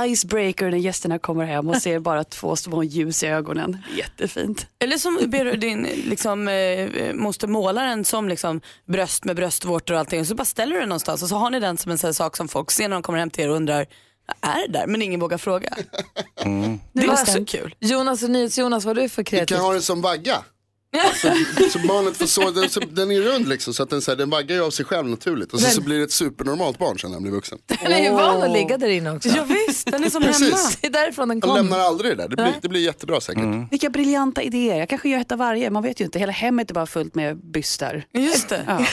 icebreaker 0.07 0.71
när 0.71 0.77
gästerna 0.77 1.19
kommer 1.19 1.45
hem 1.45 1.69
och 1.69 1.77
ser 1.77 1.99
bara 1.99 2.23
två 2.23 2.55
små 2.55 2.83
ljus 2.83 3.23
i 3.23 3.27
ögonen. 3.27 3.77
Jättefint. 3.97 4.67
Eller 4.79 4.97
så 4.97 5.27
ber 5.27 5.45
du 5.45 5.51
din 5.57 5.83
liksom, 6.05 6.47
eh, 6.47 7.13
måste 7.13 7.47
måla 7.47 7.81
den 7.81 8.05
som 8.05 8.29
liksom, 8.29 8.61
bröst 8.87 9.23
med 9.25 9.35
bröstvårtor 9.35 9.93
och 9.93 9.99
allting 9.99 10.19
och 10.21 10.27
så 10.27 10.35
bara 10.35 10.45
ställer 10.45 10.73
du 10.73 10.79
den 10.79 10.89
någonstans 10.89 11.23
och 11.23 11.29
så 11.29 11.35
har 11.35 11.49
ni 11.49 11.59
den 11.59 11.77
som 11.77 11.91
en 11.91 11.97
sån 11.97 12.07
här 12.07 12.13
sak 12.13 12.37
som 12.37 12.47
folk 12.47 12.71
ser 12.71 12.87
när 12.89 12.95
de 12.95 13.01
kommer 13.03 13.19
hem 13.19 13.29
till 13.29 13.43
er 13.43 13.49
och 13.49 13.55
undrar 13.55 13.85
är 14.41 14.67
det 14.67 14.73
där? 14.79 14.87
Men 14.87 15.01
ingen 15.01 15.19
vågar 15.19 15.37
fråga. 15.37 15.69
Mm. 16.41 16.79
Det 16.93 17.07
var 17.07 17.13
är 17.13 17.17
så 17.17 17.31
så- 17.31 17.45
kul. 17.45 17.75
Jonas 17.79 18.23
och 18.23 18.29
NyhetsJonas, 18.29 18.85
vad 18.85 18.97
är 18.97 19.01
du 19.01 19.09
för 19.09 19.21
Vi 19.21 19.25
kreativ? 19.25 19.55
kan 19.55 19.65
ha 19.65 19.71
den 19.73 19.81
som 19.81 20.01
vagga. 20.01 20.37
Så, 21.15 21.27
så 21.79 21.87
barnet 21.87 22.17
får 22.17 22.25
så, 22.25 22.51
den, 22.51 22.69
så, 22.69 22.79
den 22.79 23.11
är 23.11 23.21
rund 23.21 23.47
liksom 23.49 23.73
så 23.73 23.83
att 23.83 23.89
den, 23.89 24.01
så 24.01 24.11
här, 24.11 24.15
den 24.15 24.29
vaggar 24.29 24.55
ju 24.55 24.63
av 24.63 24.69
sig 24.71 24.85
själv 24.85 25.07
naturligt. 25.09 25.53
Och 25.53 25.59
så, 25.59 25.69
så 25.71 25.81
blir 25.81 25.97
det 25.97 26.03
ett 26.03 26.11
supernormalt 26.11 26.77
barn 26.79 26.99
sen 26.99 27.09
när 27.09 27.15
han 27.15 27.23
blir 27.23 27.33
vuxen. 27.33 27.57
Den 27.83 27.91
är 27.93 28.03
ju 28.03 28.09
van 28.11 28.43
att 28.43 28.51
ligga 28.51 28.77
där 28.77 28.89
inne 28.89 29.11
också. 29.11 29.29
Ja, 29.29 29.43
visst, 29.67 29.91
den 29.91 30.03
är 30.03 30.09
som 30.09 30.23
Precis. 30.23 30.41
hemma. 30.49 30.57
Det 30.81 30.87
är 30.87 30.91
därifrån 30.91 31.27
den 31.29 31.41
kom. 31.41 31.55
lämnar 31.55 31.79
aldrig 31.79 32.11
det 32.11 32.15
där. 32.15 32.27
Det 32.29 32.35
blir, 32.35 32.53
det 32.61 32.69
blir 32.69 32.81
jättebra 32.81 33.21
säkert. 33.21 33.43
Vilka 33.71 33.89
briljanta 33.89 34.41
idéer. 34.41 34.77
Jag 34.79 34.89
kanske 34.89 35.09
gör 35.09 35.19
ett 35.19 35.31
av 35.31 35.37
varje. 35.37 35.69
Man 35.69 35.83
vet 35.83 36.01
ju 36.01 36.05
inte. 36.05 36.19
Hela 36.19 36.31
hemmet 36.31 36.69
är 36.69 36.73
bara 36.73 36.85
fullt 36.85 37.15
med 37.15 37.37
bystar. 37.51 38.03
Just 38.13 38.49
det. 38.49 38.63
Ja. 38.67 38.85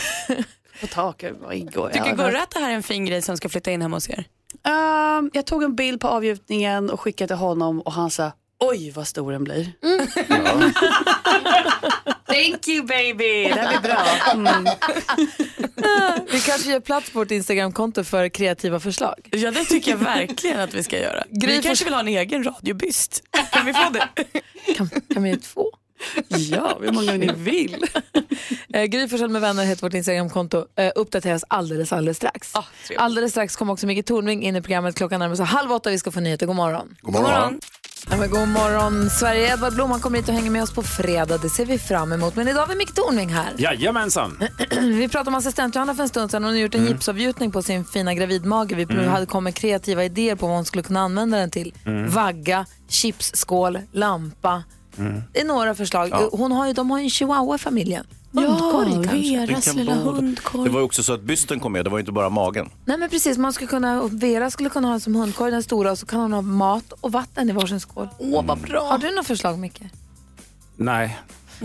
På 0.81 0.87
taket 0.93 1.33
och 1.45 1.55
ingår. 1.55 1.89
Tycker 1.89 2.07
Ja. 2.07 2.15
Gurra 2.15 2.43
att 2.43 2.51
det 2.51 2.61
här 2.61 2.71
är 2.71 2.75
en 2.75 2.83
fin 2.83 3.05
grej 3.05 3.23
som 3.23 3.37
ska 3.37 3.49
flytta 3.49 3.71
in 3.71 3.83
hemma 3.83 3.97
hos 3.97 4.09
er? 4.11 4.25
Ehm, 4.67 5.31
jag 5.33 5.47
tog 5.47 5.63
en 5.63 5.75
bild 5.77 6.01
på 6.01 6.09
avgjutningen 6.09 6.91
och 6.91 7.01
skickade 7.01 7.29
till 7.29 7.37
honom 7.37 7.81
och 7.81 7.93
han 7.93 8.11
sa 8.11 8.33
oj 8.59 8.91
vad 8.91 9.09
stor 9.09 9.33
den 9.33 9.45
blir. 9.45 9.73
Thank 12.27 12.69
you 12.69 12.87
baby, 12.87 13.49
det 13.49 13.61
här 13.61 13.69
blir 13.69 13.91
bra. 13.91 14.03
Mm. 14.33 14.65
Vi 16.33 16.41
kanske 16.41 16.71
gör 16.71 16.81
plats 16.81 17.11
på 17.13 17.19
vårt 17.19 17.31
Instagramkonto 17.31 18.05
för 18.05 18.29
kreativa 18.29 18.81
förslag. 18.81 19.29
Ja 19.33 19.51
det 19.51 19.65
tycker 19.65 19.91
jag 19.91 19.99
verkligen 19.99 20.61
att 20.61 20.75
vi 20.75 20.83
ska 20.83 20.99
göra. 20.99 21.25
Gry 21.31 21.57
Vi 21.57 21.63
kanske 21.63 21.85
vill 21.85 21.95
ha 21.95 22.01
en 22.01 22.09
egen 22.09 22.45
radiobyst. 22.45 23.23
Kan 23.51 23.67
vi 23.67 23.73
få 23.75 23.91
det? 23.91 24.09
Kan, 24.77 24.91
kan 25.15 25.23
vi 25.23 25.37
två? 25.37 25.71
Ja, 26.29 26.79
hur 26.81 26.93
många 26.93 27.13
ni 27.13 27.33
vill. 27.37 27.85
Eh, 28.75 28.85
Gry 28.85 29.09
Forssell 29.09 29.29
med 29.29 29.41
vänner 29.41 29.65
heter 29.65 29.83
vårt 29.83 29.95
Instagramkonto. 29.95 30.67
Eh, 30.77 30.93
uppdateras 30.95 31.45
alldeles, 31.49 31.93
alldeles 31.93 32.17
strax. 32.17 32.55
Ah, 32.55 32.65
alldeles 32.97 33.31
strax 33.31 33.57
kommer 33.57 33.73
också 33.73 33.87
Micke 33.87 34.07
Tornving 34.07 34.43
in 34.43 34.57
i 34.57 34.63
programmet. 34.63 34.97
Klockan 34.97 35.21
närmar 35.21 35.37
sig 35.37 35.45
halv 35.45 35.73
åtta. 35.73 35.91
Vi 35.91 35.99
ska 35.99 36.11
få 36.11 36.21
nyheter. 36.21 36.47
God 36.47 36.57
morgon. 36.57 36.97
God 37.01 37.13
morgon. 37.15 37.61
Ja, 38.11 38.17
men 38.17 38.31
god 38.31 38.49
morgon, 38.49 39.11
Sverige. 39.11 39.53
Edvard 39.53 39.75
Blom 39.75 39.91
han 39.91 40.01
kommer 40.01 40.19
hit 40.19 40.29
och 40.29 40.35
hänger 40.35 40.51
med 40.51 40.63
oss 40.63 40.73
på 40.73 40.83
fredag. 40.83 41.39
Det 41.39 41.49
ser 41.49 41.67
vi 41.67 41.79
fram 41.79 42.13
emot. 42.13 42.37
Men 42.37 42.49
idag 42.49 42.61
har 42.61 42.67
vi 42.67 42.75
Micke 42.77 42.95
Tornving 42.95 43.29
här. 43.29 43.53
Jajamensan. 43.59 44.39
Vi 44.81 45.09
pratade 45.09 45.29
om 45.29 45.35
assistent 45.35 45.75
Johanna 45.75 45.95
för 45.95 46.03
en 46.03 46.09
stund 46.09 46.31
sedan. 46.31 46.45
Hon 46.45 46.53
har 46.53 46.59
gjort 46.61 46.75
en 46.75 46.81
Mm. 46.81 46.93
gipsavgjutning 46.93 47.51
på 47.53 47.63
sin 47.63 47.85
fina 47.85 48.15
gravidmage. 48.15 48.73
Vi 48.73 48.83
Mm. 48.83 49.09
hade 49.09 49.27
kommit 49.27 49.55
kreativa 49.55 50.05
idéer 50.05 50.35
på 50.37 50.47
vad 50.47 50.57
hon 50.57 50.65
skulle 50.65 50.83
kunna 50.83 51.01
använda 51.01 51.39
den 51.39 51.51
till. 51.51 51.75
Mm. 51.87 52.11
Vagga, 52.11 52.67
chipsskål, 52.89 53.79
lampa. 53.93 54.63
Mm. 54.99 55.23
Det 55.33 55.41
är 55.41 55.45
några 55.45 55.75
förslag. 55.75 56.09
Ja. 56.13 56.29
Hon 56.33 56.53
har 56.53 56.67
ju, 56.67 56.73
de 56.73 56.91
har 56.91 56.99
ju 56.99 57.05
en 57.05 57.11
chihuahua 57.11 57.55
i 57.55 57.59
familjen. 57.59 58.07
Hundkorg 58.35 58.93
kanske. 59.09 59.47
Den 59.47 59.87
kan 59.87 60.05
vara- 60.05 60.65
Det 60.65 60.71
var 60.71 60.81
ju 60.81 60.85
också 60.85 61.03
så 61.03 61.13
att 61.15 61.21
bysten 61.23 61.61
kom 61.61 61.73
med, 61.73 61.85
det 61.85 61.91
var 61.91 61.99
ju 61.99 62.01
inte 62.01 62.13
bara 62.13 62.29
magen. 62.29 62.71
Nej 62.85 62.99
men 62.99 63.11
precis, 63.11 63.39
man 63.39 63.53
skulle 63.53 63.69
kunna, 63.69 64.03
Vera 64.13 64.51
skulle 64.51 64.71
kunna 64.71 64.89
ha 64.89 65.01
som 65.01 65.15
hundkorg 65.15 65.51
den 65.51 65.63
stora 65.63 65.91
och 65.91 65.99
så 65.99 66.07
kan 66.07 66.21
hon 66.21 66.33
ha 66.33 66.43
mat 66.43 66.93
och 67.01 67.13
vatten 67.13 67.51
i 67.51 67.53
varsin 67.53 67.81
skål. 67.81 68.09
Åh 68.19 68.45
vad 68.45 68.59
bra. 68.59 68.81
Har 68.91 68.99
du 68.99 69.11
några 69.11 69.23
förslag 69.23 69.59
Micke? 69.59 69.83
Nej. 70.77 71.19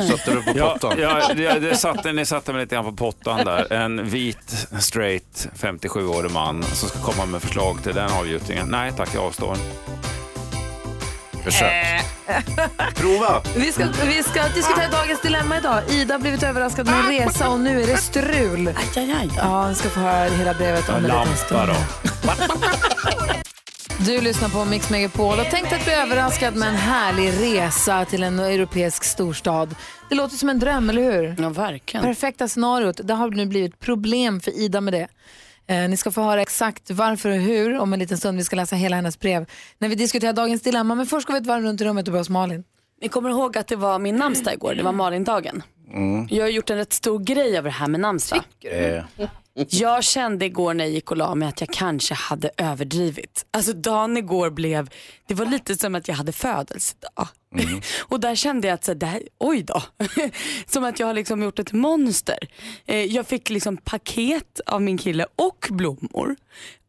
Satte 0.10 0.32
du 0.36 0.42
på 0.44 0.58
Ja, 0.60 0.74
pottan? 0.74 0.94
ja, 1.00 1.34
det, 1.36 1.60
det 1.60 1.76
satte, 1.78 2.12
ni 2.14 2.26
satte 2.26 2.54
mig 2.54 2.62
lite 2.62 2.76
grann 2.76 2.86
på 2.86 2.92
pottan 2.92 3.46
där. 3.46 3.74
En 3.74 4.10
vit, 4.10 4.68
straight, 4.80 5.48
57-årig 5.56 6.32
man 6.32 6.64
som 6.64 6.90
ska 6.90 7.00
komma 7.00 7.26
med 7.26 7.42
förslag 7.42 7.84
till 7.84 7.96
den 7.96 8.12
avgjutningen. 8.12 8.68
Nej 8.68 8.92
tack, 8.98 9.10
jag 9.16 9.24
avstår. 9.24 9.58
Försök. 11.44 11.72
Prova! 12.96 13.42
Vi 13.56 13.72
ska, 13.72 13.86
vi 14.06 14.24
ska 14.24 14.44
diskutera 14.56 14.90
dagens 14.92 15.22
dilemma 15.22 15.58
idag. 15.58 15.82
Ida 15.90 16.14
har 16.14 16.20
blivit 16.20 16.44
överraskad 16.44 16.86
med 16.86 16.96
en 17.00 17.08
resa 17.08 17.50
och 17.50 17.60
nu 17.60 17.82
är 17.82 17.88
det 17.88 17.98
strul. 17.98 18.74
Ja, 19.38 19.68
vi 19.68 19.76
ska 19.76 19.90
få 19.90 20.00
höra 20.00 20.30
hela 20.30 20.54
brevet 20.54 20.90
om 20.90 20.96
en 20.96 21.02
liten 21.04 21.18
Lampa 21.18 21.36
stund. 21.36 21.70
då. 21.70 21.76
Du 24.06 24.22
lyssnar 24.22 24.50
på 24.50 24.66
Mix 24.66 24.90
Megapol 24.90 25.40
och 25.40 25.46
tänkte 25.46 25.76
att 25.76 25.84
bli 25.84 25.94
överraskad 25.94 26.56
med 26.56 26.70
en 26.70 26.76
härlig 26.76 27.32
resa 27.58 28.06
till 28.06 28.24
en 28.24 28.40
europeisk 28.40 29.04
storstad. 29.04 29.76
Det 30.10 30.16
låter 30.16 30.36
som 30.36 30.50
en 30.50 30.60
dröm, 30.60 30.90
eller 30.90 31.02
hur? 31.02 31.36
Ja, 31.40 31.50
verkligen. 31.50 32.04
Perfekta 32.06 32.48
scenariot. 32.48 33.00
Det 33.04 33.14
har 33.14 33.30
nu 33.30 33.46
blivit 33.46 33.80
problem 33.80 34.40
för 34.42 34.52
Ida 34.52 34.82
med 34.82 34.94
det. 34.94 35.08
Eh, 35.70 35.90
ni 35.90 35.98
ska 35.98 36.12
få 36.12 36.22
höra 36.22 36.42
exakt 36.42 36.92
varför 36.92 37.30
och 37.30 37.36
hur 37.36 37.78
om 37.80 37.94
en 37.94 38.00
liten 38.00 38.18
stund. 38.18 38.38
Vi 38.38 38.44
ska 38.44 38.56
läsa 38.56 38.76
hela 38.76 38.96
hennes 38.96 39.20
brev 39.20 39.46
när 39.78 39.90
vi 39.90 39.96
diskuterar 39.96 40.34
dagens 40.34 40.62
dilemma. 40.62 40.96
Men 40.96 41.06
först 41.06 41.24
ska 41.24 41.34
vi 41.34 41.40
ett 41.40 41.46
varv 41.48 41.64
runt 41.64 41.82
i 41.82 41.86
rummet 41.86 42.08
och 42.08 42.12
börja 42.12 42.20
hos 42.22 42.30
Malin. 42.30 42.64
Ni 43.02 43.08
kommer 43.08 43.30
ihåg 43.30 43.58
att 43.58 43.68
det 43.68 43.76
var 43.76 44.00
min 44.00 44.16
namnsdag 44.16 44.54
igår, 44.54 44.76
det 44.76 44.84
var 44.84 44.92
Malindagen. 44.92 45.64
Mm. 45.94 46.28
Jag 46.32 46.44
har 46.44 46.50
gjort 46.50 46.70
en 46.70 46.78
rätt 46.78 46.94
stor 46.94 47.20
grej 47.20 47.58
av 47.58 47.64
det 47.64 47.70
här 47.70 47.88
med 47.88 48.00
namnsdag. 48.00 48.42
Eh, 48.62 49.04
Jag 49.70 50.04
kände 50.04 50.46
igår 50.46 50.74
när 50.74 50.86
jag 50.86 50.94
gick 50.94 51.12
och 51.12 51.18
la 51.18 51.36
mig 51.36 51.48
att 51.48 51.62
jag 51.62 51.70
kanske 51.70 52.14
hade 52.14 52.50
överdrivit. 52.58 53.46
Alltså 53.52 53.74
dagen 53.74 54.18
igår 54.18 54.50
blev, 54.50 54.90
det 55.28 55.34
var 55.34 55.46
lite 55.46 55.76
som 55.76 55.96
att 55.96 56.08
jag 56.08 56.16
hade 56.16 56.32
födelsedag. 56.32 57.28
Mm. 57.56 57.82
Och 58.08 58.20
där 58.20 58.36
kände 58.36 58.68
jag 58.68 58.76
att, 58.76 58.84
så 58.86 59.06
här, 59.06 59.24
oj 59.38 59.64
då. 59.64 59.82
som 60.66 60.84
att 60.84 61.00
jag 61.00 61.08
har 61.08 61.14
liksom 61.14 61.44
gjort 61.44 61.60
ett 61.60 61.74
monster. 61.74 62.38
Eh, 62.86 63.04
jag 63.04 63.28
fick 63.28 63.50
liksom 63.50 63.78
paket 63.78 64.60
av 64.66 64.82
min 64.82 64.98
kille 64.98 65.26
och 65.36 65.68
blommor. 65.70 66.36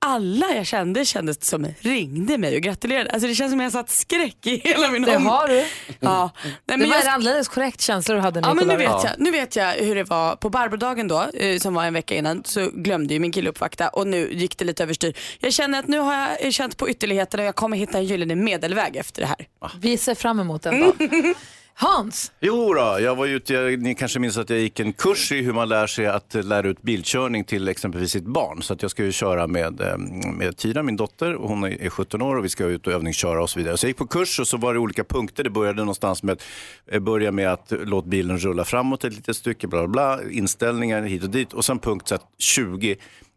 Alla 0.06 0.46
jag 0.54 0.66
kände 0.66 1.04
kändes 1.04 1.44
som 1.44 1.66
ringde 1.80 2.38
mig 2.38 2.56
och 2.56 2.62
gratulerade. 2.62 3.10
Alltså 3.10 3.28
det 3.28 3.34
känns 3.34 3.50
som 3.52 3.60
att 3.60 3.64
jag 3.64 3.72
satt 3.72 3.90
skräck 3.90 4.46
i 4.46 4.56
hela 4.56 4.90
min 4.90 5.02
Det 5.02 5.16
har 5.18 5.48
du. 5.48 5.64
Ja. 6.00 6.30
Nej, 6.44 6.52
det 6.64 6.76
men 6.76 6.88
var 6.88 6.96
jag- 6.96 7.04
en 7.06 7.10
alldeles 7.12 7.48
korrekt 7.48 7.80
känsla 7.80 8.14
du 8.14 8.20
hade 8.20 8.40
Ja 8.40 8.54
men 8.54 8.68
nu 8.68 8.76
vet, 8.76 8.88
jag, 8.90 9.10
nu 9.18 9.30
vet 9.30 9.56
jag 9.56 9.72
hur 9.72 9.94
det 9.94 10.04
var 10.04 10.36
på 10.36 10.50
Barbrodagen 10.50 11.08
då, 11.08 11.26
eh, 11.34 11.58
som 11.58 11.74
var 11.74 11.84
en 11.84 11.94
vecka 11.94 12.14
innan, 12.14 12.42
så 12.44 12.70
glömde 12.74 13.14
ju 13.14 13.20
min 13.20 13.32
kille 13.32 13.50
uppvakta 13.50 13.88
och 13.88 14.06
nu 14.06 14.32
gick 14.32 14.58
det 14.58 14.64
lite 14.64 14.82
överstyr. 14.82 15.14
Jag 15.40 15.52
känner 15.52 15.78
att 15.78 15.88
nu 15.88 15.98
har 15.98 16.28
jag 16.42 16.52
känt 16.52 16.76
på 16.76 16.88
ytterligheterna 16.90 17.42
och 17.42 17.46
jag 17.46 17.54
kommer 17.56 17.76
hitta 17.76 17.98
en 17.98 18.04
gyllene 18.04 18.34
medelväg 18.34 18.96
efter 18.96 19.22
det 19.22 19.28
här. 19.28 19.46
Vi 19.80 19.96
ser 19.96 20.14
fram 20.14 20.40
emot 20.40 20.62
den 20.62 20.80
dagen. 20.98 21.34
Hans, 21.80 22.32
Jo 22.40 22.74
då, 22.74 22.96
jag 23.00 23.16
var 23.16 23.26
ute, 23.26 23.54
jag, 23.54 23.82
ni 23.82 23.94
kanske 23.94 24.18
minns 24.18 24.38
att 24.38 24.50
jag 24.50 24.58
gick 24.58 24.80
en 24.80 24.92
kurs 24.92 25.32
i 25.32 25.42
hur 25.42 25.52
man 25.52 25.68
lär 25.68 25.86
sig 25.86 26.06
att 26.06 26.34
lära 26.34 26.68
ut 26.68 26.82
bilkörning 26.82 27.44
till 27.44 27.68
exempelvis 27.68 28.10
sitt 28.10 28.24
barn. 28.24 28.62
Så 28.62 28.72
att 28.72 28.82
jag 28.82 28.90
ska 28.90 29.04
ju 29.04 29.12
köra 29.12 29.46
med, 29.46 29.80
ehm, 29.80 30.20
med 30.36 30.56
Tyra, 30.56 30.82
min 30.82 30.96
dotter, 30.96 31.34
och 31.34 31.48
hon 31.48 31.64
är 31.64 31.88
17 31.90 32.22
år 32.22 32.36
och 32.36 32.44
vi 32.44 32.48
ska 32.48 32.64
ut 32.64 32.86
och 32.86 32.92
övningsköra 32.92 33.42
och 33.42 33.50
så 33.50 33.58
vidare. 33.58 33.76
Så 33.76 33.86
jag 33.86 33.88
gick 33.88 33.96
på 33.96 34.06
kurs 34.06 34.40
och 34.40 34.48
så 34.48 34.56
var 34.56 34.74
det 34.74 34.80
olika 34.80 35.04
punkter. 35.04 35.44
Det 35.44 35.50
började 35.50 35.78
någonstans 35.78 36.22
med, 36.22 36.32
att, 36.32 36.42
eh, 36.86 37.00
börja 37.00 37.32
med 37.32 37.52
att 37.52 37.72
låt 37.84 38.04
bilen 38.04 38.38
rulla 38.38 38.64
framåt 38.64 39.04
ett 39.04 39.14
litet 39.14 39.36
stycke, 39.36 39.66
bla 39.66 39.88
bla, 39.88 40.16
bla 40.16 40.30
inställningar 40.30 41.02
hit 41.02 41.22
och 41.22 41.30
dit. 41.30 41.52
Och 41.52 41.64
sen 41.64 41.78
punkt 41.78 42.08
så 42.08 42.14
att 42.14 42.26
20, 42.38 42.96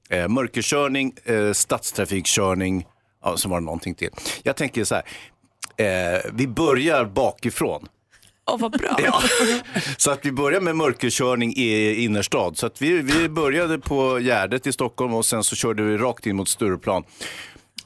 eh, 0.09 0.27
mörkerkörning, 0.27 1.13
eh, 1.23 1.51
stadstrafikkörning, 1.51 2.85
ja, 3.23 3.37
så 3.37 3.49
var 3.49 3.59
det 3.59 3.65
någonting 3.65 3.95
till. 3.95 4.09
Jag 4.43 4.55
tänker 4.55 4.83
så 4.83 4.95
här, 4.95 5.03
eh, 5.77 6.21
vi 6.33 6.47
börjar 6.47 7.05
bakifrån. 7.05 7.87
Åh 8.51 8.59
vad 8.59 8.71
bra. 8.71 8.97
Ja. 9.03 9.21
Så 9.97 10.11
att 10.11 10.25
vi 10.25 10.31
börjar 10.31 10.61
med 10.61 10.75
mörkerkörning 10.75 11.53
i 11.55 11.95
innerstad. 12.03 12.57
Så 12.57 12.65
att 12.65 12.81
vi, 12.81 13.01
vi 13.01 13.29
började 13.29 13.79
på 13.79 14.19
Gärdet 14.19 14.67
i 14.67 14.71
Stockholm 14.71 15.13
och 15.13 15.25
sen 15.25 15.43
så 15.43 15.55
körde 15.55 15.83
vi 15.83 15.97
rakt 15.97 16.25
in 16.25 16.35
mot 16.35 16.49
Stureplan. 16.49 17.03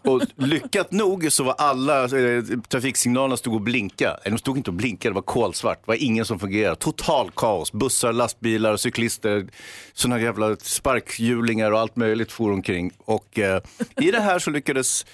Och 0.03 0.21
lyckat 0.35 0.91
nog 0.91 1.31
så 1.31 1.43
var 1.43 1.55
alla 1.57 2.03
eh, 2.03 2.43
trafiksignalerna 2.69 3.37
stod 3.37 3.53
och 3.53 3.61
blinkade. 3.61 4.19
Eller 4.23 4.31
de 4.31 4.39
stod 4.39 4.57
inte 4.57 4.69
och 4.69 4.73
blinkade, 4.73 5.11
det 5.11 5.15
var 5.15 5.21
kolsvart. 5.21 5.77
Det 5.85 5.87
var 5.87 6.03
ingen 6.03 6.25
som 6.25 6.39
fungerade. 6.39 6.75
Total 6.75 7.31
kaos. 7.35 7.71
Bussar, 7.71 8.13
lastbilar, 8.13 8.77
cyklister, 8.77 9.47
sådana 9.93 10.21
jävla 10.21 10.55
sparkhjulingar 10.55 11.71
och 11.71 11.79
allt 11.79 11.95
möjligt 11.95 12.31
for 12.31 12.51
omkring. 12.51 12.91
Och 12.97 13.39
eh, 13.39 13.61
i 14.01 14.11
det 14.11 14.21
här 14.21 14.39
så 14.39 14.51
lyckades 14.51 15.05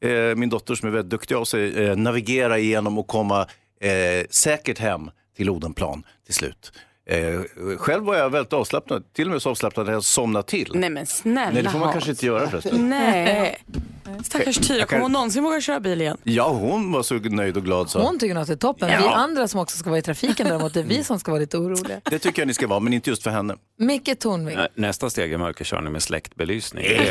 eh, 0.00 0.36
min 0.36 0.48
dotter 0.48 0.74
som 0.74 0.88
är 0.88 0.92
väldigt 0.92 1.10
duktig 1.10 1.34
av 1.34 1.44
sig 1.44 1.84
eh, 1.84 1.96
navigera 1.96 2.58
igenom 2.58 2.98
och 2.98 3.06
komma 3.06 3.46
eh, 3.80 4.26
säkert 4.30 4.78
hem 4.78 5.10
till 5.36 5.50
Odenplan 5.50 6.02
till 6.24 6.34
slut. 6.34 6.72
Eh, 7.08 7.40
själv 7.78 8.04
var 8.04 8.16
jag 8.16 8.30
väldigt 8.30 8.52
avslappnad, 8.52 9.12
till 9.12 9.26
och 9.26 9.32
med 9.32 9.42
så 9.42 9.50
avslappnad 9.50 9.86
att 9.88 9.92
jag 9.92 10.04
somnade 10.04 10.48
till. 10.48 10.70
Nej 10.74 10.90
men 10.90 11.06
snälla 11.06 11.50
Nej, 11.50 11.62
det 11.62 11.70
får 11.70 11.78
man 11.78 11.82
Hans. 11.88 11.92
kanske 11.94 12.10
inte 12.10 12.26
göra 12.26 12.50
förresten. 12.50 12.88
Nej. 12.88 13.56
Stackars 14.24 14.56
Tyra, 14.56 14.78
Jag 14.78 14.88
kan- 14.88 14.96
kommer 14.96 15.02
hon 15.02 15.12
någonsin 15.12 15.42
våga 15.44 15.60
köra 15.60 15.80
bil 15.80 16.00
igen? 16.00 16.16
Ja, 16.22 16.48
hon 16.48 16.92
var 16.92 17.02
så 17.02 17.14
nöjd 17.14 17.56
och 17.56 17.64
glad 17.64 17.90
så. 17.90 18.02
hon 18.02 18.18
tycker 18.18 18.34
nog 18.34 18.42
att 18.42 18.46
det 18.48 18.54
är 18.54 18.56
toppen. 18.56 18.88
Ja. 18.92 18.98
Vi 18.98 19.04
andra 19.06 19.48
som 19.48 19.60
också 19.60 19.76
ska 19.78 19.90
vara 19.90 19.98
i 19.98 20.02
trafiken 20.02 20.46
däremot, 20.48 20.74
det 20.74 20.80
är 20.80 20.84
vi 20.84 21.04
som 21.04 21.18
ska 21.18 21.30
vara 21.30 21.40
lite 21.40 21.56
oroliga. 21.58 22.00
Det 22.10 22.18
tycker 22.18 22.42
jag 22.42 22.46
ni 22.46 22.54
ska 22.54 22.66
vara, 22.66 22.80
men 22.80 22.92
inte 22.92 23.10
just 23.10 23.22
för 23.22 23.30
henne. 23.30 23.56
Micke 23.78 24.18
Tornving. 24.18 24.56
Nä- 24.56 24.68
Nästa 24.74 25.10
steg 25.10 25.32
är 25.32 25.38
mörkerkörning 25.38 25.92
med 25.92 26.02
släktbelysning. 26.02 26.84
Det 26.88 27.08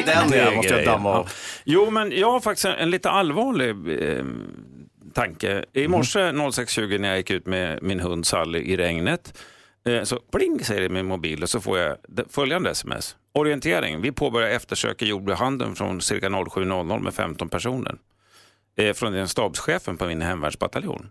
är- 0.00 0.06
Den 0.06 0.30
det 0.30 0.56
måste 0.56 0.74
jag 0.74 0.84
damma 0.84 1.10
av. 1.12 1.28
Jo, 1.64 1.90
men 1.90 2.12
jag 2.12 2.32
har 2.32 2.40
faktiskt 2.40 2.64
en, 2.64 2.72
en 2.74 2.90
lite 2.90 3.10
allvarlig 3.10 3.68
eh, 3.68 4.24
tanke. 5.12 5.64
I 5.72 5.88
morse 5.88 6.20
06.20 6.20 6.98
när 6.98 7.08
jag 7.08 7.18
gick 7.18 7.30
ut 7.30 7.46
med 7.46 7.82
min 7.82 8.00
hund 8.00 8.26
Sally 8.26 8.58
i 8.58 8.76
regnet 8.76 9.38
eh, 9.84 10.02
så 10.02 10.16
pling 10.16 10.64
säger 10.64 10.80
det 10.80 10.86
i 10.86 10.88
min 10.88 11.06
mobil 11.06 11.42
och 11.42 11.48
så 11.48 11.60
får 11.60 11.78
jag 11.78 11.96
följande 12.28 12.70
sms. 12.70 13.16
Orientering. 13.32 14.00
Vi 14.00 14.12
påbörjar 14.12 14.50
eftersök 14.50 15.02
i 15.02 15.06
jordbrukshandeln 15.06 15.74
från 15.74 16.00
cirka 16.00 16.28
07.00 16.28 17.00
med 17.00 17.14
15 17.14 17.48
personer. 17.48 17.96
Eh, 18.76 18.92
från 18.92 19.12
den 19.12 19.28
stabschefen 19.28 19.96
på 19.96 20.06
min 20.06 20.22
hemvärnsbataljon. 20.22 21.10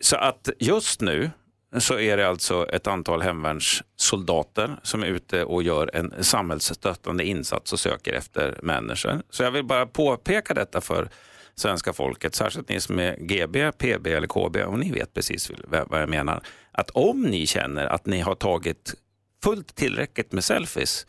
Så 0.00 0.16
att 0.16 0.48
just 0.58 1.00
nu 1.00 1.30
så 1.78 1.98
är 1.98 2.16
det 2.16 2.28
alltså 2.28 2.68
ett 2.68 2.86
antal 2.86 3.22
hemvärnssoldater 3.22 4.76
som 4.82 5.02
är 5.02 5.06
ute 5.06 5.44
och 5.44 5.62
gör 5.62 5.90
en 5.94 6.24
samhällsstöttande 6.24 7.24
insats 7.24 7.72
och 7.72 7.80
söker 7.80 8.12
efter 8.12 8.58
människor. 8.62 9.22
Så 9.30 9.42
jag 9.42 9.50
vill 9.50 9.64
bara 9.64 9.86
påpeka 9.86 10.54
detta 10.54 10.80
för 10.80 11.08
svenska 11.54 11.92
folket, 11.92 12.34
särskilt 12.34 12.68
ni 12.68 12.80
som 12.80 12.98
är 12.98 13.16
GB, 13.16 13.72
PB 13.72 14.06
eller 14.06 14.26
KB, 14.26 14.56
och 14.56 14.78
ni 14.78 14.92
vet 14.92 15.14
precis 15.14 15.50
vad 15.66 16.02
jag 16.02 16.08
menar. 16.08 16.42
Att 16.72 16.90
om 16.90 17.22
ni 17.22 17.46
känner 17.46 17.86
att 17.86 18.06
ni 18.06 18.20
har 18.20 18.34
tagit 18.34 18.94
fullt 19.42 19.74
tillräckligt 19.74 20.32
med 20.32 20.44
selfies 20.44 21.06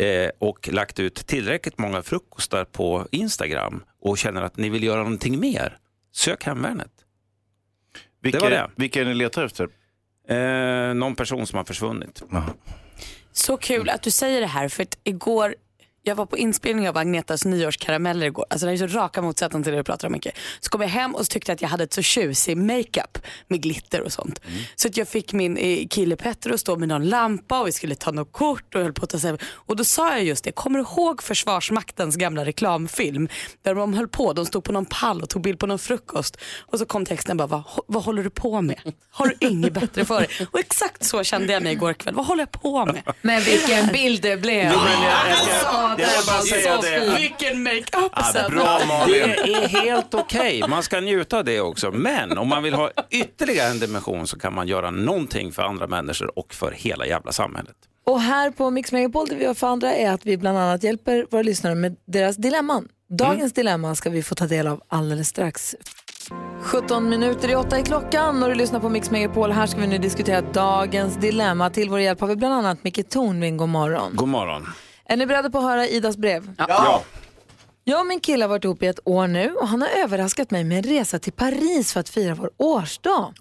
eh, 0.00 0.30
och 0.38 0.68
lagt 0.72 1.00
ut 1.00 1.14
tillräckligt 1.14 1.78
många 1.78 2.02
frukostar 2.02 2.64
på 2.64 3.06
Instagram 3.10 3.84
och 4.00 4.18
känner 4.18 4.42
att 4.42 4.56
ni 4.56 4.68
vill 4.68 4.84
göra 4.84 5.02
någonting 5.02 5.40
mer, 5.40 5.78
sök 6.12 6.44
hemvärnet. 6.44 6.92
Vilka, 8.22 8.38
det 8.38 8.44
var 8.44 8.50
det. 8.50 8.70
vilka 8.76 9.00
är 9.00 9.04
ni 9.04 9.14
letar 9.14 9.44
efter? 9.44 9.68
Eh, 10.28 10.94
någon 10.94 11.14
person 11.14 11.46
som 11.46 11.56
har 11.56 11.64
försvunnit. 11.64 12.22
Så 13.32 13.56
kul 13.56 13.88
att 13.88 14.02
du 14.02 14.10
säger 14.10 14.40
det 14.40 14.46
här 14.46 14.68
för 14.68 14.82
att 14.82 14.98
igår 15.04 15.54
jag 16.08 16.14
var 16.14 16.26
på 16.26 16.38
inspelning 16.38 16.88
av 16.88 16.96
Agnetas 16.96 17.44
nyårskarameller 17.44 18.26
igår. 18.26 18.46
Alltså 18.50 18.66
det 18.66 18.72
är 18.72 18.76
så 18.76 18.86
raka 18.86 19.22
motsatsen 19.22 19.62
till 19.62 19.72
det 19.72 19.78
du 19.78 19.84
pratar 19.84 20.08
om 20.08 20.12
mycket. 20.12 20.34
Så 20.60 20.70
kom 20.70 20.80
jag 20.80 20.88
hem 20.88 21.14
och 21.14 21.26
så 21.26 21.30
tyckte 21.30 21.52
att 21.52 21.62
jag 21.62 21.68
hade 21.68 21.84
ett 21.84 21.92
så 21.92 22.02
tjusig 22.02 22.56
makeup 22.56 23.18
med 23.48 23.62
glitter 23.62 24.00
och 24.00 24.12
sånt. 24.12 24.40
Så 24.76 24.88
att 24.88 24.96
jag 24.96 25.08
fick 25.08 25.32
min 25.32 25.56
eh, 25.56 25.86
kille 25.90 26.16
Petter 26.16 26.50
att 26.50 26.60
stå 26.60 26.76
med 26.76 26.88
någon 26.88 27.08
lampa 27.08 27.60
och 27.60 27.66
vi 27.66 27.72
skulle 27.72 27.94
ta 27.94 28.10
något 28.10 28.32
kort 28.32 28.74
och 28.74 28.82
höll 28.82 28.92
på 28.92 29.04
att 29.04 29.10
ta 29.10 29.18
sig. 29.18 29.36
Och 29.52 29.76
då 29.76 29.84
sa 29.84 30.10
jag 30.12 30.24
just 30.24 30.44
det, 30.44 30.52
kommer 30.52 30.78
du 30.78 30.84
ihåg 30.84 31.22
Försvarsmaktens 31.22 32.16
gamla 32.16 32.44
reklamfilm? 32.44 33.28
Där 33.62 33.74
de 33.74 33.94
höll 33.94 34.08
på, 34.08 34.32
de 34.32 34.46
stod 34.46 34.64
på 34.64 34.72
någon 34.72 34.86
pall 34.86 35.22
och 35.22 35.28
tog 35.28 35.42
bild 35.42 35.58
på 35.58 35.66
någon 35.66 35.78
frukost. 35.78 36.36
Och 36.60 36.78
så 36.78 36.86
kom 36.86 37.04
texten 37.04 37.36
bara, 37.36 37.48
vad, 37.48 37.62
vad 37.86 38.04
håller 38.04 38.22
du 38.24 38.30
på 38.30 38.60
med? 38.62 38.80
Har 39.10 39.26
du 39.26 39.34
inget 39.48 39.72
bättre 39.72 40.04
för 40.04 40.20
dig? 40.20 40.28
Och 40.52 40.58
exakt 40.58 41.04
så 41.04 41.24
kände 41.24 41.52
jag 41.52 41.62
mig 41.62 41.72
igår 41.72 41.92
kväll, 41.92 42.14
vad 42.14 42.26
håller 42.26 42.42
jag 42.42 42.62
på 42.62 42.86
med? 42.86 43.02
Men 43.22 43.42
vilken 43.42 43.86
bild 43.86 44.22
det 44.22 44.36
blev. 44.36 44.72
Alltså, 44.72 45.97
Jag 45.98 46.08
vill 46.08 46.26
bara 46.26 46.42
säga 46.42 46.76
det. 46.80 47.16
Vilken 47.18 47.62
makeup 47.62 48.12
Ja, 48.34 48.48
bra 48.50 48.80
Malin. 48.88 49.28
Det 49.44 49.54
är 49.54 49.68
helt 49.68 50.14
okej, 50.14 50.64
man 50.68 50.82
ska 50.82 51.00
njuta 51.00 51.38
av 51.38 51.44
det 51.44 51.60
också. 51.60 51.90
Men 51.90 52.38
om 52.38 52.48
man 52.48 52.62
vill 52.62 52.74
ha 52.74 52.90
ytterligare 53.10 53.70
en 53.70 53.78
dimension 53.78 54.26
så 54.26 54.38
kan 54.38 54.54
man 54.54 54.68
göra 54.68 54.90
någonting 54.90 55.52
för 55.52 55.62
andra 55.62 55.86
människor 55.86 56.38
och 56.38 56.54
för 56.54 56.72
hela 56.72 57.06
jävla 57.06 57.32
samhället. 57.32 57.76
Och 58.06 58.20
här 58.20 58.50
på 58.50 58.70
Mix 58.70 58.92
Megapol, 58.92 59.28
det 59.28 59.34
vi 59.34 59.44
gör 59.44 59.54
för 59.54 59.66
andra 59.66 59.94
är 59.94 60.10
att 60.10 60.26
vi 60.26 60.36
bland 60.36 60.58
annat 60.58 60.82
hjälper 60.82 61.26
våra 61.30 61.42
lyssnare 61.42 61.74
med 61.74 61.96
deras 62.06 62.36
dilemman. 62.36 62.88
Dagens 63.10 63.52
dilemma 63.52 63.94
ska 63.94 64.10
vi 64.10 64.22
få 64.22 64.34
ta 64.34 64.46
del 64.46 64.66
av 64.66 64.82
alldeles 64.88 65.28
strax. 65.28 65.76
17 66.62 67.08
minuter 67.08 67.50
i 67.50 67.54
åtta 67.54 67.78
i 67.78 67.82
klockan 67.82 68.42
och 68.42 68.48
du 68.48 68.54
lyssnar 68.54 68.80
på 68.80 68.88
Mix 68.88 69.10
Megapol. 69.10 69.52
Här 69.52 69.66
ska 69.66 69.80
vi 69.80 69.86
nu 69.86 69.98
diskutera 69.98 70.40
dagens 70.40 71.16
dilemma. 71.16 71.70
Till 71.70 71.90
vår 71.90 72.00
hjälp 72.00 72.20
har 72.20 72.28
vi 72.28 72.36
bland 72.36 72.54
annat 72.54 72.84
Micke 72.84 73.08
Tornving. 73.10 73.56
God 73.56 73.68
morgon. 73.68 74.12
God 74.16 74.28
morgon. 74.28 74.66
Är 75.10 75.16
ni 75.16 75.26
beredda 75.26 75.50
på 75.50 75.58
att 75.58 75.64
höra 75.64 75.86
Idas 75.88 76.16
brev? 76.16 76.54
Ja. 76.58 77.02
Jag 77.84 78.00
och 78.00 78.06
min 78.06 78.20
kille 78.20 78.44
har 78.44 78.48
varit 78.48 78.64
ihop 78.64 78.82
i 78.82 78.86
ett 78.86 79.00
år 79.04 79.26
nu 79.26 79.52
och 79.54 79.68
han 79.68 79.82
har 79.82 79.88
överraskat 79.88 80.50
mig 80.50 80.64
med 80.64 80.78
en 80.78 80.82
resa 80.94 81.18
till 81.18 81.32
Paris 81.32 81.92
för 81.92 82.00
att 82.00 82.08
fira 82.08 82.34
vår 82.34 82.50
årsdag. 82.56 83.32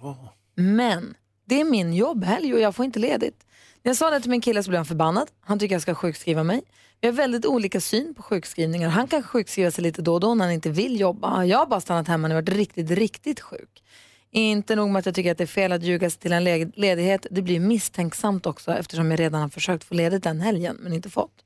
Men 0.55 1.15
det 1.45 1.59
är 1.61 1.65
min 1.65 1.93
jobbhelg 1.93 2.53
och 2.53 2.59
jag 2.59 2.75
får 2.75 2.85
inte 2.85 2.99
ledigt. 2.99 3.45
När 3.83 3.89
jag 3.89 3.97
sa 3.97 4.09
det 4.09 4.19
till 4.19 4.29
min 4.29 4.41
kille 4.41 4.63
så 4.63 4.69
blev 4.69 4.79
han 4.79 4.85
förbannad. 4.85 5.27
Han 5.41 5.59
tycker 5.59 5.75
jag 5.75 5.81
ska 5.81 5.95
sjukskriva 5.95 6.43
mig. 6.43 6.61
Vi 7.01 7.07
har 7.07 7.13
väldigt 7.13 7.45
olika 7.45 7.81
syn 7.81 8.13
på 8.15 8.21
sjukskrivningar. 8.23 8.89
Han 8.89 9.07
kan 9.07 9.23
sjukskriva 9.23 9.71
sig 9.71 9.83
lite 9.83 10.01
då 10.01 10.13
och 10.13 10.19
då 10.19 10.35
när 10.35 10.45
han 10.45 10.53
inte 10.53 10.69
vill 10.69 10.99
jobba. 10.99 11.43
Jag 11.45 11.57
har 11.57 11.65
bara 11.65 11.81
stannat 11.81 12.07
hemma 12.07 12.27
när 12.27 12.35
jag 12.35 12.41
varit 12.41 12.55
riktigt, 12.57 12.91
riktigt 12.91 13.39
sjuk. 13.39 13.83
Inte 14.31 14.75
nog 14.75 14.89
med 14.89 14.99
att 14.99 15.05
jag 15.05 15.15
tycker 15.15 15.31
att 15.31 15.37
det 15.37 15.43
är 15.43 15.45
fel 15.45 15.71
att 15.71 15.83
ljuga 15.83 16.09
sig 16.09 16.19
till 16.19 16.31
en 16.33 16.43
le- 16.43 16.71
ledighet. 16.75 17.25
Det 17.31 17.41
blir 17.41 17.59
misstänksamt 17.59 18.45
också 18.45 18.71
eftersom 18.71 19.11
jag 19.11 19.19
redan 19.19 19.41
har 19.41 19.49
försökt 19.49 19.83
få 19.83 19.93
ledigt 19.93 20.23
den 20.23 20.41
helgen 20.41 20.77
men 20.79 20.93
inte 20.93 21.09
fått. 21.09 21.43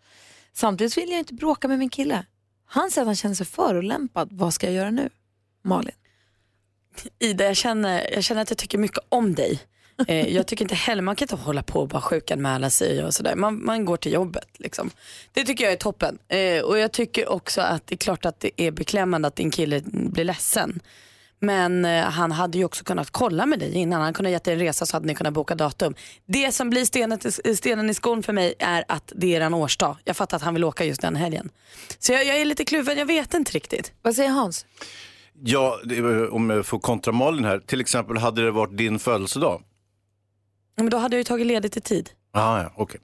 Samtidigt 0.54 0.98
vill 0.98 1.10
jag 1.10 1.20
inte 1.20 1.34
bråka 1.34 1.68
med 1.68 1.80
min 1.80 1.90
kille. 1.90 2.26
Han 2.66 2.92
säger 2.92 3.04
att 3.04 3.08
han 3.08 3.16
känner 3.16 3.36
sig 3.36 3.46
förolämpad. 3.46 4.30
Vad 4.32 4.54
ska 4.54 4.68
jag 4.68 4.76
göra 4.76 4.92
nu? 4.92 5.10
Malin? 5.64 5.96
Ida, 7.20 7.46
jag 7.46 7.56
känner, 7.56 8.14
jag 8.14 8.24
känner 8.24 8.42
att 8.42 8.50
jag 8.50 8.58
tycker 8.58 8.78
mycket 8.78 9.00
om 9.10 9.36
dig. 9.36 9.60
Eh, 10.08 10.28
jag 10.36 10.48
tycker 10.48 10.66
inte 10.66 10.76
heller, 10.76 11.02
man 11.02 11.16
kan 11.16 11.26
inte 11.26 11.36
hålla 11.36 11.64
på 11.64 11.80
och 11.80 11.88
bara 11.88 12.02
sjukanmäla 12.02 12.70
sig 12.70 13.04
och 13.04 13.14
sådär. 13.14 13.36
Man, 13.36 13.66
man 13.66 13.86
går 13.86 13.98
till 13.98 14.14
jobbet 14.14 14.48
liksom. 14.58 14.92
Det 15.32 15.44
tycker 15.44 15.64
jag 15.64 15.74
är 15.74 15.78
toppen. 15.78 16.18
Eh, 16.28 16.62
och 16.62 16.80
jag 16.80 16.92
tycker 16.92 17.30
också 17.30 17.62
att 17.62 17.88
det 17.88 17.96
är 17.96 17.98
klart 17.98 18.26
att 18.26 18.40
det 18.40 18.62
är 18.62 18.72
beklämmande 18.72 19.28
att 19.28 19.36
din 19.36 19.52
kille 19.52 19.82
blir 19.86 20.24
ledsen. 20.24 20.80
Men 21.44 21.86
eh, 21.86 22.04
han 22.04 22.32
hade 22.32 22.58
ju 22.58 22.66
också 22.66 22.84
kunnat 22.84 23.12
kolla 23.12 23.46
med 23.46 23.60
dig 23.60 23.74
innan. 23.74 24.02
Han 24.02 24.14
kunde 24.14 24.30
ha 24.30 24.32
gett 24.32 24.44
dig 24.44 24.54
en 24.54 24.60
resa 24.60 24.86
så 24.86 24.96
hade 24.96 25.08
ni 25.08 25.16
kunnat 25.16 25.34
boka 25.34 25.56
datum. 25.56 25.96
Det 26.26 26.52
som 26.52 26.70
blir 26.70 26.86
stenen, 26.86 27.20
till- 27.20 27.58
stenen 27.58 27.90
i 27.90 27.94
skon 27.94 28.24
för 28.24 28.34
mig 28.34 28.54
är 28.60 28.84
att 28.88 29.12
det 29.16 29.36
är 29.36 29.42
en 29.42 29.54
årsdag. 29.54 29.98
Jag 30.04 30.16
fattar 30.18 30.38
att 30.38 30.44
han 30.44 30.54
vill 30.54 30.64
åka 30.64 30.86
just 30.86 31.02
den 31.02 31.16
helgen. 31.16 31.50
Så 32.00 32.12
jag, 32.14 32.26
jag 32.26 32.42
är 32.42 32.46
lite 32.46 32.66
kluven, 32.66 32.98
jag 32.98 33.06
vet 33.06 33.34
inte 33.34 33.52
riktigt. 33.52 33.94
Vad 34.02 34.16
säger 34.16 34.30
Hans? 34.30 34.66
Ja, 35.44 35.80
det, 35.86 35.98
är- 35.98 36.34
om 36.34 36.50
jag 36.50 36.66
får 36.66 36.80
kontra 36.80 37.14
Malin 37.14 37.46
här. 37.46 37.60
Till 37.60 37.82
exempel 37.82 38.18
hade 38.18 38.44
det 38.44 38.52
varit 38.52 38.78
din 38.78 39.00
födelsedag. 39.00 39.62
Men 40.78 40.90
då 40.90 40.98
hade 40.98 41.16
jag 41.16 41.20
ju 41.20 41.24
tagit 41.24 41.48
ledigt 41.48 41.78
i 41.78 41.82
tid. 41.82 42.10
Ah, 42.34 42.62
ja, 42.62 42.74
okej. 42.76 43.00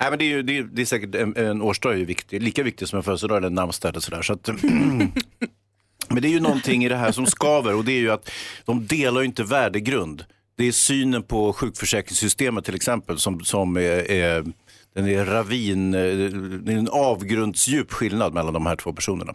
Nej, 0.00 0.10
men 0.10 0.18
det, 0.18 0.24
är 0.24 0.28
ju, 0.28 0.42
det, 0.42 0.58
är, 0.58 0.62
det 0.62 0.82
är 0.82 0.86
säkert 0.86 1.14
en, 1.14 1.36
en 1.36 1.62
årsdag 1.62 1.92
är 1.92 1.96
ju 1.96 2.04
viktig, 2.04 2.42
lika 2.42 2.62
viktig 2.62 2.88
som 2.88 2.96
en 2.96 3.02
födelsedag 3.02 3.36
eller 3.36 3.46
en 3.46 3.54
namnsdag 3.54 3.88
eller 3.90 4.00
sådär. 4.00 4.22
Så 4.22 4.32
att, 4.32 4.48
men 6.08 6.22
det 6.22 6.28
är 6.28 6.30
ju 6.30 6.40
någonting 6.40 6.84
i 6.84 6.88
det 6.88 6.96
här 6.96 7.12
som 7.12 7.26
skaver 7.26 7.74
och 7.74 7.84
det 7.84 7.92
är 7.92 8.00
ju 8.00 8.10
att 8.10 8.30
de 8.64 8.86
delar 8.86 9.20
ju 9.20 9.26
inte 9.26 9.44
värdegrund. 9.44 10.24
Det 10.56 10.64
är 10.68 10.72
synen 10.72 11.22
på 11.22 11.52
sjukförsäkringssystemet 11.52 12.64
till 12.64 12.74
exempel 12.74 13.18
som, 13.18 13.44
som 13.44 13.76
är, 13.76 14.10
är, 14.10 14.44
den 14.94 15.08
är 15.08 15.24
ravin, 15.24 15.94
eh, 15.94 16.00
det 16.00 16.72
är 16.72 16.78
en 16.78 16.88
avgrundsdjup 16.88 17.92
skillnad 17.92 18.34
mellan 18.34 18.54
de 18.54 18.66
här 18.66 18.76
två 18.76 18.92
personerna. 18.92 19.34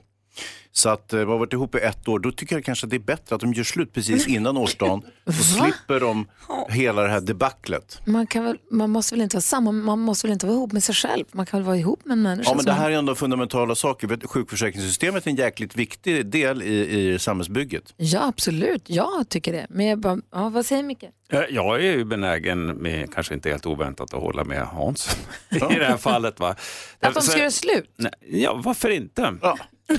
Så 0.73 0.89
att 0.89 1.13
eh, 1.13 1.19
vi 1.19 1.25
har 1.25 1.38
varit 1.38 1.53
ihop 1.53 1.75
i 1.75 1.77
ett 1.77 2.07
år, 2.07 2.19
då 2.19 2.32
tycker 2.32 2.55
jag 2.55 2.65
kanske 2.65 2.86
att 2.86 2.89
det 2.89 2.95
är 2.97 2.99
bättre 2.99 3.36
att 3.36 3.41
de 3.41 3.53
gör 3.53 3.63
slut 3.63 3.93
precis 3.93 4.27
innan 4.27 4.57
årsdagen. 4.57 5.01
Så 5.25 5.34
slipper 5.34 5.99
de 5.99 6.27
hela 6.69 7.01
det 7.01 7.09
här 7.09 7.21
debaclet. 7.21 8.01
Man, 8.05 8.27
kan 8.27 8.43
väl, 8.43 8.57
man 8.71 8.89
måste 8.89 9.15
väl 9.15 9.21
inte 9.21 9.36
vara 9.36 9.41
samma, 9.41 9.71
man 9.71 9.99
måste 9.99 10.27
väl 10.27 10.34
inte 10.34 10.45
vara 10.45 10.55
ihop 10.55 10.71
med 10.71 10.84
sig 10.84 10.95
själv? 10.95 11.25
Man 11.32 11.45
kan 11.45 11.59
väl 11.59 11.65
vara 11.67 11.77
ihop 11.77 12.05
med 12.05 12.13
en 12.13 12.21
människa 12.21 12.49
Ja, 12.49 12.55
men 12.55 12.65
det 12.65 12.71
här 12.73 12.91
är 12.91 12.95
ändå 12.95 13.15
fundamentala 13.15 13.75
saker. 13.75 14.27
Sjukförsäkringssystemet 14.27 15.25
är 15.25 15.29
en 15.32 15.36
jäkligt 15.36 15.75
viktig 15.75 16.25
del 16.25 16.61
i, 16.63 17.09
i 17.13 17.19
samhällsbygget. 17.19 17.93
Ja, 17.97 18.27
absolut. 18.27 18.84
Jag 18.89 19.29
tycker 19.29 19.53
det. 19.53 19.67
Men 19.69 19.86
jag 19.86 19.99
bara, 19.99 20.17
ja, 20.32 20.49
vad 20.49 20.65
säger 20.65 20.84
Micke? 20.84 21.03
Eh, 21.29 21.39
Jag 21.49 21.75
är 21.75 21.91
ju 21.91 22.05
benägen, 22.05 22.65
med, 22.65 23.13
kanske 23.13 23.34
inte 23.34 23.49
helt 23.49 23.65
oväntat, 23.65 24.13
att 24.13 24.21
hålla 24.21 24.43
med 24.43 24.61
Hans 24.67 25.17
i 25.49 25.55
det 25.59 25.86
här 25.86 25.97
fallet. 25.97 26.39
Va? 26.39 26.55
Att 26.99 27.13
de 27.13 27.21
ska 27.21 27.39
göra 27.39 27.51
slut? 27.51 27.93
Nej, 27.95 28.11
Ja, 28.27 28.61
varför 28.63 28.89
inte? 28.89 29.34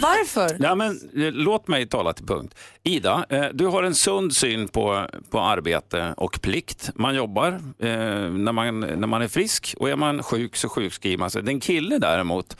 Varför? 0.00 0.56
Ja, 0.60 0.74
men, 0.74 0.90
eh, 0.90 1.32
låt 1.32 1.68
mig 1.68 1.86
tala 1.86 2.12
till 2.12 2.26
punkt. 2.26 2.54
Ida, 2.82 3.26
eh, 3.28 3.46
du 3.52 3.66
har 3.66 3.82
en 3.82 3.94
sund 3.94 4.36
syn 4.36 4.68
på, 4.68 5.06
på 5.30 5.40
arbete 5.40 6.14
och 6.16 6.40
plikt. 6.42 6.90
Man 6.94 7.14
jobbar 7.14 7.48
eh, 7.78 7.88
när, 8.30 8.52
man, 8.52 8.80
när 8.80 9.06
man 9.06 9.22
är 9.22 9.28
frisk 9.28 9.74
och 9.78 9.90
är 9.90 9.96
man 9.96 10.22
sjuk 10.22 10.56
så 10.56 10.68
sjukskriver 10.68 11.18
man 11.18 11.30
sig. 11.30 11.42
Den 11.42 11.60
kille 11.60 11.98
däremot 11.98 12.56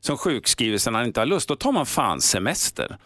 som 0.00 0.18
sjukskriver 0.18 0.78
sig 0.78 0.92
när 0.92 0.98
han 0.98 1.06
inte 1.06 1.20
har 1.20 1.26
lust, 1.26 1.48
då 1.48 1.56
tar 1.56 1.72
man 1.72 1.86
fan 1.86 2.20
semester. 2.20 2.98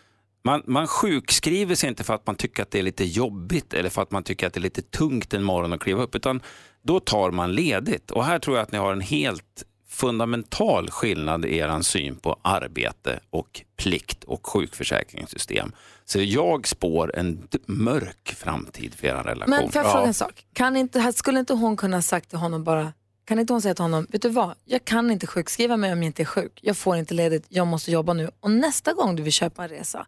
Man, 0.44 0.62
man 0.66 0.86
sjukskriver 0.86 1.74
sig 1.74 1.88
inte 1.88 2.04
för 2.04 2.14
att 2.14 2.26
man 2.26 2.36
tycker 2.36 2.62
att 2.62 2.70
det 2.70 2.78
är 2.78 2.82
lite 2.82 3.04
jobbigt 3.04 3.74
eller 3.74 3.90
för 3.90 4.02
att 4.02 4.10
man 4.10 4.22
tycker 4.22 4.46
att 4.46 4.52
det 4.52 4.60
är 4.60 4.62
lite 4.62 4.82
tungt 4.82 5.34
en 5.34 5.42
morgon 5.42 5.72
att 5.72 5.80
kliva 5.80 6.02
upp, 6.02 6.14
utan 6.14 6.40
då 6.82 7.00
tar 7.00 7.30
man 7.30 7.52
ledigt. 7.52 8.10
Och 8.10 8.24
här 8.24 8.38
tror 8.38 8.56
jag 8.56 8.62
att 8.62 8.72
ni 8.72 8.78
har 8.78 8.92
en 8.92 9.00
helt 9.00 9.64
fundamental 9.96 10.90
skillnad 10.90 11.44
i 11.44 11.56
er 11.56 11.82
syn 11.82 12.16
på 12.16 12.36
arbete 12.42 13.20
och 13.30 13.62
plikt 13.76 14.24
och 14.24 14.46
sjukförsäkringssystem. 14.46 15.72
Så 16.04 16.20
jag 16.20 16.66
spår 16.66 17.16
en 17.16 17.48
mörk 17.66 18.34
framtid 18.36 18.94
för 18.94 19.06
er 19.06 19.14
relation. 19.14 19.50
Men 19.50 19.72
får 19.72 19.82
jag 19.82 19.92
fråga 19.92 20.06
en 20.06 20.14
sak? 20.14 20.46
Kan 20.52 20.76
inte, 20.76 21.12
skulle 21.12 21.40
inte 21.40 21.54
hon 21.54 21.76
kunna 21.76 21.96
ha 21.96 22.02
sagt 22.02 22.28
till 22.28 22.38
honom 22.38 22.64
bara, 22.64 22.92
kan 23.24 23.38
inte 23.38 23.52
hon 23.52 23.62
säga 23.62 23.74
till 23.74 23.82
honom, 23.82 24.06
vet 24.08 24.22
du 24.22 24.28
vad, 24.28 24.54
jag 24.64 24.84
kan 24.84 25.10
inte 25.10 25.26
sjukskriva 25.26 25.76
mig 25.76 25.92
om 25.92 25.98
jag 25.98 26.06
inte 26.06 26.22
är 26.22 26.24
sjuk. 26.24 26.60
Jag 26.62 26.76
får 26.76 26.96
inte 26.96 27.14
ledigt, 27.14 27.46
jag 27.48 27.66
måste 27.66 27.90
jobba 27.90 28.12
nu. 28.12 28.30
Och 28.40 28.50
nästa 28.50 28.92
gång 28.92 29.16
du 29.16 29.22
vill 29.22 29.32
köpa 29.32 29.62
en 29.62 29.68
resa, 29.68 30.06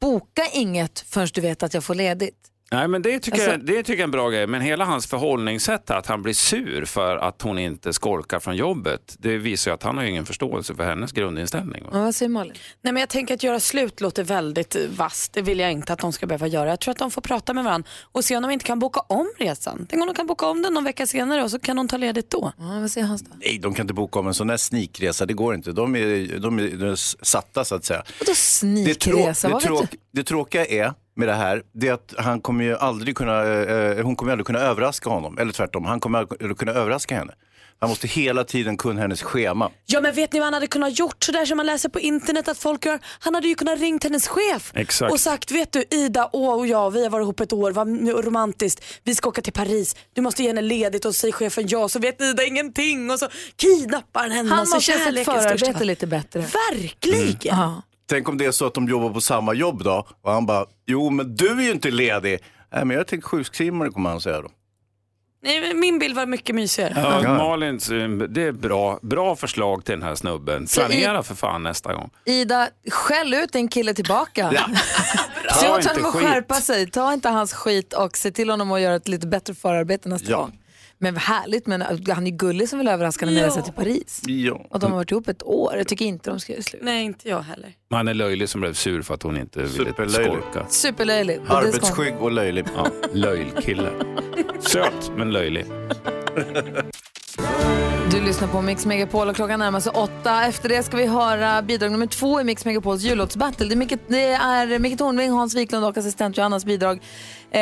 boka 0.00 0.42
inget 0.52 1.00
förrän 1.00 1.28
du 1.34 1.40
vet 1.40 1.62
att 1.62 1.74
jag 1.74 1.84
får 1.84 1.94
ledigt. 1.94 2.51
Nej, 2.72 2.88
men 2.88 3.02
det 3.02 3.18
tycker, 3.18 3.38
Alltså- 3.38 3.50
jag, 3.50 3.66
det 3.66 3.76
tycker 3.82 3.92
jag 3.92 3.98
är 4.00 4.04
en 4.04 4.10
bra 4.10 4.30
grej. 4.30 4.46
Men 4.46 4.60
hela 4.60 4.84
hans 4.84 5.06
förhållningssätt, 5.06 5.90
att 5.90 6.06
han 6.06 6.22
blir 6.22 6.34
sur 6.34 6.84
för 6.84 7.16
att 7.16 7.42
hon 7.42 7.58
inte 7.58 7.92
skolkar 7.92 8.40
från 8.40 8.56
jobbet, 8.56 9.16
det 9.18 9.38
visar 9.38 9.70
ju 9.70 9.74
att 9.74 9.82
han 9.82 9.96
har 9.96 10.04
ingen 10.04 10.26
förståelse 10.26 10.74
för 10.74 10.84
hennes 10.84 11.12
grundinställning. 11.12 11.82
Va? 11.84 11.90
Ja, 11.92 11.98
vad 12.04 12.14
säger 12.14 12.30
Malin? 12.30 12.52
Nej, 12.82 12.92
men 12.92 13.00
jag 13.00 13.08
tänker 13.08 13.34
att 13.34 13.42
göra 13.42 13.60
slut 13.60 14.00
låter 14.00 14.24
väldigt 14.24 14.74
eh, 14.76 14.80
vasst. 14.96 15.32
Det 15.32 15.42
vill 15.42 15.58
jag 15.58 15.72
inte 15.72 15.92
att 15.92 15.98
de 15.98 16.12
ska 16.12 16.26
behöva 16.26 16.46
göra. 16.46 16.68
Jag 16.70 16.80
tror 16.80 16.92
att 16.92 16.98
de 16.98 17.10
får 17.10 17.22
prata 17.22 17.54
med 17.54 17.64
varandra 17.64 17.88
och 18.02 18.24
se 18.24 18.36
om 18.36 18.42
de 18.42 18.50
inte 18.50 18.64
kan 18.64 18.78
boka 18.78 19.00
om 19.00 19.32
resan. 19.38 19.86
Tänk 19.90 20.02
om 20.02 20.06
de 20.08 20.14
kan 20.14 20.26
boka 20.26 20.46
om 20.46 20.62
den 20.62 20.74
någon 20.74 20.84
vecka 20.84 21.06
senare 21.06 21.42
och 21.42 21.50
så 21.50 21.58
kan 21.58 21.76
de 21.76 21.88
ta 21.88 21.96
ledigt 21.96 22.30
då. 22.30 22.52
Ja, 22.58 22.64
vad 22.80 22.90
säger 22.90 23.06
Hans 23.06 23.22
då? 23.22 23.30
Nej, 23.44 23.58
de 23.62 23.74
kan 23.74 23.84
inte 23.84 23.94
boka 23.94 24.18
om 24.18 24.26
en 24.26 24.34
sån 24.34 24.50
här 24.50 24.56
snikresa, 24.56 25.26
det 25.26 25.34
går 25.34 25.54
inte. 25.54 25.72
De 25.72 25.96
är, 25.96 26.38
de 26.38 26.58
är, 26.58 26.68
de 26.76 26.88
är 26.88 27.24
satta 27.24 27.64
så 27.64 27.74
att 27.74 27.84
säga. 27.84 28.02
Vadå 28.18 28.30
Det, 28.30 28.34
snikresa? 28.36 29.48
trå- 29.48 29.52
Vad 29.52 29.62
det, 29.62 29.66
tråk, 29.66 29.94
det 30.12 30.22
tråkiga 30.24 30.66
är 30.66 30.92
med 31.14 31.28
det 31.28 31.34
här, 31.34 31.62
det 31.72 31.88
är 31.88 31.92
att 31.92 32.14
han 32.18 32.40
kommer 32.40 32.64
ju 32.64 32.76
aldrig 32.76 33.16
kunna, 33.16 33.44
eh, 33.44 34.04
hon 34.04 34.16
kommer 34.16 34.32
aldrig 34.32 34.46
kunna 34.46 34.58
överraska 34.58 35.10
honom. 35.10 35.38
Eller 35.38 35.52
tvärtom, 35.52 35.84
han 35.84 36.00
kommer 36.00 36.18
aldrig 36.18 36.58
kunna 36.58 36.72
överraska 36.72 37.14
henne. 37.14 37.32
Han 37.82 37.88
måste 37.88 38.08
hela 38.08 38.44
tiden 38.44 38.76
kunna 38.76 39.00
hennes 39.00 39.22
schema. 39.22 39.70
Ja 39.86 40.00
men 40.00 40.14
vet 40.14 40.32
ni 40.32 40.38
vad 40.38 40.46
han 40.46 40.54
hade 40.54 40.66
kunnat 40.66 40.98
gjort 40.98 41.24
sådär 41.24 41.44
som 41.44 41.56
man 41.56 41.66
läser 41.66 41.88
på 41.88 42.00
internet 42.00 42.48
att 42.48 42.58
folk 42.58 42.86
gör? 42.86 42.98
Han 43.18 43.34
hade 43.34 43.48
ju 43.48 43.54
kunnat 43.54 43.80
ringt 43.80 44.04
hennes 44.04 44.28
chef 44.28 44.72
Exakt. 44.74 45.12
och 45.12 45.20
sagt 45.20 45.50
vet 45.50 45.72
du 45.72 45.84
Ida 45.90 46.30
åh, 46.32 46.54
och 46.54 46.66
jag 46.66 46.90
vi 46.90 47.02
har 47.02 47.10
varit 47.10 47.24
ihop 47.24 47.40
ett 47.40 47.52
år, 47.52 47.72
vad 47.72 48.08
romantiskt, 48.24 48.84
vi 49.04 49.14
ska 49.14 49.28
åka 49.28 49.42
till 49.42 49.52
Paris, 49.52 49.96
du 50.12 50.22
måste 50.22 50.42
ge 50.42 50.48
henne 50.48 50.62
ledigt 50.62 51.04
och 51.04 51.14
säger 51.14 51.32
chefen 51.32 51.64
ja 51.68 51.88
så 51.88 51.98
vet 51.98 52.20
Ida 52.20 52.44
ingenting 52.44 53.10
och 53.10 53.18
så 53.18 53.28
kidnappar 53.56 54.20
han 54.20 54.30
henne 54.30 54.50
Han 54.50 54.58
måste 54.58 54.92
ha 54.92 55.12
sitt 55.12 55.24
förarbete 55.24 55.84
lite 55.84 56.06
bättre. 56.06 56.40
Verkligen. 56.72 57.36
Ja. 57.42 57.82
Tänk 58.06 58.28
om 58.28 58.38
det 58.38 58.44
är 58.44 58.50
så 58.52 58.66
att 58.66 58.74
de 58.74 58.88
jobbar 58.88 59.10
på 59.10 59.20
samma 59.20 59.54
jobb 59.54 59.84
då 59.84 60.06
och 60.22 60.32
han 60.32 60.46
bara, 60.46 60.66
jo 60.86 61.10
men 61.10 61.34
du 61.36 61.48
är 61.48 61.62
ju 61.62 61.70
inte 61.70 61.90
ledig. 61.90 62.38
Nej 62.72 62.84
men 62.84 62.96
jag 62.96 63.06
tänker 63.06 63.28
sjukskriva 63.28 63.76
mig 63.76 63.90
kommer 63.90 64.10
han 64.10 64.20
säga 64.20 64.40
då. 64.42 64.48
Nej, 65.44 65.74
min 65.74 65.98
bild 65.98 66.16
var 66.16 66.26
mycket 66.26 66.54
mysigare. 66.54 67.20
Ja, 67.24 67.36
Malins, 67.36 67.90
eh, 67.90 68.08
det 68.08 68.42
är 68.42 68.52
bra, 68.52 68.98
bra 69.02 69.36
förslag 69.36 69.84
till 69.84 69.92
den 69.94 70.02
här 70.02 70.14
snubben. 70.14 70.66
Planera 70.66 71.22
för 71.22 71.34
fan 71.34 71.62
nästa 71.62 71.94
gång. 71.94 72.10
Ida, 72.24 72.68
skäll 72.90 73.34
ut 73.34 73.52
din 73.52 73.68
kille 73.68 73.94
tillbaka. 73.94 74.50
Se 75.60 75.66
Ta 75.66 75.72
åt 75.72 75.78
inte 75.78 75.88
honom 75.94 76.06
att 76.06 76.14
skärpa 76.14 76.54
sig. 76.54 76.90
Ta 76.90 77.12
inte 77.12 77.28
hans 77.28 77.52
skit 77.52 77.92
och 77.92 78.16
se 78.16 78.30
till 78.30 78.50
honom 78.50 78.72
att 78.72 78.80
göra 78.80 78.94
ett 78.94 79.08
lite 79.08 79.26
bättre 79.26 79.54
förarbete 79.54 80.08
nästa 80.08 80.30
Ja. 80.30 80.36
gång. 80.38 80.58
Men 81.02 81.14
vad 81.14 81.22
härligt, 81.22 81.66
men 81.66 81.82
han 82.08 82.26
är 82.26 82.30
gullig 82.30 82.68
som 82.68 82.78
vill 82.78 82.88
överraska 82.88 83.26
med 83.26 83.36
att 83.38 83.42
resa 83.46 83.62
till 83.62 83.72
Paris. 83.72 84.22
Ja. 84.26 84.66
Och 84.70 84.80
de 84.80 84.90
har 84.90 84.98
varit 84.98 85.10
ihop 85.10 85.28
ett 85.28 85.42
år. 85.42 85.74
Jag 85.76 85.88
tycker 85.88 86.04
inte 86.04 86.30
de 86.30 86.40
ska 86.40 86.52
göra 86.52 86.62
slut. 86.62 86.82
Nej, 86.84 87.04
inte 87.04 87.28
jag 87.28 87.40
heller. 87.42 87.72
Han 87.90 88.08
är 88.08 88.14
löjlig 88.14 88.48
som 88.48 88.60
blev 88.60 88.72
sur 88.72 89.02
för 89.02 89.14
att 89.14 89.22
hon 89.22 89.36
inte 89.36 89.58
ville 89.62 89.72
Superlöjlig. 89.72 90.26
skolka. 90.26 90.66
Och 91.40 91.46
hon- 91.48 91.56
Arbetsskygg 91.56 92.14
och 92.20 92.32
löjlig. 92.32 92.64
Ja, 92.76 92.86
löjlkille. 93.12 93.90
Söt 94.60 95.12
men 95.16 95.30
löjlig. 95.32 95.66
Lyssnar 98.24 98.48
på 98.48 98.62
Mix 98.62 98.86
Megapol 98.86 99.28
och 99.28 99.36
klockan 99.36 99.58
närmar 99.58 99.80
sig 99.80 99.92
åtta. 99.92 100.44
Efter 100.46 100.68
det 100.68 100.82
ska 100.82 100.96
vi 100.96 101.06
höra 101.06 101.62
bidrag 101.62 101.92
nummer 101.92 102.06
två 102.06 102.40
i 102.40 102.44
Mix 102.44 102.64
Megapols 102.64 103.02
jullåtsbattle. 103.02 103.66
Det 103.66 103.74
är 103.74 103.76
Micke, 103.76 103.94
det 104.08 104.24
är 104.32 104.78
Micke 104.78 104.98
Tornving, 104.98 105.30
Hans 105.30 105.54
Wiklund 105.56 105.84
och 105.84 105.96
assistent 105.96 106.36
Johannas 106.36 106.64
bidrag. 106.64 107.00
Eh, 107.50 107.60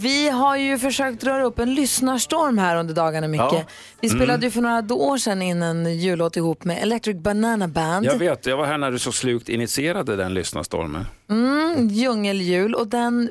vi 0.00 0.28
har 0.28 0.56
ju 0.56 0.78
försökt 0.78 1.24
röra 1.24 1.44
upp 1.44 1.58
en 1.58 1.74
lyssnarstorm 1.74 2.58
här 2.58 2.76
under 2.76 2.94
dagarna, 2.94 3.28
Micke. 3.28 3.40
Ja. 3.40 3.62
Vi 4.00 4.08
spelade 4.08 4.32
Mm. 4.32 4.42
ju 4.44 4.50
för 4.50 4.60
några 4.60 4.94
år 4.94 5.18
sedan 5.18 5.42
in 5.42 5.62
en 5.62 5.98
jullåt 5.98 6.36
ihop 6.36 6.64
med 6.64 6.82
Electric 6.82 7.16
Banana 7.16 7.68
Band. 7.68 8.06
Jag 8.06 8.18
vet, 8.18 8.46
jag 8.46 8.56
var 8.56 8.66
här 8.66 8.78
när 8.78 8.90
du 8.90 8.98
så 8.98 9.12
slukt 9.12 9.48
initierade 9.48 10.16
den 10.16 10.34
lyssnarstormen. 10.34 11.06
Mm, 11.30 11.88
djungeljul 11.88 12.74
och 12.74 12.86
den 12.88 13.30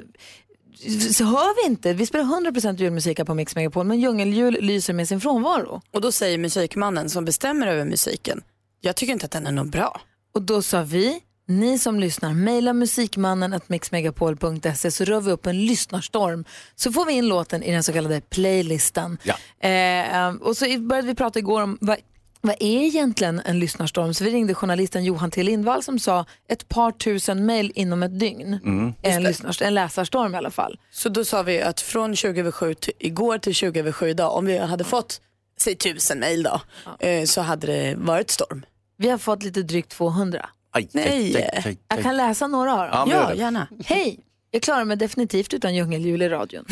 så 1.13 1.23
hör 1.23 1.63
vi 1.63 1.71
inte. 1.71 1.93
Vi 1.93 2.05
spelar 2.05 2.25
100% 2.25 2.77
julmusik 2.77 3.17
här 3.17 3.25
på 3.25 3.33
Mix 3.33 3.55
Megapol 3.55 3.85
men 3.85 3.99
djungeljul 3.99 4.57
lyser 4.61 4.93
med 4.93 5.07
sin 5.07 5.21
frånvaro. 5.21 5.81
Och 5.93 6.01
då 6.01 6.11
säger 6.11 6.37
musikmannen 6.37 7.09
som 7.09 7.25
bestämmer 7.25 7.67
över 7.67 7.85
musiken, 7.85 8.41
jag 8.81 8.95
tycker 8.95 9.13
inte 9.13 9.25
att 9.25 9.31
den 9.31 9.47
är 9.47 9.51
något 9.51 9.67
bra. 9.67 10.01
Och 10.33 10.41
då 10.41 10.61
sa 10.61 10.83
vi, 10.83 11.19
ni 11.47 11.79
som 11.79 11.99
lyssnar, 11.99 12.33
mejla 12.33 12.73
musikmannen 12.73 13.53
att 13.53 13.69
mixmegapol.se 13.69 14.91
så 14.91 15.03
rör 15.03 15.21
vi 15.21 15.31
upp 15.31 15.45
en 15.45 15.65
lyssnarstorm. 15.65 16.45
Så 16.75 16.91
får 16.91 17.05
vi 17.05 17.13
in 17.13 17.27
låten 17.27 17.63
i 17.63 17.71
den 17.71 17.83
så 17.83 17.93
kallade 17.93 18.21
playlisten. 18.21 19.17
Eh, 19.59 20.27
och 20.41 20.57
så 20.57 20.65
började 20.79 21.07
vi 21.07 21.15
prata 21.15 21.39
igår 21.39 21.61
om 21.61 21.77
vad, 21.81 21.97
vad 22.45 22.55
är 22.59 22.83
egentligen 22.83 23.41
en 23.45 23.59
lyssnarstorm? 23.59 24.13
Så 24.13 24.23
vi 24.23 24.29
ringde 24.29 24.53
journalisten 24.53 25.03
Johan 25.03 25.31
T 25.31 25.43
Lindvall 25.43 25.83
som 25.83 25.99
sa 25.99 26.25
ett 26.49 26.69
par 26.69 26.91
tusen 26.91 27.45
mejl 27.45 27.71
inom 27.75 28.03
ett 28.03 28.19
dygn. 28.19 28.59
Mm. 28.63 28.93
En, 29.01 29.27
lyssnars- 29.27 29.63
en 29.63 29.73
läsarstorm 29.73 30.33
i 30.33 30.37
alla 30.37 30.51
fall. 30.51 30.79
Så 30.91 31.09
då 31.09 31.25
sa 31.25 31.43
vi 31.43 31.61
att 31.61 31.81
från 31.81 32.15
20 32.15 32.39
över 32.39 32.51
7 32.51 32.73
till 32.73 32.93
igår 32.99 33.37
till 33.37 33.53
20 33.53 33.79
över 33.79 33.91
7 33.91 34.09
idag, 34.09 34.35
om 34.37 34.45
vi 34.45 34.57
hade 34.57 34.83
fått 34.83 35.21
säg 35.57 35.75
tusen 35.75 36.19
mejl 36.19 36.43
då, 36.43 36.61
eh, 37.07 37.25
så 37.25 37.41
hade 37.41 37.67
det 37.67 37.95
varit 37.97 38.29
storm. 38.31 38.65
Vi 38.97 39.09
har 39.09 39.17
fått 39.17 39.43
lite 39.43 39.61
drygt 39.63 39.89
200. 39.91 40.49
Aj, 40.71 40.89
Nej. 40.91 41.35
aj, 41.35 41.35
aj, 41.35 41.61
aj. 41.65 41.77
Jag 41.87 42.01
kan 42.03 42.17
läsa 42.17 42.47
några 42.47 42.73
av 42.73 43.07
dem. 43.09 43.17
Ja, 43.19 43.27
det. 43.29 43.35
gärna. 43.35 43.67
Hej! 43.85 44.19
Jag 44.55 44.61
klarar 44.61 44.85
mig 44.85 44.97
definitivt 44.97 45.53
utan 45.53 45.75
djungeljul 45.75 46.21
i 46.21 46.29
radion. 46.29 46.65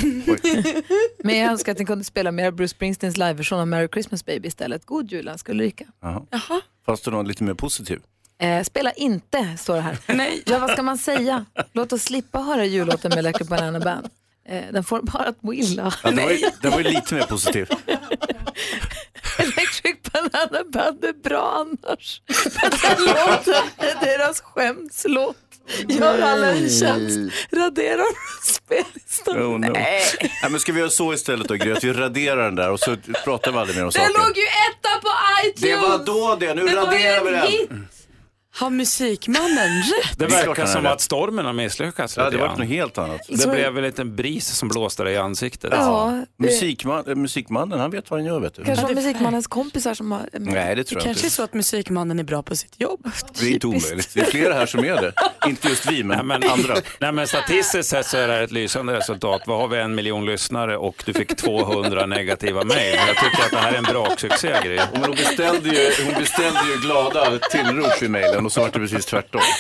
Men 1.24 1.38
jag 1.38 1.52
önskar 1.52 1.72
att 1.72 1.80
ni 1.80 1.86
kunde 1.86 2.04
spela 2.04 2.32
mer 2.32 2.52
Bruce 2.52 2.72
Springsteens 2.76 3.18
liveversion 3.18 3.60
av 3.60 3.68
Merry 3.68 3.88
Christmas 3.94 4.26
Baby 4.26 4.48
istället. 4.48 4.86
God 4.86 5.12
jul, 5.12 5.28
önskar 5.28 5.54
Ulrika. 5.54 5.86
Jaha. 6.02 6.62
Fanns 6.86 7.02
det 7.02 7.12
någon 7.12 7.28
lite 7.28 7.44
mer 7.44 7.54
positiv? 7.54 8.00
Eh, 8.42 8.64
spela 8.64 8.92
inte, 8.92 9.58
står 9.58 9.76
det 9.76 9.82
här. 9.82 9.98
Nej. 10.08 10.44
Ja, 10.46 10.60
vad 10.60 10.70
ska 10.72 10.84
man 10.84 10.98
säga? 10.98 11.46
Låt 11.74 11.94
oss 11.94 12.04
slippa 12.04 12.40
höra 12.40 12.66
jullåten 12.66 13.10
med 13.10 13.18
Electric 13.18 13.50
Banana 13.50 13.80
Band. 13.80 14.10
Eh, 14.50 14.64
den 14.72 14.84
får 14.84 15.02
bara 15.02 15.24
att 15.24 15.44
må 15.44 15.54
illa. 15.54 15.94
Ja, 16.04 16.12
det, 16.12 16.22
var, 16.24 16.32
ju- 16.32 16.50
det 16.62 16.70
var 16.70 16.78
ju 16.78 16.84
lite 16.84 17.14
mer 17.16 17.22
positiv. 17.24 17.68
Electric 19.38 19.96
Banana 20.14 20.64
Band 20.72 21.04
är 21.06 21.24
bra 21.24 21.66
annars. 21.66 22.22
Men 22.62 22.72
den 22.72 23.06
låten 23.06 23.64
är 23.78 24.06
deras 24.06 24.42
skämslåt. 24.42 25.38
Gör 25.90 26.22
alla 26.22 26.48
en 26.52 26.70
tjänst. 26.70 27.36
Radera 27.52 28.04
spellistan. 28.44 29.38
Oh, 29.38 29.60
no. 29.60 29.72
Nej. 29.74 30.04
men 30.52 30.60
ska 30.60 30.72
vi 30.74 30.80
göra 30.80 30.90
så 30.90 31.14
istället 31.14 31.48
då 31.48 31.54
Gry, 31.54 31.72
att 31.72 31.84
vi 31.84 31.94
raderar 31.94 32.44
den 32.46 32.56
där 32.56 32.72
och 32.72 32.80
så 32.80 32.96
pratar 33.24 33.52
vi 33.52 33.58
aldrig 33.58 33.76
mer 33.78 33.84
om 33.86 33.92
Den 33.96 34.02
saken. 34.08 34.22
låg 34.28 34.38
ju 34.38 34.44
etta 34.44 34.90
på 35.02 35.10
iTunes! 35.46 35.62
Det 35.62 35.76
var 35.88 36.06
då 36.06 36.36
det, 36.40 36.54
nu 36.54 36.62
ju 36.62 36.76
raderar 36.76 37.22
vi 37.24 37.28
en 37.28 37.34
den. 37.34 37.48
hit. 37.52 37.70
Har 38.54 38.70
musikmannen 38.70 39.82
rätt? 39.82 40.18
Det 40.20 40.26
verkar 40.26 40.66
som 40.66 40.86
att 40.86 41.02
stormen 41.02 41.46
har 41.46 41.54
misslyckats 41.54 42.18
Ja, 42.18 42.30
det 42.30 42.38
var 42.38 42.48
något 42.48 42.68
helt 42.68 42.98
annat. 42.98 43.22
Det 43.30 43.48
blev 43.52 43.78
en 43.78 43.84
liten 43.84 44.16
bris 44.16 44.48
som 44.48 44.70
blåste 44.70 45.04
dig 45.04 45.14
i 45.14 45.18
ansiktet. 45.18 45.70
Ja, 45.76 46.24
det- 46.38 46.46
Musikman, 46.46 47.04
eh, 47.08 47.16
musikmannen, 47.16 47.80
han 47.80 47.92
vet 47.92 48.10
vad 48.12 48.20
han 48.20 48.28
gör 48.28 48.40
vet 48.40 48.56
du. 48.56 48.64
Kanske 48.64 48.86
var 48.86 48.94
musikmannens 48.94 49.48
kompisar 49.48 49.94
som 49.94 50.12
har... 50.12 50.22
Nej, 50.34 50.76
det 50.76 50.84
tror 50.84 51.00
jag 51.00 51.06
kanske 51.06 51.22
är 51.24 51.26
inte. 51.26 51.36
så 51.36 51.44
att 51.44 51.54
musikmannen 51.54 52.20
är 52.20 52.24
bra 52.24 52.44
på 52.44 52.56
sitt 52.56 52.80
jobb. 52.82 53.12
Det 53.40 53.46
är 53.46 53.52
inte 53.54 53.68
omöjligt. 53.68 54.10
Det 54.14 54.20
är 54.22 54.26
flera 54.26 54.54
här 54.54 54.66
som 54.66 54.80
är 54.86 55.02
det. 55.02 55.14
Inte 55.48 55.68
just 55.70 55.92
vi, 55.92 56.04
men, 56.04 56.18
Nej, 56.28 56.40
men, 56.40 56.50
andra. 56.52 56.76
Nej, 57.00 57.12
men 57.12 57.28
statistiskt 57.28 57.90
sett 57.90 58.06
så 58.06 58.18
är 58.18 58.28
det 58.28 58.34
här 58.34 58.42
ett 58.42 58.52
lysande 58.52 58.94
resultat. 58.98 59.42
Vad 59.46 59.60
har 59.60 59.68
vi 59.68 59.78
en 59.78 59.96
miljon 59.96 60.26
lyssnare 60.26 60.78
och 60.78 61.04
du 61.06 61.14
fick 61.14 61.36
200 61.38 62.06
negativa 62.06 62.64
mejl. 62.64 62.96
Jag 63.08 63.18
tycker 63.18 63.44
att 63.46 63.52
det 63.52 63.58
här 63.58 63.74
är 63.74 63.78
en 63.78 63.84
braksuccé 63.84 64.56
Gry. 64.64 64.80
Men 64.94 65.02
hon, 65.02 65.12
beställde 65.12 65.70
ju, 65.70 65.92
hon 66.06 66.14
beställde 66.22 66.60
ju 66.76 66.82
glada 66.82 67.40
tillrop 67.52 68.02
i 68.04 68.08
mejlen 68.08 68.41
och 68.46 68.52
så 68.52 68.60
var 68.62 68.68
det 68.68 68.80
precis 68.80 69.06
tvärtom. 69.06 69.42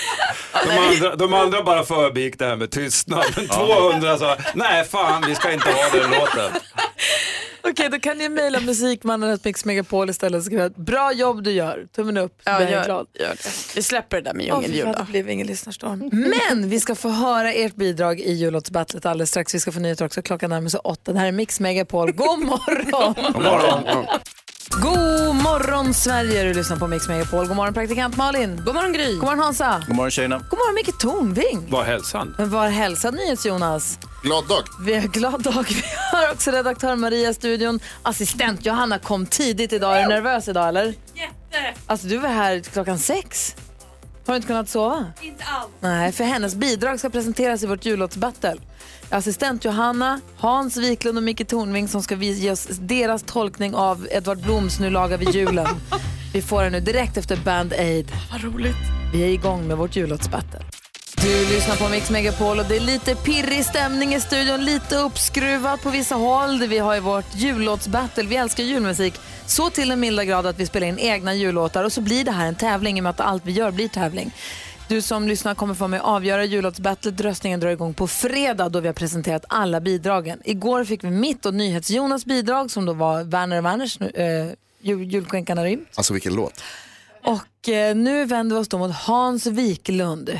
De 0.67 0.77
andra, 0.77 1.15
de 1.15 1.34
andra 1.34 1.63
bara 1.63 1.84
förbigick 1.84 2.39
det 2.39 2.45
här 2.45 2.55
med 2.55 2.71
tystnad. 2.71 3.23
Men 3.36 3.47
200 3.47 4.17
sa, 4.17 4.38
nej 4.53 4.84
fan 4.86 5.23
vi 5.27 5.36
ska 5.36 5.51
inte 5.51 5.69
ha 5.71 5.89
den 5.99 6.11
låten. 6.11 6.51
Okej, 7.63 7.89
då 7.89 7.99
kan 7.99 8.17
ni 8.17 8.29
mejla 8.29 8.59
musikmannen 8.59 9.32
att 9.34 9.43
Mix 9.45 9.65
Megapol 9.65 10.09
istället 10.09 10.43
skriva 10.43 10.69
bra 10.69 11.13
jobb 11.13 11.43
du 11.43 11.51
gör. 11.51 11.86
Tummen 11.95 12.17
upp. 12.17 12.41
Ja, 12.43 12.51
Jag 12.51 12.61
är 12.61 12.69
gör, 12.71 12.86
glad. 12.86 13.07
gör 13.19 13.27
det. 13.29 13.75
Vi 13.75 13.84
släpper 13.84 14.17
det 14.17 14.23
där 14.23 14.34
med 14.34 14.47
fan, 14.49 14.63
då. 14.86 14.93
det 15.05 15.05
blev 15.11 15.29
ingen 15.29 15.47
lyssnarstorm. 15.47 16.09
Men 16.11 16.69
vi 16.69 16.79
ska 16.79 16.95
få 16.95 17.09
höra 17.09 17.53
ert 17.53 17.75
bidrag 17.75 18.19
i 18.19 18.32
jullåtsbattlet 18.34 19.05
alldeles 19.05 19.29
strax. 19.29 19.55
Vi 19.55 19.59
ska 19.59 19.71
få 19.71 19.79
nyheter 19.79 20.05
också. 20.05 20.21
Klockan 20.21 20.49
närmar 20.49 20.69
sig 20.69 20.79
åtta. 20.84 21.13
Det 21.13 21.19
här 21.19 21.27
är 21.27 21.32
Mix 21.32 21.59
Megapol. 21.59 22.11
God 22.11 22.39
morgon! 22.39 23.13
God 23.34 23.43
morgon. 23.43 24.05
God 24.72 25.36
morgon 25.36 25.93
Sverige! 25.93 26.43
Du 26.43 26.53
lyssnar 26.53 26.78
på 26.78 26.88
Mix 26.88 27.07
Megapol. 27.07 27.47
God 27.47 27.55
morgon 27.55 27.74
praktikant 27.74 28.17
Malin. 28.17 28.61
God 28.65 28.76
morgon 28.76 28.93
Gry. 28.93 29.13
God 29.15 29.24
morgon 29.24 29.39
Hansa. 29.39 29.84
God 29.88 29.95
morgon 29.95 30.11
tjejerna. 30.11 30.38
God 30.49 30.59
morgon 30.59 30.76
Micke 30.76 30.91
Tornving. 30.99 31.69
Var 31.69 31.84
hälsan? 31.84 32.36
Men 32.38 32.49
var 32.49 32.69
hälsad 32.69 33.13
NyhetsJonas. 33.13 33.99
Glad 34.24 34.47
dag. 34.47 34.63
Vi 34.86 34.93
har 34.95 35.07
glad 35.07 35.41
dag. 35.43 35.65
Vi 35.69 35.84
har 36.11 36.32
också 36.32 36.51
redaktör 36.51 36.95
Maria 36.95 37.30
i 37.30 37.34
studion. 37.34 37.80
Assistent 38.03 38.65
Johanna 38.65 38.99
kom 38.99 39.26
tidigt 39.26 39.74
idag. 39.74 39.97
Är 39.97 40.03
du 40.03 40.09
nervös 40.09 40.47
idag 40.47 40.67
eller? 40.67 40.86
Jätte! 40.86 41.80
Alltså 41.86 42.07
du 42.07 42.17
var 42.17 42.30
här 42.30 42.59
klockan 42.59 42.99
sex. 42.99 43.55
Har 44.26 44.34
du 44.34 44.36
inte 44.36 44.47
kunnat 44.47 44.69
sova? 44.69 45.05
Inte 45.22 45.43
alls. 45.43 45.72
Nej, 45.80 46.11
för 46.11 46.24
hennes 46.24 46.55
bidrag 46.55 46.99
ska 46.99 47.09
presenteras 47.09 47.63
i 47.63 47.65
vårt 47.67 47.86
jullåtsbattle. 47.86 48.55
Assistent 49.12 49.66
Johanna, 49.66 50.22
Hans 50.38 50.78
Wiklund 50.78 51.18
och 51.18 51.24
Micke 51.24 51.47
Tornving 51.47 51.88
som 51.88 52.03
ska 52.03 52.16
ge 52.16 52.51
oss 52.51 52.66
deras 52.66 53.24
tolkning 53.24 53.76
av 53.76 54.07
Edvard 54.12 54.38
Bloms 54.38 54.80
Nu 54.80 54.89
lagar 54.89 55.18
vi 55.18 55.32
julen. 55.32 55.68
Vi 56.34 56.41
får 56.41 56.64
den 56.64 56.72
nu 56.72 56.80
direkt 56.80 57.18
efter 57.18 57.38
Band 57.38 57.74
Aid. 57.74 58.12
Vad 58.32 58.43
roligt. 58.43 58.76
Vi 59.14 59.24
är 59.24 59.28
igång 59.28 59.68
med 59.68 59.78
vårt 59.78 59.95
jullåtsbattle. 59.95 60.59
Du 61.22 61.45
lyssnar 61.45 61.76
på 61.76 61.89
Mix 61.89 62.09
Megapol 62.12 62.59
och 62.59 62.66
det 62.66 62.76
är 62.76 62.80
lite 62.80 63.16
pirrig 63.16 63.66
stämning 63.66 64.14
i 64.14 64.20
studion, 64.20 64.66
lite 64.66 64.97
uppskruvat 64.97 65.82
på 65.84 65.89
vissa 65.89 66.16
håll. 66.16 66.68
Vi 66.68 66.78
har 66.78 66.93
ju 66.93 66.99
vårt 66.99 67.36
jullåtsbattle. 67.36 68.24
Vi 68.24 68.36
älskar 68.36 68.64
julmusik 68.64 69.14
så 69.45 69.70
till 69.70 69.89
den 69.89 69.99
milda 69.99 70.26
grad 70.26 70.45
att 70.45 70.59
vi 70.59 70.66
spelar 70.66 70.88
in 70.88 70.99
egna 70.99 71.34
jullåtar 71.34 71.84
och 71.84 71.91
så 71.93 72.01
blir 72.01 72.26
det 72.26 72.32
här 72.32 72.47
en 72.47 72.55
tävling 72.55 72.97
i 72.97 73.01
och 73.01 73.03
med 73.03 73.09
att 73.09 73.20
allt 73.20 73.45
vi 73.45 73.51
gör 73.51 73.72
blir 73.72 73.88
tävling. 73.88 74.32
Du 74.91 75.01
som 75.01 75.27
lyssnar 75.27 75.55
kommer 75.55 75.73
få 75.73 75.85
att 75.85 76.01
avgöra 76.01 76.45
jullåtsbattlet. 76.45 77.21
Röstningen 77.21 77.59
drar 77.59 77.69
igång 77.69 77.93
på 77.93 78.07
fredag 78.07 78.69
då 78.69 78.79
vi 78.79 78.87
har 78.87 78.93
presenterat 78.93 79.45
alla 79.49 79.81
bidragen. 79.81 80.41
Igår 80.45 80.83
fick 80.83 81.03
vi 81.03 81.11
mitt 81.11 81.45
och 81.45 81.53
NyhetsJonas 81.53 82.25
bidrag 82.25 82.71
som 82.71 82.85
då 82.85 82.93
var 82.93 83.23
Werner 83.23 83.61
Werners 83.61 84.01
äh, 84.01 84.51
jul, 84.81 85.03
Julskinkan 85.03 85.57
har 85.57 85.65
rymt. 85.65 85.87
Alltså 85.95 86.13
vilken 86.13 86.35
låt. 86.35 86.63
Och 87.23 87.69
eh, 87.69 87.95
nu 87.95 88.25
vänder 88.25 88.55
vi 88.55 88.61
oss 88.61 88.67
då 88.67 88.77
mot 88.77 88.95
Hans 88.95 89.45
Wiklund. 89.45 90.39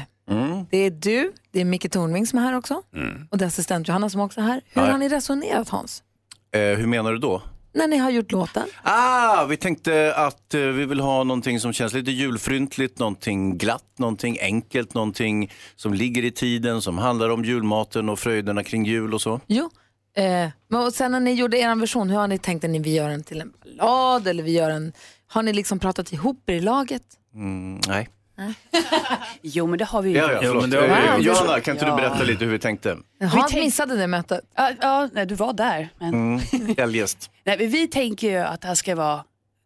Det 0.70 0.78
är 0.78 0.92
du, 0.92 1.32
det 1.52 1.62
är 1.62 1.66
Micke 1.66 1.92
Tornving 1.92 2.28
som 2.28 2.40
är 2.40 2.44
här 2.44 2.58
också 2.58 2.82
och 3.30 3.38
det 3.38 3.46
är 3.46 3.48
assistent 3.48 3.88
Johanna 3.88 4.10
som 4.10 4.22
också 4.22 4.40
är 4.42 4.46
här. 4.46 4.62
Hur 4.74 4.82
Ja. 4.82 4.92
har 4.92 4.98
ni 4.98 5.10
resonerat 5.10 5.70
Hans? 5.70 6.04
Eh, 6.52 6.60
hur 6.62 6.88
menar 6.88 7.12
du 7.12 7.18
då? 7.18 7.42
När 7.74 7.88
ni 7.88 7.98
har 7.98 8.10
gjort 8.10 8.32
låten? 8.32 8.68
Ah, 8.84 9.46
vi 9.46 9.58
tänkte 9.58 10.14
att 10.16 10.54
eh, 10.54 10.62
vi 10.62 10.86
vill 10.86 11.00
ha 11.00 11.24
någonting 11.24 11.60
som 11.60 11.74
känns 11.74 11.94
lite 11.94 12.12
julfryntligt, 12.12 13.00
någonting 13.00 13.58
glatt, 13.58 13.94
någonting 13.98 14.38
enkelt, 14.42 14.94
någonting 14.94 15.52
som 15.76 15.94
ligger 15.94 16.26
i 16.26 16.32
tiden, 16.32 16.82
som 16.82 16.98
handlar 16.98 17.30
om 17.30 17.46
julmaten 17.46 18.10
och 18.10 18.20
fröjderna 18.20 18.64
kring 18.64 18.86
jul 18.86 19.14
och 19.14 19.22
så. 19.22 19.40
Jo. 19.48 19.70
Eh, 20.16 20.50
men 20.68 20.82
och 20.82 20.94
sen 20.94 21.12
när 21.12 21.20
ni 21.20 21.34
gjorde 21.34 21.58
er 21.58 21.76
version, 21.76 22.10
hur 22.10 22.18
har 22.18 22.28
ni 22.28 22.38
tänkt 22.38 22.64
att 22.64 22.70
ni 22.70 22.80
vi 22.80 22.96
gör 22.96 23.10
den 23.10 23.24
till 23.24 23.42
en 23.42 23.54
ballad 23.64 24.28
eller 24.28 24.44
vi 24.44 24.52
gör 24.52 24.70
en... 24.70 24.94
Har 25.28 25.44
ni 25.44 25.54
liksom 25.54 25.80
pratat 25.80 26.14
ihop 26.14 26.50
er 26.50 26.54
i 26.54 26.62
laget? 26.62 27.04
Mm, 27.36 27.80
nej. 27.88 28.10
Jo 29.42 29.68
men 29.68 29.80
det 29.80 29.86
har 29.86 30.02
vi 30.02 30.10
ju 30.10 30.18
Ja, 30.18 30.32
ja, 30.32 30.40
förlåt. 30.42 30.62
men 30.62 30.70
det 30.70 30.78
har 30.78 31.18
vi 31.18 31.24
gjort. 31.24 31.26
Johanna, 31.38 31.60
kan 31.60 31.76
inte 31.76 31.86
Ja. 31.86 31.96
du 31.96 32.02
berätta 32.02 32.24
lite 32.24 32.46
hur 32.46 32.52
vi 32.52 32.60
tänkte? 32.60 32.98
Hans 33.22 33.52
tänk- 33.52 33.64
missade 33.66 33.98
det 33.98 34.08
mötet. 34.08 34.42
Ja, 34.56 34.72
ja, 34.82 35.10
nej, 35.14 35.26
du 35.26 35.36
var 35.36 35.54
där. 35.54 35.90
Men... 36.00 36.14
Mm. 36.14 36.76
Eljest. 36.78 37.30
Nej, 37.44 37.58
men 37.60 37.70
vi 37.70 37.88
tänker 37.88 38.30
ju 38.30 38.38
att 38.38 38.62
det 38.62 38.68
här 38.68 38.76
ska 38.76 38.96
vara 38.96 39.24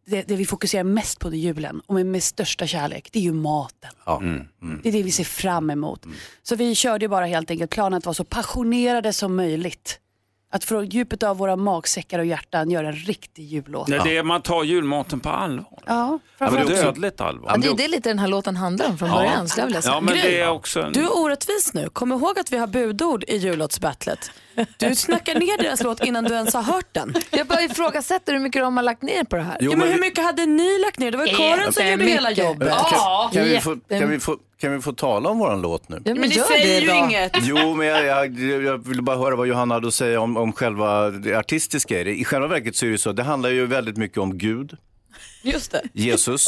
det, 0.08 0.22
det 0.28 0.36
vi 0.36 0.46
fokuserar 0.46 0.84
mest 0.84 1.20
på 1.20 1.34
i 1.34 1.38
julen 1.38 1.82
och 1.88 1.96
med, 1.96 2.06
med 2.06 2.24
största 2.24 2.68
kärlek, 2.68 3.10
det 3.12 3.20
är 3.20 3.24
ju 3.24 3.34
maten. 3.34 3.92
Ja. 4.06 4.22
Det 4.84 4.90
är 4.90 4.94
det 4.94 5.04
vi 5.04 5.12
ser 5.12 5.24
fram 5.24 5.70
emot. 5.70 6.06
Så 6.44 6.56
vi 6.56 6.76
körde 6.76 7.06
ju 7.06 7.10
bara 7.10 7.26
helt 7.26 7.52
enkelt 7.52 7.72
planen 7.72 7.98
att 7.98 8.06
vara 8.06 8.14
så 8.14 8.24
passionerade 8.24 9.14
som 9.14 9.36
möjligt. 9.36 10.00
Att 10.56 10.64
från 10.64 10.86
djupet 10.90 11.24
av 11.24 11.38
våra 11.38 11.56
magsäckar 11.56 12.20
och 12.20 12.26
hjärtan 12.26 12.72
göra 12.72 12.88
en 12.88 12.94
riktig 12.96 13.44
jullåt. 13.44 13.88
Nej, 13.88 14.00
det 14.04 14.18
är, 14.18 14.24
man 14.24 14.42
tar 14.42 14.64
julmaten 14.64 15.20
på 15.20 15.30
allvar. 15.30 15.66
Ja, 15.72 15.84
Ja, 15.86 16.10
men 16.10 16.20
framförallt- 16.50 16.70
det 16.70 16.78
är 16.80 16.84
dödligt 16.86 17.22
allvar. 17.22 17.52
Ja, 17.52 17.58
det 17.58 17.68
är 17.68 17.78
det 17.78 17.88
lite 17.88 18.10
den 18.10 18.20
här 18.20 18.28
låten 18.28 18.56
handlar 18.56 18.88
om 18.90 18.98
från 18.98 19.10
Ja. 19.10 19.16
början. 19.16 19.48
skulle 19.50 19.62
jag 19.62 19.68
vilja 19.68 19.82
säga. 19.82 19.94
Ja, 19.94 20.02
men 20.02 20.14
Gry, 20.14 20.22
det 20.22 20.40
är 20.40 20.50
också 20.50 20.82
en... 20.82 20.94
Du 20.94 21.00
är 21.04 21.18
orättvis 21.18 21.74
nu. 21.74 21.90
Kom 21.90 22.12
ihåg 22.12 22.40
att 22.40 22.52
vi 22.52 22.58
har 22.58 22.68
budord 22.68 23.24
i 23.28 23.38
jullåtsbattlet. 23.38 24.32
Du 24.78 24.96
snackar 24.96 25.36
ner 25.40 25.58
deras 25.64 25.84
låt 25.84 26.04
innan 26.04 26.24
du 26.24 26.34
ens 26.34 26.54
har 26.54 26.62
hört 26.62 26.88
den. 26.92 27.16
Jag 27.32 27.48
bara 27.48 27.62
ifrågasätter 27.62 28.34
hur 28.34 28.40
mycket 28.40 28.62
de 28.62 28.78
har 28.78 28.84
lagt 28.84 29.02
ner 29.02 29.24
på 29.24 29.36
det 29.36 29.42
här. 29.42 29.58
Jo, 29.62 29.72
ja, 29.72 29.78
men 29.78 29.88
men 29.88 29.96
hur 29.96 30.02
mycket 30.02 30.24
hade 30.24 30.46
ni 30.46 30.80
lagt 30.80 31.00
ner? 31.00 31.12
Det 31.12 31.18
var 31.18 31.26
ju 31.26 31.36
Karin 31.36 31.74
som 31.74 31.88
gjorde 31.88 32.04
hela 32.06 32.32
jobbet. 32.32 32.68
Ja, 32.92 33.30
kan, 33.34 33.44
vi 33.44 33.60
få, 33.62 33.78
kan, 33.90 34.10
vi 34.10 34.20
få, 34.20 34.38
kan 34.60 34.72
vi 34.74 34.82
få 34.82 34.94
tala 34.94 35.30
om 35.30 35.40
våran 35.40 35.62
låt 35.62 35.90
nu? 35.90 36.02
Ja, 36.06 36.14
Men 36.16 36.30
det 36.30 36.36
gör 36.36 36.44
säger 36.44 36.82
ju 36.82 36.88
då. 36.88 36.94
inget. 36.96 37.32
Jo, 37.42 37.76
men 37.76 37.88
jag, 37.88 38.06
jag, 38.06 38.64
jag 38.64 38.88
vill 38.88 39.02
bara 39.02 39.18
höra 39.18 39.36
vad 39.36 39.48
Johanna 39.48 39.74
hade 39.74 39.88
att 39.88 39.94
säga 39.94 40.20
om, 40.22 40.38
om 40.38 40.54
själva 40.54 41.10
det 41.10 41.36
artistiska 41.36 42.00
i 42.00 42.04
det. 42.04 42.16
I 42.20 42.26
själva 42.26 42.48
verket 42.48 42.76
så 42.76 42.86
är 42.86 42.90
det 42.90 42.98
så, 42.98 43.12
det 43.12 43.24
handlar 43.24 43.50
ju 43.50 43.66
väldigt 43.66 43.98
mycket 43.98 44.18
om 44.18 44.38
Gud, 44.38 44.78
Just 45.44 45.72
det. 45.72 45.82
Jesus 45.94 46.48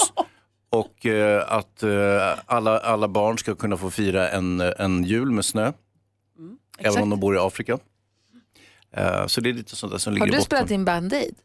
och 0.69 1.05
eh, 1.05 1.51
att 1.53 1.83
eh, 1.83 1.89
alla, 2.45 2.79
alla 2.79 3.07
barn 3.07 3.37
ska 3.37 3.55
kunna 3.55 3.77
få 3.77 3.89
fira 3.89 4.29
en, 4.29 4.61
en 4.61 5.03
jul 5.03 5.31
med 5.31 5.45
snö. 5.45 5.71
även 6.79 7.01
om 7.03 7.09
de 7.09 7.19
bor 7.19 7.35
i 7.35 7.39
Afrika. 7.39 7.77
Eh, 8.91 9.27
så 9.27 9.41
det 9.41 9.49
är 9.49 9.53
lite 9.53 9.75
sånt 9.75 9.91
där 9.93 9.97
som 9.99 10.13
ligger 10.13 10.21
Har 10.21 10.27
i 10.27 10.31
du 10.31 10.37
botten. 10.37 10.45
spelat 10.45 10.71
in 10.71 10.85
Band 10.85 11.13
Aid? 11.13 11.35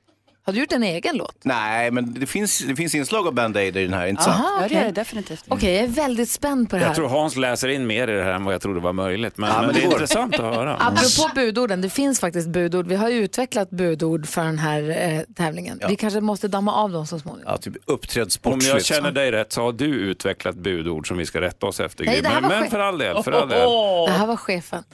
Har 0.44 0.52
du 0.52 0.60
gjort 0.60 0.72
en 0.72 0.82
egen 0.82 1.16
låt? 1.16 1.36
Nej, 1.42 1.90
men 1.90 2.14
det 2.14 2.26
finns, 2.26 2.58
det 2.58 2.76
finns 2.76 2.94
inslag 2.94 3.26
av 3.26 3.34
Band 3.34 3.56
Aid 3.56 3.76
i 3.76 3.84
den 3.84 3.94
här, 3.94 4.06
inte 4.06 4.22
sant? 4.22 4.36
Aha, 4.36 4.58
Ja, 4.62 4.68
det 4.68 4.74
är 4.74 4.84
det 4.84 4.90
definitivt. 4.90 5.44
Okej, 5.48 5.74
jag 5.74 5.84
är 5.84 5.88
väldigt 5.88 6.30
spänd 6.30 6.70
på 6.70 6.76
det 6.76 6.80
här. 6.80 6.88
Jag 6.88 6.96
tror 6.96 7.08
Hans 7.08 7.36
läser 7.36 7.68
in 7.68 7.86
mer 7.86 8.08
i 8.08 8.12
det 8.16 8.24
här 8.24 8.32
än 8.32 8.44
vad 8.44 8.54
jag 8.54 8.62
trodde 8.62 8.80
var 8.80 8.92
möjligt. 8.92 9.38
Men, 9.38 9.48
Ja, 9.50 9.56
men 9.56 9.66
men 9.66 9.74
det 9.74 9.80
det 9.80 9.86
är 9.86 9.90
intressant 9.90 10.34
att 10.34 10.40
höra. 10.40 10.76
Apropå 10.80 11.30
budorden, 11.34 11.80
det 11.80 11.90
finns 11.90 12.20
faktiskt 12.20 12.48
budord. 12.48 12.86
Vi 12.86 12.94
har 12.94 13.08
ju 13.08 13.16
utvecklat 13.24 13.70
budord 13.70 14.26
för 14.26 14.44
den 14.44 14.58
här 14.58 14.90
eh, 14.90 15.20
tävlingen. 15.34 15.80
Vi 15.88 15.96
kanske 15.96 16.20
måste 16.20 16.48
damma 16.48 16.74
av 16.74 16.90
dem 16.90 17.06
så 17.06 17.18
småningom. 17.18 17.52
Ja, 17.52 17.58
typ 17.58 17.74
uppträd 17.84 18.28
Om 18.42 18.60
jag 18.62 18.84
känner 18.84 19.12
dig 19.12 19.32
rätt 19.32 19.52
så 19.52 19.62
har 19.62 19.72
du 19.72 19.86
utvecklat 19.86 20.54
budord 20.56 21.08
som 21.08 21.16
vi 21.16 21.26
ska 21.26 21.40
rätta 21.40 21.66
oss 21.66 21.80
efter. 21.80 22.04
Nej, 22.04 22.22
men, 22.22 22.42
var 22.42 22.48
men 22.48 22.70
för 22.70 22.78
all 22.78 22.98
del. 22.98 23.22
För 23.22 23.32
all 23.32 23.48
del. 23.48 23.68
Det 24.06 24.12
här 24.18 24.26
var 24.26 24.36
chefen. 24.36 24.84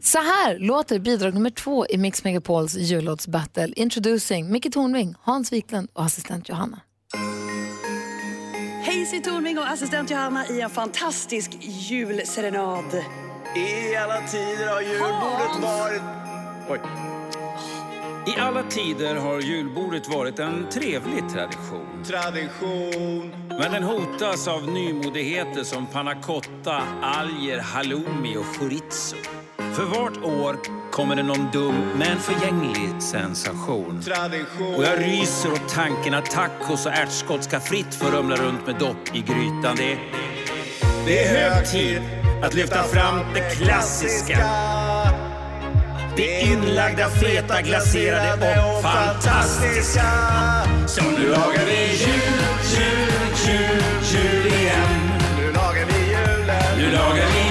Så 0.00 0.18
här 0.18 0.58
låter 0.58 0.98
bidrag 0.98 1.34
nummer 1.34 1.50
två 1.50 1.86
i 1.86 1.98
Mix 1.98 2.24
Megapols 2.24 2.74
jullåtsbattle. 2.74 3.72
Introducing 3.76 4.52
Micke 4.52 4.72
Tornving, 4.72 5.14
Hans 5.20 5.52
Wiklund 5.52 5.88
och 5.92 6.04
assistent 6.04 6.48
Johanna. 6.48 6.80
Hej, 8.82 9.22
Tornving 9.22 9.58
och 9.58 9.70
assistent 9.70 10.10
Johanna 10.10 10.46
i 10.46 10.60
en 10.60 10.70
fantastisk 10.70 11.50
julserenad. 11.60 12.94
I 13.56 13.96
alla 13.96 14.20
tider 14.26 14.68
har 14.68 14.80
julbordet 14.80 15.62
varit... 15.62 16.02
Oj. 16.68 16.80
I 18.26 18.40
alla 18.40 18.62
tider 18.62 19.14
har 19.14 19.40
julbordet 19.40 20.08
varit 20.08 20.38
en 20.38 20.68
trevlig 20.68 21.28
tradition. 21.28 22.04
Tradition. 22.04 23.34
Men 23.48 23.72
den 23.72 23.82
hotas 23.82 24.48
av 24.48 24.68
nymodigheter 24.68 25.64
som 25.64 25.86
panna 25.86 26.22
cotta, 26.22 26.82
alger, 27.02 27.58
halloumi 27.58 28.36
och 28.36 28.46
chorizo. 28.46 29.16
För 29.56 29.84
vart 29.84 30.16
år 30.24 30.56
kommer 30.90 31.16
det 31.16 31.22
någon 31.22 31.50
dum 31.52 31.90
men 31.96 32.18
förgänglig 32.18 33.02
sensation. 33.02 34.02
Tradition. 34.02 34.74
Och 34.74 34.84
jag 34.84 35.00
ryser 35.00 35.52
åt 35.52 35.68
tanken 35.68 36.14
att 36.14 36.30
tacos 36.30 36.86
och 36.86 36.92
ärtskott 36.92 37.44
ska 37.44 37.60
fritt 37.60 37.94
få 37.94 38.10
rumla 38.10 38.36
runt 38.36 38.66
med 38.66 38.78
dopp 38.78 39.14
i 39.14 39.20
grytan. 39.20 39.76
Det 39.76 39.98
det 41.06 41.24
är 41.24 41.54
hög 41.54 41.66
tid 41.66 42.02
att 42.42 42.54
lyfta 42.54 42.82
fram 42.82 43.20
det 43.34 43.40
klassiska. 43.40 44.38
Det 46.16 46.40
inlagda, 46.40 47.10
feta, 47.10 47.62
glaserade 47.62 48.64
och 48.64 48.82
fantastiska. 48.82 50.02
Så 50.86 51.02
nu 51.04 51.28
lagar 51.28 51.64
vi 51.66 51.80
jul, 51.80 52.40
jul, 52.76 53.08
jul, 53.46 53.82
jul 54.12 54.46
igen. 54.46 55.10
Nu 55.38 55.52
lagar 55.52 55.86
vi 55.86 56.10
julen. 56.10 56.78
Nu 56.78 56.90
lagar 56.96 57.26
vi 57.34 57.45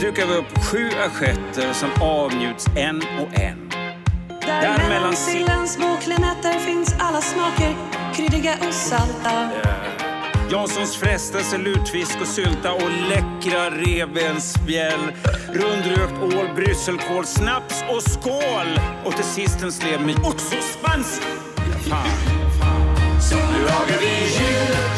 dukar 0.00 0.26
vi 0.26 0.34
upp 0.34 0.64
sju 0.64 0.88
assietter 1.06 1.72
som 1.72 1.90
avnjuts 2.02 2.66
en 2.76 2.96
och 2.96 3.40
en. 3.40 3.70
Där 4.40 4.88
mellan 4.88 5.16
sillens 5.16 5.72
små 5.72 5.96
klemetter 5.96 6.58
finns 6.58 6.94
alla 6.98 7.20
smaker, 7.20 7.74
kryddiga 8.14 8.54
och 8.68 8.74
salta. 8.74 9.48
Janssons 10.50 10.96
frestelse, 10.96 11.58
lutfisk 11.58 12.20
och 12.20 12.26
sylta 12.26 12.72
och 12.72 12.90
läckra 13.08 13.70
revbensspjäll. 13.70 15.12
Rundrökt 15.48 16.22
ål, 16.22 16.54
brysselkål, 16.54 17.24
snaps 17.24 17.84
och 17.88 18.02
skål! 18.02 18.80
Och 19.04 19.16
till 19.16 19.24
sist 19.24 19.62
en 19.62 19.72
slev 19.72 20.00
med 20.00 20.16
oxospans. 20.18 21.20
Fan. 21.88 22.40
Så 23.30 23.36
nu 23.36 23.62
lagar 23.64 23.98
vi 24.00 24.06
jul, 24.06 24.89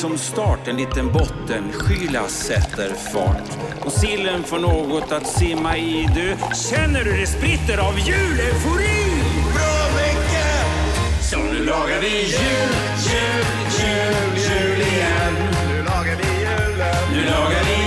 som 0.00 0.18
start 0.18 0.68
en 0.68 0.76
liten 0.76 1.12
bottenskyla 1.12 2.28
sätter 2.28 2.94
fart. 2.94 3.58
Och 3.84 3.92
sillen 3.92 4.42
får 4.42 4.58
något 4.58 5.12
att 5.12 5.26
simma 5.26 5.76
i. 5.76 6.08
Du 6.14 6.36
känner 6.70 7.04
hur 7.04 7.20
det 7.20 7.26
spritter 7.26 7.78
av 7.78 7.98
juleufori? 7.98 9.04
Bra 9.54 9.76
Micke! 9.96 10.44
Så 11.30 11.38
nu 11.38 11.64
lagar 11.64 12.00
vi 12.00 12.08
jul, 12.08 12.72
jul, 13.06 13.44
jul, 13.80 14.14
jul 14.36 14.80
igen. 14.80 15.34
Nu 15.68 15.82
lagar 15.82 16.16
vi 16.16 16.28
julen. 16.42 16.96
Nu 17.12 17.24
lagar 17.24 17.64
vi 17.64 17.79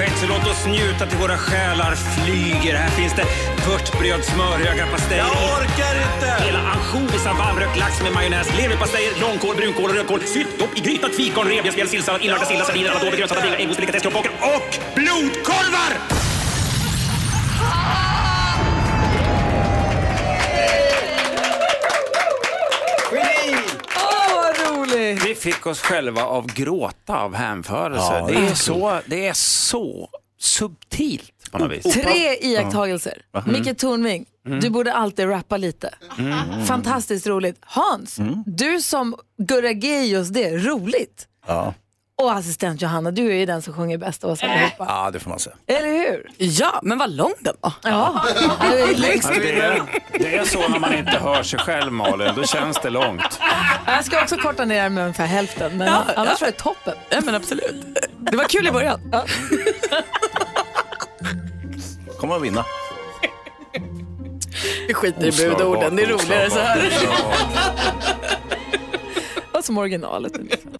assiett, 0.00 0.18
så 0.18 0.26
låt 0.26 0.46
oss 0.46 0.66
njuta 0.66 1.06
till 1.06 1.18
våra 1.18 1.38
själar 1.38 1.94
flyger. 1.94 2.74
Här 2.74 2.90
finns 2.90 3.14
det 3.14 3.24
vörtbröd, 3.68 4.24
smörhöga, 4.24 4.86
pastej. 4.86 5.18
Jag 5.18 5.26
orkar 5.26 5.94
inte. 6.06 6.44
Hela 6.44 6.58
ansjovisar, 6.58 7.34
varmrökt 7.34 7.78
lax 7.78 8.02
med 8.02 8.12
majonnäs, 8.12 8.56
leverpastej, 8.56 9.12
långkål, 9.20 9.56
brunkål 9.56 9.90
och 9.90 9.96
rödkål, 9.96 10.20
sylt, 10.20 10.48
i 10.76 10.80
grytat, 10.80 11.14
fikon, 11.14 11.46
revbensspjäll, 11.46 11.88
sillsallad, 11.88 12.22
inlagda 12.22 12.46
sillar, 12.46 12.64
sardiner, 12.64 12.90
amador, 12.90 13.16
grönsatta 13.16 13.40
fingrar, 13.40 13.58
äggost, 13.58 13.76
delikatess, 13.76 14.02
kroppkakor 14.02 14.30
och 14.40 14.78
blodkorvar! 14.94 16.20
Vi 25.14 25.34
fick 25.34 25.66
oss 25.66 25.80
själva 25.80 26.22
av 26.22 26.46
gråta 26.46 27.18
av 27.18 27.34
hänförelse. 27.34 28.12
Ja, 28.12 28.26
det, 28.28 28.34
är 28.34 28.54
så, 28.54 29.00
det 29.06 29.28
är 29.28 29.32
så 29.70 30.08
subtilt 30.38 31.50
på 31.50 31.58
något 31.58 31.70
vis. 31.70 31.82
Tre 31.94 32.36
iakttagelser. 32.40 33.22
Micke 33.46 33.74
Tornving, 33.74 34.26
du 34.60 34.70
borde 34.70 34.92
alltid 34.92 35.28
rappa 35.28 35.56
lite. 35.56 35.94
Fantastiskt 36.66 37.26
roligt. 37.26 37.56
Hans, 37.60 38.20
du 38.46 38.80
som 38.80 39.14
Gurra 39.38 39.72
G 39.72 40.02
just 40.04 40.34
det, 40.34 40.56
roligt. 40.56 41.26
Ja. 41.46 41.74
Och 42.20 42.32
assistent 42.32 42.82
Johanna, 42.82 43.10
du 43.10 43.30
är 43.30 43.34
ju 43.34 43.46
den 43.46 43.62
som 43.62 43.74
sjunger 43.74 43.98
bäst 43.98 44.24
av 44.24 44.30
oss 44.30 44.42
allihopa. 44.42 44.84
ja, 44.88 45.10
det 45.10 45.20
får 45.20 45.30
man 45.30 45.38
säga. 45.38 45.56
Eller 45.66 45.88
hur? 45.88 46.30
Ja, 46.36 46.80
men 46.82 46.98
vad 46.98 47.10
lång 47.10 47.32
den 47.40 47.54
var. 47.60 47.72
Ja, 47.82 48.24
du 48.70 48.78
är 48.78 48.94
längst. 48.96 49.28
Det 49.34 49.60
är, 49.60 49.82
det 50.12 50.36
är 50.36 50.44
så 50.44 50.68
när 50.68 50.78
man 50.78 50.94
inte 50.94 51.10
hör 51.18 51.42
sig 51.42 51.58
själv 51.58 51.92
Malin, 51.92 52.32
då 52.36 52.44
känns 52.44 52.78
det 52.82 52.90
långt. 52.90 53.40
Jag 53.86 54.04
ska 54.04 54.22
också 54.22 54.36
korta 54.36 54.64
ner 54.64 54.88
med 54.88 55.02
ungefär 55.02 55.26
hälften, 55.26 55.76
men 55.78 55.88
annars 56.16 56.40
var 56.40 56.46
det 56.48 56.52
toppen. 56.52 56.94
Ja, 57.10 57.20
men 57.24 57.34
absolut. 57.34 57.98
Det 58.18 58.36
var 58.36 58.44
kul 58.44 58.66
i 58.66 58.70
början. 58.70 59.00
Ja. 59.12 59.24
Kommer 62.18 62.36
att 62.36 62.42
vinna. 62.42 62.64
Vi 64.88 64.94
skiter 64.94 65.26
i 65.26 65.48
budorden, 65.48 65.96
det 65.96 66.02
är 66.02 66.06
roligare 66.06 66.50
så 66.50 66.58
här. 66.58 66.92
Vad 69.52 69.64
som 69.64 69.78
originalet 69.78 70.36
ungefär. 70.36 70.70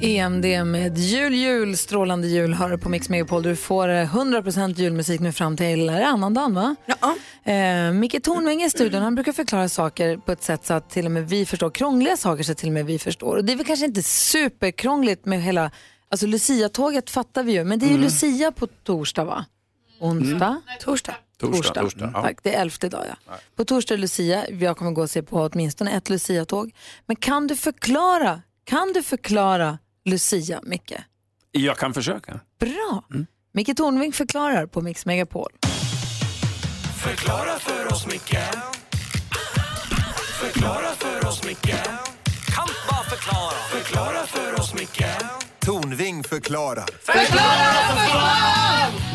EMD 0.00 0.44
med 0.66 0.98
jul, 0.98 1.34
jul, 1.34 1.76
strålande 1.76 2.28
jul 2.28 2.54
hör 2.54 2.70
du 2.70 2.78
på 2.78 2.88
Mix 2.88 3.08
Megapol. 3.08 3.42
Du 3.42 3.56
får 3.56 3.88
eh, 3.88 4.14
100% 4.14 4.74
julmusik 4.80 5.20
nu 5.20 5.32
fram 5.32 5.56
till 5.56 5.90
annandagen 5.90 6.54
va? 6.54 6.76
Ja. 6.86 7.16
Eh, 7.52 7.92
Micke 7.92 8.22
Tornving 8.22 8.62
i 8.62 8.70
studion, 8.70 9.02
han 9.02 9.14
brukar 9.14 9.32
förklara 9.32 9.68
saker 9.68 10.16
på 10.16 10.32
ett 10.32 10.42
sätt 10.42 10.66
så 10.66 10.74
att 10.74 10.90
till 10.90 11.04
och 11.06 11.10
med 11.12 11.28
vi 11.28 11.46
förstår. 11.46 11.70
Krångliga 11.70 12.16
saker 12.16 12.42
så 12.44 12.52
att 12.52 12.58
till 12.58 12.68
och 12.68 12.72
med 12.72 12.86
vi 12.86 12.98
förstår. 12.98 13.36
Och 13.36 13.44
det 13.44 13.52
är 13.52 13.56
väl 13.56 13.66
kanske 13.66 13.86
inte 13.86 14.02
superkrångligt 14.02 15.24
med 15.24 15.42
hela, 15.42 15.70
alltså 16.08 16.26
Lucia-tåget 16.26 17.10
fattar 17.10 17.42
vi 17.42 17.52
ju, 17.52 17.64
men 17.64 17.78
det 17.78 17.86
är 17.86 17.88
ju 17.88 17.94
Mm. 17.94 18.04
Lucia 18.04 18.52
på 18.52 18.66
torsdag 18.66 19.24
va? 19.24 19.44
Onsdag? 20.00 20.46
Mm. 20.46 20.60
Torsdag. 20.80 21.14
Torsdag, 21.40 21.80
torsdag, 21.82 22.10
ja. 22.14 22.22
Tack, 22.22 22.38
det 22.42 22.54
är 22.54 22.60
elfte 22.60 22.88
dag 22.88 23.04
ja. 23.08 23.32
På 23.56 23.64
torsdag 23.64 23.94
är 23.94 23.98
Lucia, 23.98 24.50
jag 24.50 24.76
kommer 24.76 24.90
gå 24.90 25.02
och 25.02 25.10
se 25.10 25.22
på 25.22 25.36
åtminstone 25.52 25.90
ett 25.90 26.10
Lucia-tåg. 26.10 26.70
Men 27.06 27.16
kan 27.16 27.46
du 27.46 27.56
förklara, 27.56 28.42
kan 28.64 28.92
du 28.92 29.02
förklara 29.02 29.78
Lucia, 30.04 30.60
Micke? 30.62 30.94
Jag 31.52 31.78
kan 31.78 31.94
försöka. 31.94 32.40
Bra! 32.60 33.04
Micke 33.52 33.76
Tornving 33.76 34.12
förklarar 34.12 34.66
på 34.66 34.80
Mix 34.80 35.06
Megapol. 35.06 35.50
Förklara 37.02 37.58
för 37.58 37.92
oss, 37.92 38.06
Micke 38.06 38.38
Förklara 40.40 40.94
för 40.94 41.28
oss, 41.28 41.44
Micke 41.46 41.74
Kan 42.54 42.68
bara 42.90 43.02
förklara 43.04 43.52
Förklara 43.70 44.26
för 44.26 44.60
oss, 44.60 44.74
Micke 44.74 45.04
Tornving 45.60 46.24
förklarar. 46.24 46.84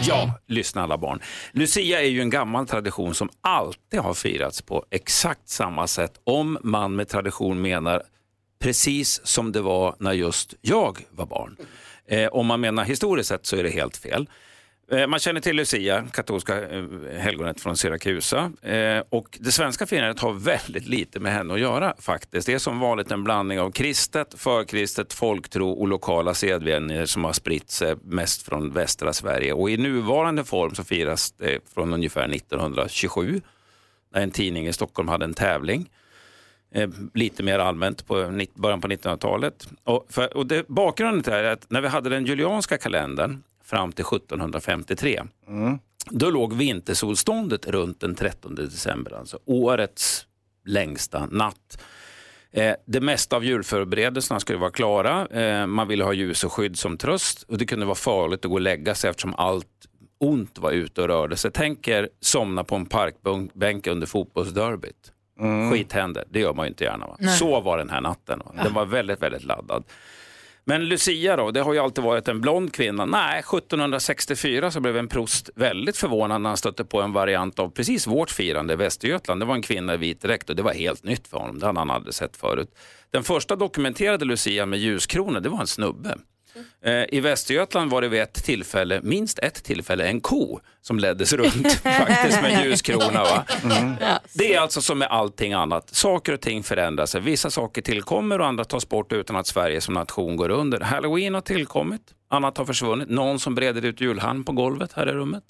Ja, 0.08 0.40
lyssna 0.48 0.84
alla 0.84 0.98
barn. 0.98 1.22
Lucia 1.52 2.02
är 2.02 2.08
ju 2.08 2.22
en 2.22 2.30
gammal 2.30 2.68
tradition 2.68 3.14
som 3.14 3.30
alltid 3.42 4.00
har 4.00 4.14
firats 4.14 4.62
på 4.62 4.86
exakt 4.92 5.50
samma 5.50 5.88
sätt 5.88 6.14
om 6.24 6.58
man 6.64 6.96
med 6.96 7.08
tradition 7.08 7.62
menar 7.62 8.04
precis 8.60 9.22
som 9.24 9.52
det 9.52 9.62
var 9.62 9.96
när 10.00 10.14
just 10.14 10.54
jag 10.62 10.98
var 11.12 11.26
barn. 11.26 11.56
Eh, 12.08 12.28
om 12.28 12.46
man 12.48 12.62
menar 12.62 12.84
historiskt 12.84 13.30
sett 13.30 13.46
så 13.46 13.56
är 13.56 13.64
det 13.64 13.70
helt 13.70 13.98
fel. 13.98 14.30
Eh, 14.92 15.08
Man 15.08 15.20
känner 15.20 15.42
till 15.42 15.56
Lucia, 15.56 16.08
katolska 16.14 16.70
eh, 16.70 16.84
helgonet 17.18 17.62
från 17.62 17.78
Syrakusa. 17.78 18.52
Eh, 18.62 19.04
Och 19.10 19.38
det 19.42 19.52
svenska 19.52 19.86
firandet 19.86 20.20
har 20.20 20.34
väldigt 20.34 20.88
lite 20.88 21.20
med 21.20 21.32
henne 21.34 21.54
att 21.54 21.60
göra 21.60 21.94
faktiskt. 22.00 22.48
Det 22.48 22.54
är 22.54 22.60
som 22.60 22.80
vanligt 22.80 23.12
en 23.12 23.24
blandning 23.24 23.60
av 23.60 23.72
kristet, 23.72 24.34
förkristet, 24.38 25.14
folktro 25.14 25.70
och 25.72 25.88
lokala 25.88 26.34
sedvänjor 26.34 27.06
som 27.06 27.24
har 27.24 27.34
spritt 27.34 27.72
sig 27.72 27.96
mest 28.04 28.42
från 28.42 28.74
västra 28.74 29.14
Sverige. 29.14 29.54
Och 29.54 29.70
i 29.70 29.78
nuvarande 29.78 30.44
form 30.44 30.76
så 30.76 30.84
firas 30.84 31.32
det 31.32 31.60
från 31.74 31.94
ungefär 31.94 32.30
1927 32.36 33.42
när 34.14 34.22
en 34.22 34.32
tidning 34.32 34.68
i 34.68 34.74
Stockholm 34.74 35.08
hade 35.10 35.26
en 35.26 35.34
tävling 35.34 35.90
eh, 36.72 36.90
lite 37.14 37.44
mer 37.44 37.60
allmänt 37.60 38.08
på 38.08 38.14
början 38.54 38.82
på 38.82 38.88
1900-talet. 38.88 39.68
Och, 39.84 40.06
för, 40.10 40.38
och 40.38 40.48
det, 40.48 40.68
bakgrunden 40.68 41.24
till 41.24 41.32
det 41.32 41.38
här 41.38 41.44
är 41.44 41.52
att 41.52 41.70
när 41.70 41.82
vi 41.82 41.88
hade 41.88 42.10
den 42.10 42.26
julianska 42.26 42.78
kalendern 42.78 43.44
fram 43.64 43.92
till 43.92 44.06
1753, 44.06 45.22
då 46.10 46.30
låg 46.30 46.54
vintersolståndet 46.54 47.68
runt 47.68 48.00
den 48.00 48.16
13 48.16 48.56
december, 48.56 49.12
alltså 49.20 49.40
årets 49.46 50.28
längsta 50.66 51.26
natt. 51.32 51.82
Eh, 52.52 52.76
det 52.86 53.02
mesta 53.02 53.36
av 53.36 53.46
julförberedelserna 53.46 54.40
skulle 54.40 54.60
vara 54.60 54.72
klara. 54.72 55.26
Eh, 55.28 55.68
man 55.68 55.88
ville 55.88 56.04
ha 56.04 56.14
ljus 56.14 56.44
och 56.44 56.54
skydd 56.54 56.78
som 56.78 56.98
tröst 56.98 57.44
och 57.44 57.58
det 57.58 57.66
kunde 57.66 57.86
vara 57.86 57.96
farligt 57.96 58.46
att 58.46 58.50
gå 58.50 58.54
och 58.54 58.62
lägga 58.62 58.96
sig 58.96 59.10
eftersom 59.10 59.34
allt 59.34 59.68
ont 60.18 60.58
var 60.58 60.72
ute 60.72 61.02
och 61.02 61.08
rörde 61.08 61.38
sig. 61.38 61.52
Tänk 61.52 61.88
er 61.88 62.10
somna 62.20 62.64
på 62.64 62.76
en 62.76 62.86
parkbänk 62.86 63.88
under 63.88 64.08
fotbollsderbyt. 64.08 65.12
Skit 65.72 65.94
händer, 65.94 66.24
det 66.30 66.40
gör 66.40 66.54
man 66.54 66.66
ju 66.66 66.70
inte 66.70 66.84
gärna. 66.84 67.08
Va? 67.08 67.16
Nej. 67.20 67.38
Så 67.38 67.62
var 67.62 67.78
den 67.78 67.90
här 67.90 68.02
natten. 68.02 68.42
Va? 68.46 68.64
Den 68.64 68.74
var 68.74 68.86
väldigt, 68.86 69.22
väldigt 69.22 69.44
laddad. 69.44 69.84
Men 70.70 70.86
Lucia 70.86 71.36
då, 71.36 71.52
det 71.52 71.62
har 71.62 71.74
ju 71.74 71.80
alltid 71.80 72.04
varit 72.04 72.28
en 72.28 72.42
blond 72.42 72.74
kvinna. 72.74 73.06
Nej, 73.06 73.40
1764 73.40 74.72
så 74.72 74.80
blev 74.80 74.98
en 74.98 75.08
prost 75.08 75.50
väldigt 75.56 75.98
förvånad 75.98 76.42
när 76.42 76.50
han 76.50 76.58
stötte 76.58 76.86
på 76.86 77.02
en 77.02 77.14
variant 77.14 77.60
av 77.60 77.70
precis 77.70 78.08
vårt 78.08 78.30
firande 78.30 78.74
i 78.74 78.76
Västergötland. 78.76 79.42
Det 79.42 79.46
var 79.46 79.56
en 79.56 79.62
kvinna 79.62 79.94
i 79.94 79.98
vit 79.98 80.22
dräkt 80.22 80.50
och 80.50 80.56
det 80.56 80.64
var 80.64 80.74
helt 80.74 81.04
nytt 81.04 81.28
för 81.28 81.38
honom. 81.38 81.60
Det 81.60 81.66
hade 81.66 81.80
han 81.80 81.90
aldrig 81.90 82.14
sett 82.14 82.38
förut. 82.38 82.70
Den 83.12 83.24
första 83.24 83.56
dokumenterade 83.56 84.26
Lucia 84.26 84.66
med 84.66 84.80
ljuskronor, 84.80 85.40
det 85.40 85.50
var 85.50 85.60
en 85.60 85.68
snubbe. 85.68 86.18
Eh, 86.86 87.06
I 87.10 87.20
Västergötland 87.20 87.92
var 87.92 88.02
det 88.02 88.08
vid 88.08 88.22
ett 88.22 88.44
tillfälle, 88.44 89.00
minst 89.04 89.40
ett 89.40 89.64
tillfälle, 89.64 90.08
en 90.08 90.22
ko 90.22 90.60
som 90.82 91.00
leddes 91.00 91.34
runt 91.34 91.72
faktiskt 91.84 92.42
med 92.42 92.66
ljuskrona. 92.66 93.24
Va? 93.24 93.46
Det 94.34 94.54
är 94.54 94.60
alltså 94.60 94.82
som 94.82 95.00
med 95.00 95.08
allting 95.08 95.54
annat. 95.54 95.96
Saker 95.96 96.34
och 96.34 96.42
ting 96.42 96.64
förändrar 96.64 97.06
sig. 97.06 97.22
Vissa 97.22 97.50
saker 97.50 97.82
tillkommer 97.82 98.40
och 98.40 98.48
andra 98.48 98.66
tas 98.66 98.90
bort 98.90 99.12
utan 99.14 99.36
att 99.36 99.48
Sverige 99.48 99.82
som 99.82 99.94
nation 99.94 100.36
går 100.36 100.50
under. 100.50 100.80
Halloween 100.80 101.34
har 101.34 101.42
tillkommit, 101.42 102.02
annat 102.30 102.58
har 102.58 102.66
försvunnit. 102.66 103.10
Någon 103.10 103.40
som 103.40 103.56
breder 103.56 103.86
ut 103.86 104.02
julhalm 104.02 104.44
på 104.44 104.52
golvet 104.52 104.94
här 104.94 105.10
i 105.10 105.12
rummet? 105.12 105.44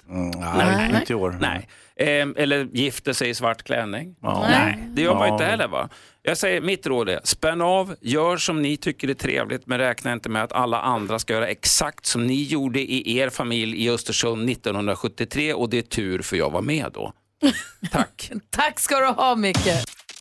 nej, 0.56 0.94
inte 1.00 1.12
i 1.12 1.16
år. 1.16 1.38
Nej. 1.40 1.68
Eh, 1.96 2.28
eller 2.42 2.64
gifter 2.72 3.12
sig 3.12 3.28
i 3.30 3.34
svart 3.34 3.62
klänning? 3.62 4.16
Ja. 4.22 4.46
Nej, 4.50 4.78
det 4.88 5.02
gör 5.02 5.14
man 5.14 5.26
Ja. 5.28 5.32
inte 5.34 5.44
heller. 5.44 5.68
va? 5.68 5.88
Jag 6.22 6.36
säger, 6.38 6.60
mitt 6.60 6.86
råd 6.86 7.08
är, 7.08 7.20
spänn 7.24 7.60
av, 7.60 7.94
gör 8.00 8.36
som 8.36 8.62
ni 8.62 8.76
tycker 8.76 9.10
är 9.10 9.14
trevligt, 9.14 9.66
men 9.66 9.78
räkna 9.78 10.12
inte 10.12 10.28
med 10.28 10.42
att 10.44 10.52
alla 10.52 10.80
andra 10.80 11.18
ska 11.18 11.32
göra 11.32 11.46
exakt 11.46 12.06
som 12.06 12.26
ni 12.26 12.42
gjorde 12.42 12.80
i 12.80 13.18
er 13.18 13.30
familj 13.30 13.84
i 13.84 13.90
Östersund 13.90 14.50
1973 14.50 15.54
och 15.54 15.70
det 15.70 15.78
är 15.78 15.82
tur 15.82 16.22
för 16.22 16.36
jag 16.36 16.50
var 16.50 16.62
med 16.62 16.86
då. 16.94 17.12
Tack. 17.90 18.30
Tack 18.50 18.80
ska 18.80 18.98
du 19.00 19.06
ha, 19.06 19.36
Micke. 19.36 19.66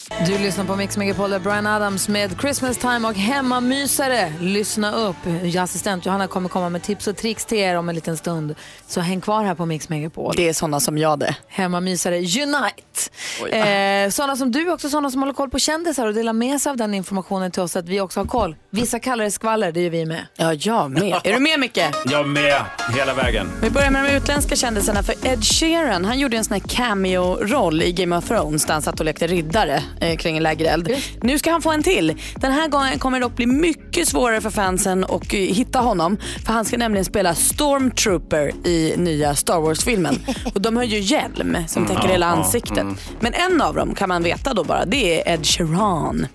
Du 0.10 0.38
lyssnar 0.38 0.66
på 0.66 0.76
Mix 0.76 0.98
Megapol 0.98 1.30
där 1.30 1.40
Brian 1.40 1.68
Adams 1.68 2.08
med 2.08 2.40
Christmas 2.42 2.78
time 2.78 3.08
och 3.08 3.14
hemmamysare. 3.14 4.34
Lyssna 4.42 4.96
upp. 4.96 5.16
Assistent 5.60 6.06
Johanna 6.06 6.28
kommer 6.28 6.50
komma 6.50 6.70
med 6.70 6.84
tips 6.84 7.08
och 7.08 7.18
tricks 7.18 7.46
till 7.46 7.58
er 7.58 7.76
om 7.76 7.90
en 7.90 7.96
liten 7.96 8.18
stund. 8.18 8.56
Så 8.88 9.02
häng 9.02 9.22
kvar 9.22 9.44
här 9.44 9.56
på 9.56 9.66
Mix 9.66 9.90
Megapol. 9.90 10.34
Det 10.38 10.50
är 10.50 10.54
sådana 10.54 10.80
som 10.80 10.98
jag 10.98 11.20
det. 11.20 11.36
Hemmamysare 11.48 12.18
Unite. 12.18 13.58
Eh, 13.58 14.10
sådana 14.10 14.36
som 14.36 14.52
du, 14.52 14.72
också 14.72 14.90
sådana 14.90 15.12
som 15.12 15.22
håller 15.22 15.34
koll 15.34 15.50
på 15.50 15.60
kändisar 15.60 16.08
och 16.08 16.14
delar 16.14 16.34
med 16.34 16.62
sig 16.62 16.70
av 16.70 16.78
den 16.78 16.94
informationen 16.94 17.52
till 17.52 17.62
oss 17.62 17.72
så 17.72 17.80
att 17.80 17.90
vi 17.90 18.02
också 18.02 18.20
har 18.20 18.26
koll. 18.26 18.56
Vissa 18.70 19.00
kallar 19.00 19.24
det 19.24 19.32
skvaller, 19.32 19.72
det 19.72 19.82
gör 19.82 19.90
vi 19.90 20.06
med. 20.06 20.26
Ja, 20.36 20.54
jag 20.54 20.92
med. 20.92 21.22
Är 21.24 21.34
du 21.34 21.40
med 21.40 21.60
Micke? 21.60 21.80
Jag 22.06 22.28
med, 22.28 22.62
hela 22.96 23.14
vägen. 23.14 23.48
Vi 23.62 23.70
börjar 23.70 23.92
med 23.92 24.06
de 24.06 24.12
utländska 24.12 24.56
kändisarna 24.56 25.04
för 25.04 25.28
Ed 25.28 25.44
Sheeran 25.44 26.06
han 26.06 26.20
gjorde 26.20 26.38
en 26.38 26.44
sån 26.44 26.54
här 26.54 26.62
cameo-roll 26.68 27.82
i 27.82 27.92
Game 27.92 28.18
of 28.18 28.28
Thrones 28.28 28.66
där 28.66 28.74
han 28.74 28.82
satt 28.82 29.00
och 29.00 29.06
lekte 29.06 29.28
riddare 29.28 29.84
eh, 30.02 30.18
kring 30.18 30.38
en 30.38 30.44
lägereld. 30.44 30.90
Nu 31.22 31.40
ska 31.40 31.52
han 31.52 31.62
få 31.62 31.72
en 31.72 31.84
till. 31.84 32.22
Den 32.36 32.52
här 32.52 32.68
gången 32.68 33.00
kommer 33.00 33.20
det 33.20 33.26
dock 33.26 33.36
bli 33.36 33.46
mycket 33.46 34.08
svårare 34.08 34.42
för 34.42 34.50
fansen 34.50 35.04
att 35.04 35.34
eh, 35.34 35.40
hitta 35.40 35.80
honom 35.80 36.18
för 36.46 36.54
han 36.54 36.66
ska 36.66 36.78
nämligen 36.78 37.06
spela 37.06 37.36
Stormtrooper 37.36 38.68
i 38.68 38.94
nya 38.98 39.36
Star 39.36 39.60
Wars-filmen. 39.60 40.20
Och 40.54 40.62
de 40.62 40.78
har 40.78 40.84
ju 40.84 41.00
hjälm 41.00 41.58
som 41.68 41.86
täcker 41.86 42.00
Mm. 42.00 42.12
hela 42.12 42.26
ansiktet. 42.26 42.78
mm. 42.78 42.98
Men 43.20 43.34
en 43.34 43.62
av 43.62 43.76
dem 43.76 43.96
kan 43.96 44.10
man 44.10 44.24
veta 44.24 44.54
då 44.54 44.64
bara, 44.64 44.86
det 44.86 45.28
är 45.28 45.34
Ed 45.34 45.46
Sheeran. 45.46 46.28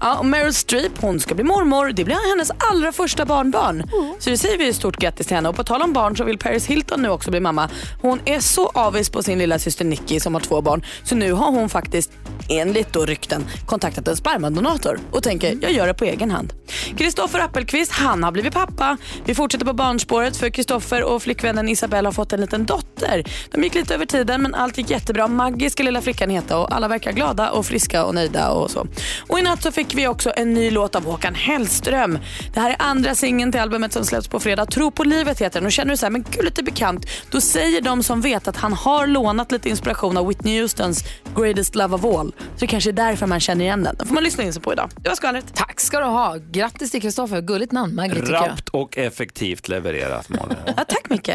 Ja, 0.00 0.18
och 0.18 0.26
Meryl 0.26 0.54
Streep 0.54 0.92
hon 1.00 1.20
ska 1.20 1.34
bli 1.34 1.44
mormor. 1.44 1.92
Det 1.92 2.04
blir 2.04 2.30
hennes 2.30 2.50
allra 2.70 2.92
första 2.92 3.24
barnbarn. 3.24 3.90
Så 4.18 4.30
det 4.30 4.38
säger 4.38 4.58
vi 4.58 4.72
stort 4.72 4.96
grattis 4.96 5.26
till 5.26 5.36
henne. 5.36 5.48
Och 5.48 5.56
på 5.56 5.64
tal 5.64 5.82
om 5.82 5.92
barn 5.92 6.16
så 6.16 6.24
vill 6.24 6.38
Paris 6.38 6.66
Hilton 6.66 7.02
nu 7.02 7.08
också 7.08 7.30
bli 7.30 7.40
mamma. 7.40 7.68
Hon 8.02 8.20
är 8.24 8.40
så 8.40 8.66
avis 8.68 9.10
på 9.10 9.22
sin 9.22 9.38
lilla 9.38 9.58
syster 9.58 9.84
Nicky 9.84 10.20
som 10.20 10.34
har 10.34 10.40
två 10.40 10.60
barn. 10.62 10.84
Så 11.04 11.14
nu 11.14 11.32
har 11.32 11.50
hon 11.50 11.68
faktiskt, 11.68 12.10
enligt 12.48 12.92
då 12.92 13.06
rykten, 13.06 13.44
kontaktat 13.66 14.08
en 14.08 14.16
spermadonator 14.16 15.00
och 15.10 15.22
tänker 15.22 15.58
jag 15.62 15.72
gör 15.72 15.86
det 15.86 15.94
på 15.94 16.04
egen 16.04 16.30
hand. 16.30 16.52
Kristoffer 16.96 17.40
Appelqvist, 17.40 17.92
han 17.92 18.22
har 18.22 18.32
blivit 18.32 18.52
pappa. 18.52 18.96
Vi 19.24 19.34
fortsätter 19.34 19.66
på 19.66 19.72
barnspåret 19.72 20.36
för 20.36 20.50
Kristoffer 20.50 21.02
och 21.02 21.22
flickvännen 21.22 21.68
Isabelle 21.68 22.08
har 22.08 22.12
fått 22.12 22.32
en 22.32 22.40
liten 22.40 22.66
dotter. 22.66 23.24
De 23.50 23.62
gick 23.62 23.74
lite 23.74 23.94
över 23.94 24.06
tiden 24.06 24.42
men 24.42 24.54
allt 24.54 24.78
gick 24.78 24.90
jättebra. 24.90 25.28
Maggie 25.28 25.70
ska 25.70 25.82
lilla 25.82 26.00
flickan 26.00 26.30
heta 26.30 26.58
och 26.58 26.74
alla 26.74 26.88
verkar 26.88 27.12
glada 27.12 27.50
och 27.50 27.66
friska 27.66 28.04
och 28.04 28.14
nöjda 28.14 28.50
och 28.50 28.70
så. 28.70 28.86
Och 29.28 29.38
i 29.38 29.42
natt 29.42 29.62
så 29.62 29.72
fick 29.72 29.94
vi 29.94 30.08
också 30.08 30.32
en 30.36 30.54
ny 30.54 30.70
låt 30.70 30.96
av 30.96 31.04
Håkan 31.04 31.34
Hellström. 31.34 32.18
Det 32.54 32.60
här 32.60 32.70
är 32.70 32.76
andra 32.78 33.14
singeln 33.14 33.52
till 33.52 33.60
albumet 33.60 33.92
som 33.92 34.04
släpps 34.04 34.28
på 34.28 34.40
fredag. 34.40 34.66
Tro 34.66 34.90
på 34.90 35.04
livet 35.04 35.40
heter 35.40 35.60
den 35.60 35.66
och 35.66 35.72
känner 35.72 35.90
du 35.90 35.96
så 35.96 36.06
här, 36.06 36.10
men 36.10 36.24
gud 36.30 36.44
lite 36.44 36.62
bekant. 36.62 37.06
Då 37.30 37.40
säger 37.40 37.80
de 37.80 38.02
som 38.02 38.20
vet 38.20 38.48
att 38.48 38.56
han 38.56 38.72
har 38.72 39.06
lånat 39.06 39.52
lite 39.52 39.68
inspiration 39.68 40.16
av 40.16 40.26
Whitney 40.28 40.60
Houstons 40.60 41.04
Greatest 41.36 41.74
Love 41.74 41.94
of 41.94 42.04
All. 42.04 42.29
Så 42.38 42.60
det 42.60 42.66
kanske 42.66 42.90
är 42.90 42.92
därför 42.92 43.26
man 43.26 43.40
känner 43.40 43.64
igen 43.64 43.82
den. 43.82 43.96
Den 43.98 44.06
får 44.06 44.14
man 44.14 44.24
lyssna 44.24 44.44
in 44.44 44.52
sig 44.52 44.62
på 44.62 44.72
idag. 44.72 44.90
Det 44.96 45.08
var 45.08 45.16
skvallret. 45.16 45.54
Tack 45.54 45.80
ska 45.80 45.98
du 46.00 46.04
ha. 46.06 46.36
Grattis 46.50 46.90
till 46.90 47.02
Kristoffer. 47.02 47.40
Gulligt 47.40 47.72
namn, 47.72 47.94
Maggie 47.94 48.14
tycker 48.20 48.32
jag. 48.32 48.48
Rappt 48.48 48.68
och 48.68 48.98
effektivt 48.98 49.68
levererat, 49.68 50.28
Malin. 50.28 50.56
Ja, 50.76 50.84
tack 50.88 51.10
Micke. 51.10 51.30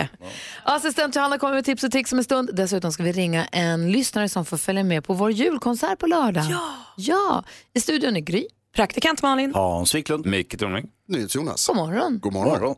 Assistent 0.64 1.16
Johanna 1.16 1.38
kommer 1.38 1.54
med 1.54 1.66
tips 1.66 1.84
och 1.84 1.91
tricks 1.91 2.12
om 2.12 2.18
en 2.18 2.24
stund. 2.24 2.50
Dessutom 2.54 2.91
ska 2.91 3.04
vi 3.04 3.12
ringa 3.12 3.46
en 3.46 3.91
lyssnare 3.91 4.30
som 4.30 4.46
får 4.46 4.58
följa 4.58 4.84
med 4.84 5.04
på 5.04 5.14
vår 5.14 5.32
julkonsert 5.32 6.00
på 6.00 6.08
lördag. 6.08 6.43
Ja! 6.50 6.74
Ja! 6.98 7.43
I 7.74 7.80
studion 7.80 8.16
är 8.16 8.20
Gry. 8.20 8.46
Praktikant 8.76 9.21
Malin. 9.21 9.53
Hans 9.53 9.95
Wiklund. 9.95 10.26
Micke 10.26 10.57
Tornving. 10.59 10.86
Jonas. 11.30 11.67
God 11.67 11.76
morgon. 11.76 12.19
God 12.19 12.34
morgon. 12.34 12.76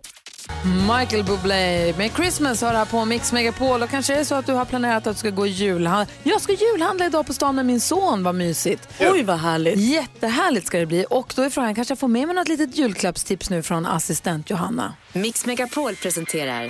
Michael 0.97 1.23
Bublé 1.23 1.93
med 1.97 2.11
Christmas 2.15 2.61
har 2.61 2.71
det 2.71 2.77
här 2.77 2.85
på 2.85 3.05
Mix 3.05 3.31
Megapol 3.33 3.83
och 3.83 3.89
kanske 3.89 4.13
är 4.13 4.17
det 4.17 4.25
så 4.25 4.35
att 4.35 4.45
du 4.45 4.53
har 4.53 4.65
planerat 4.65 5.07
att 5.07 5.15
du 5.15 5.19
ska 5.19 5.29
gå 5.29 5.47
julhandla. 5.47 6.13
Jag 6.23 6.41
ska 6.41 6.53
julhandla 6.53 7.05
idag 7.05 7.27
på 7.27 7.33
stan 7.33 7.55
med 7.55 7.65
min 7.65 7.79
son, 7.79 8.23
vad 8.23 8.35
mysigt. 8.35 8.89
Oj 8.99 9.23
vad 9.23 9.39
härligt. 9.39 9.79
Jättehärligt 9.79 10.67
ska 10.67 10.79
det 10.79 10.85
bli 10.85 11.05
och 11.09 11.33
då 11.35 11.41
är 11.41 11.49
frågan, 11.49 11.75
kanske 11.75 11.91
jag 11.91 11.99
får 11.99 12.07
med 12.07 12.27
mig 12.27 12.35
något 12.35 12.47
litet 12.47 12.77
julklappstips 12.77 13.49
nu 13.49 13.63
från 13.63 13.85
assistent 13.85 14.49
Johanna. 14.49 14.93
Mix 15.13 15.45
Megapol 15.45 15.95
presenterar 15.95 16.69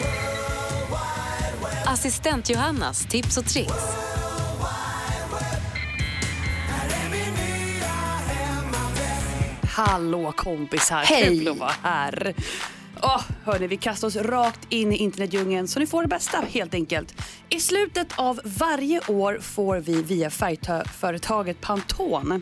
Assistent 1.86 2.50
Johannas 2.50 3.06
tips 3.06 3.38
och 3.38 3.46
tricks. 3.46 3.74
Hallå 9.78 10.32
kompisar, 10.38 11.04
Hej. 11.04 11.24
kul 11.24 11.48
att 11.48 11.58
vara 11.58 11.72
här. 11.84 12.34
Oh, 13.02 13.22
hörni, 13.46 13.68
vi 13.68 13.78
kastar 13.78 14.08
oss 14.08 14.16
rakt 14.16 14.60
in 14.70 14.94
i 14.94 14.96
internetdjungeln 14.96 15.68
så 15.68 15.80
ni 15.80 15.88
får 15.88 16.02
det 16.02 16.08
bästa 16.08 16.44
helt 16.50 16.74
enkelt. 16.74 17.14
I 17.50 17.60
slutet 17.60 18.08
av 18.16 18.40
varje 18.44 19.02
år 19.08 19.40
får 19.42 19.78
vi 19.78 20.02
via 20.02 20.30
färgföretaget 20.30 21.62
Pantone 21.62 22.42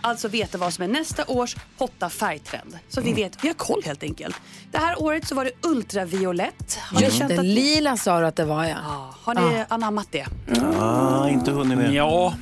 alltså 0.00 0.28
veta 0.28 0.58
vad 0.58 0.72
som 0.74 0.84
är 0.84 0.88
nästa 0.88 1.24
års 1.26 1.56
hotta 1.78 2.10
färgtrend. 2.10 2.78
Så 2.88 3.00
att 3.00 3.06
vi 3.06 3.12
vet, 3.12 3.44
vi 3.44 3.48
har 3.48 3.54
koll 3.54 3.82
helt 3.84 4.02
enkelt. 4.02 4.36
Det 4.70 4.78
här 4.78 5.02
året 5.02 5.26
så 5.28 5.34
var 5.34 5.44
det 5.44 5.50
ultraviolett. 5.68 6.78
Har 6.92 7.00
Just 7.02 7.16
känt 7.18 7.28
det, 7.28 7.38
att- 7.38 7.44
lila 7.44 7.96
sa 7.96 8.20
du 8.20 8.26
att 8.26 8.36
det 8.36 8.44
var 8.44 8.64
ja. 8.64 9.14
Har 9.22 9.34
ni 9.34 9.64
anammat 9.68 10.08
det? 10.10 10.26
Ah, 10.80 11.28
inte 11.28 11.50
hunnit 11.50 11.78
med. 11.78 11.92
Ja. 11.92 12.34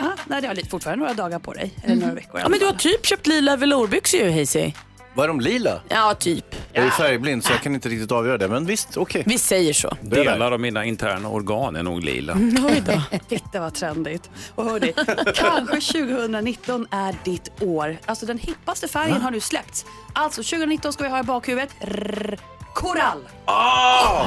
Ah, 0.00 0.08
nej, 0.26 0.40
det 0.42 0.46
har 0.48 0.54
lite- 0.54 0.68
fortfarande 0.68 1.02
några 1.04 1.14
dagar 1.14 1.38
på 1.38 1.52
dig. 1.52 1.72
Eller 1.84 1.96
några 1.96 2.14
veckor. 2.14 2.40
i 2.40 2.42
Ja, 2.42 2.48
men 2.48 2.58
du 2.58 2.64
har 2.66 2.72
typ 2.72 3.06
köpt 3.06 3.26
lila 3.26 3.56
velourbyxor 3.56 4.20
ju 4.20 4.30
Hayesy. 4.30 4.72
Var 5.14 5.28
de 5.28 5.40
lila? 5.40 5.80
Ja, 5.88 6.14
typ. 6.14 6.44
Jag 6.72 6.84
är 6.86 6.90
färgblind 6.90 7.44
så 7.44 7.52
jag 7.52 7.62
kan 7.62 7.74
inte 7.74 7.88
riktigt 7.88 8.12
avgöra 8.12 8.38
det, 8.38 8.48
men 8.48 8.66
visst, 8.66 8.96
okej. 8.96 9.22
Vi 9.26 9.38
säger 9.38 9.72
så. 9.72 9.96
Delar 10.00 10.52
av 10.52 10.60
mina 10.60 10.84
interna 10.84 11.28
organ 11.28 11.76
är 11.76 11.82
nog 11.82 12.02
lila. 12.04 12.32
Oj 12.68 12.82
då. 12.86 13.18
Titta 13.28 13.60
vad 13.60 13.74
trendigt. 13.74 14.30
Och 14.54 14.64
hörni, 14.64 14.92
kanske 15.34 15.92
2019 15.92 16.86
är 16.90 17.14
ditt 17.24 17.62
år. 17.62 17.96
Alltså 18.06 18.26
den 18.26 18.38
hippaste 18.38 18.88
färgen 18.88 19.20
har 19.22 19.30
nu 19.30 19.40
släppts. 19.40 19.84
Alltså 20.12 20.42
2019 20.42 20.92
ska 20.92 21.04
vi 21.04 21.10
ha 21.10 21.20
i 21.20 21.22
bakhuvudet 21.22 21.70
rrr, 21.80 22.38
korall. 22.74 23.28
Ah, 23.44 24.24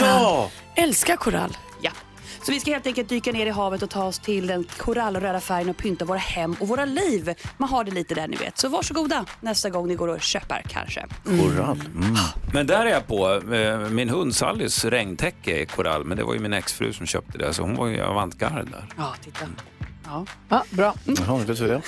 ja! 0.00 0.50
Älskar 0.76 1.16
korall. 1.16 1.56
Så 2.46 2.52
vi 2.52 2.60
ska 2.60 2.70
helt 2.70 2.86
enkelt 2.86 3.08
dyka 3.08 3.32
ner 3.32 3.46
i 3.46 3.50
havet 3.50 3.82
och 3.82 3.90
ta 3.90 4.04
oss 4.04 4.18
till 4.18 4.46
den 4.46 4.64
korallröda 4.78 5.40
färgen 5.40 5.68
och 5.68 5.76
pynta 5.76 6.04
våra 6.04 6.18
hem 6.18 6.56
och 6.60 6.68
våra 6.68 6.84
liv. 6.84 7.34
Man 7.58 7.68
har 7.68 7.84
det 7.84 7.90
lite 7.90 8.14
där 8.14 8.28
ni 8.28 8.36
vet. 8.36 8.58
Så 8.58 8.68
varsågoda 8.68 9.24
nästa 9.40 9.70
gång 9.70 9.88
ni 9.88 9.94
går 9.94 10.08
och 10.08 10.20
köper 10.20 10.62
kanske. 10.68 11.06
Korall. 11.24 11.80
Mm. 11.96 12.14
Men 12.52 12.66
där 12.66 12.86
är 12.86 12.90
jag 12.90 13.06
på. 13.06 13.54
eh, 13.54 13.78
Min 13.78 14.08
hund 14.08 14.34
Sallys 14.34 14.84
regntäcke 14.84 15.62
är 15.62 15.64
korall, 15.64 16.04
men 16.04 16.16
det 16.16 16.24
var 16.24 16.34
ju 16.34 16.40
min 16.40 16.52
exfru 16.52 16.92
som 16.92 17.06
köpte 17.06 17.38
det, 17.38 17.54
så 17.54 17.62
hon 17.62 17.76
var 17.76 17.86
ju 17.86 18.00
avantgarde 18.02 18.62
där. 18.64 18.84
Ja, 18.96 19.14
titta. 19.24 19.44
Ja. 20.04 20.26
Ja, 20.48 20.64
bra. 20.70 20.94
Jaha, 21.04 21.36
vet 21.36 21.58
du 21.58 21.68
det? 21.68 21.82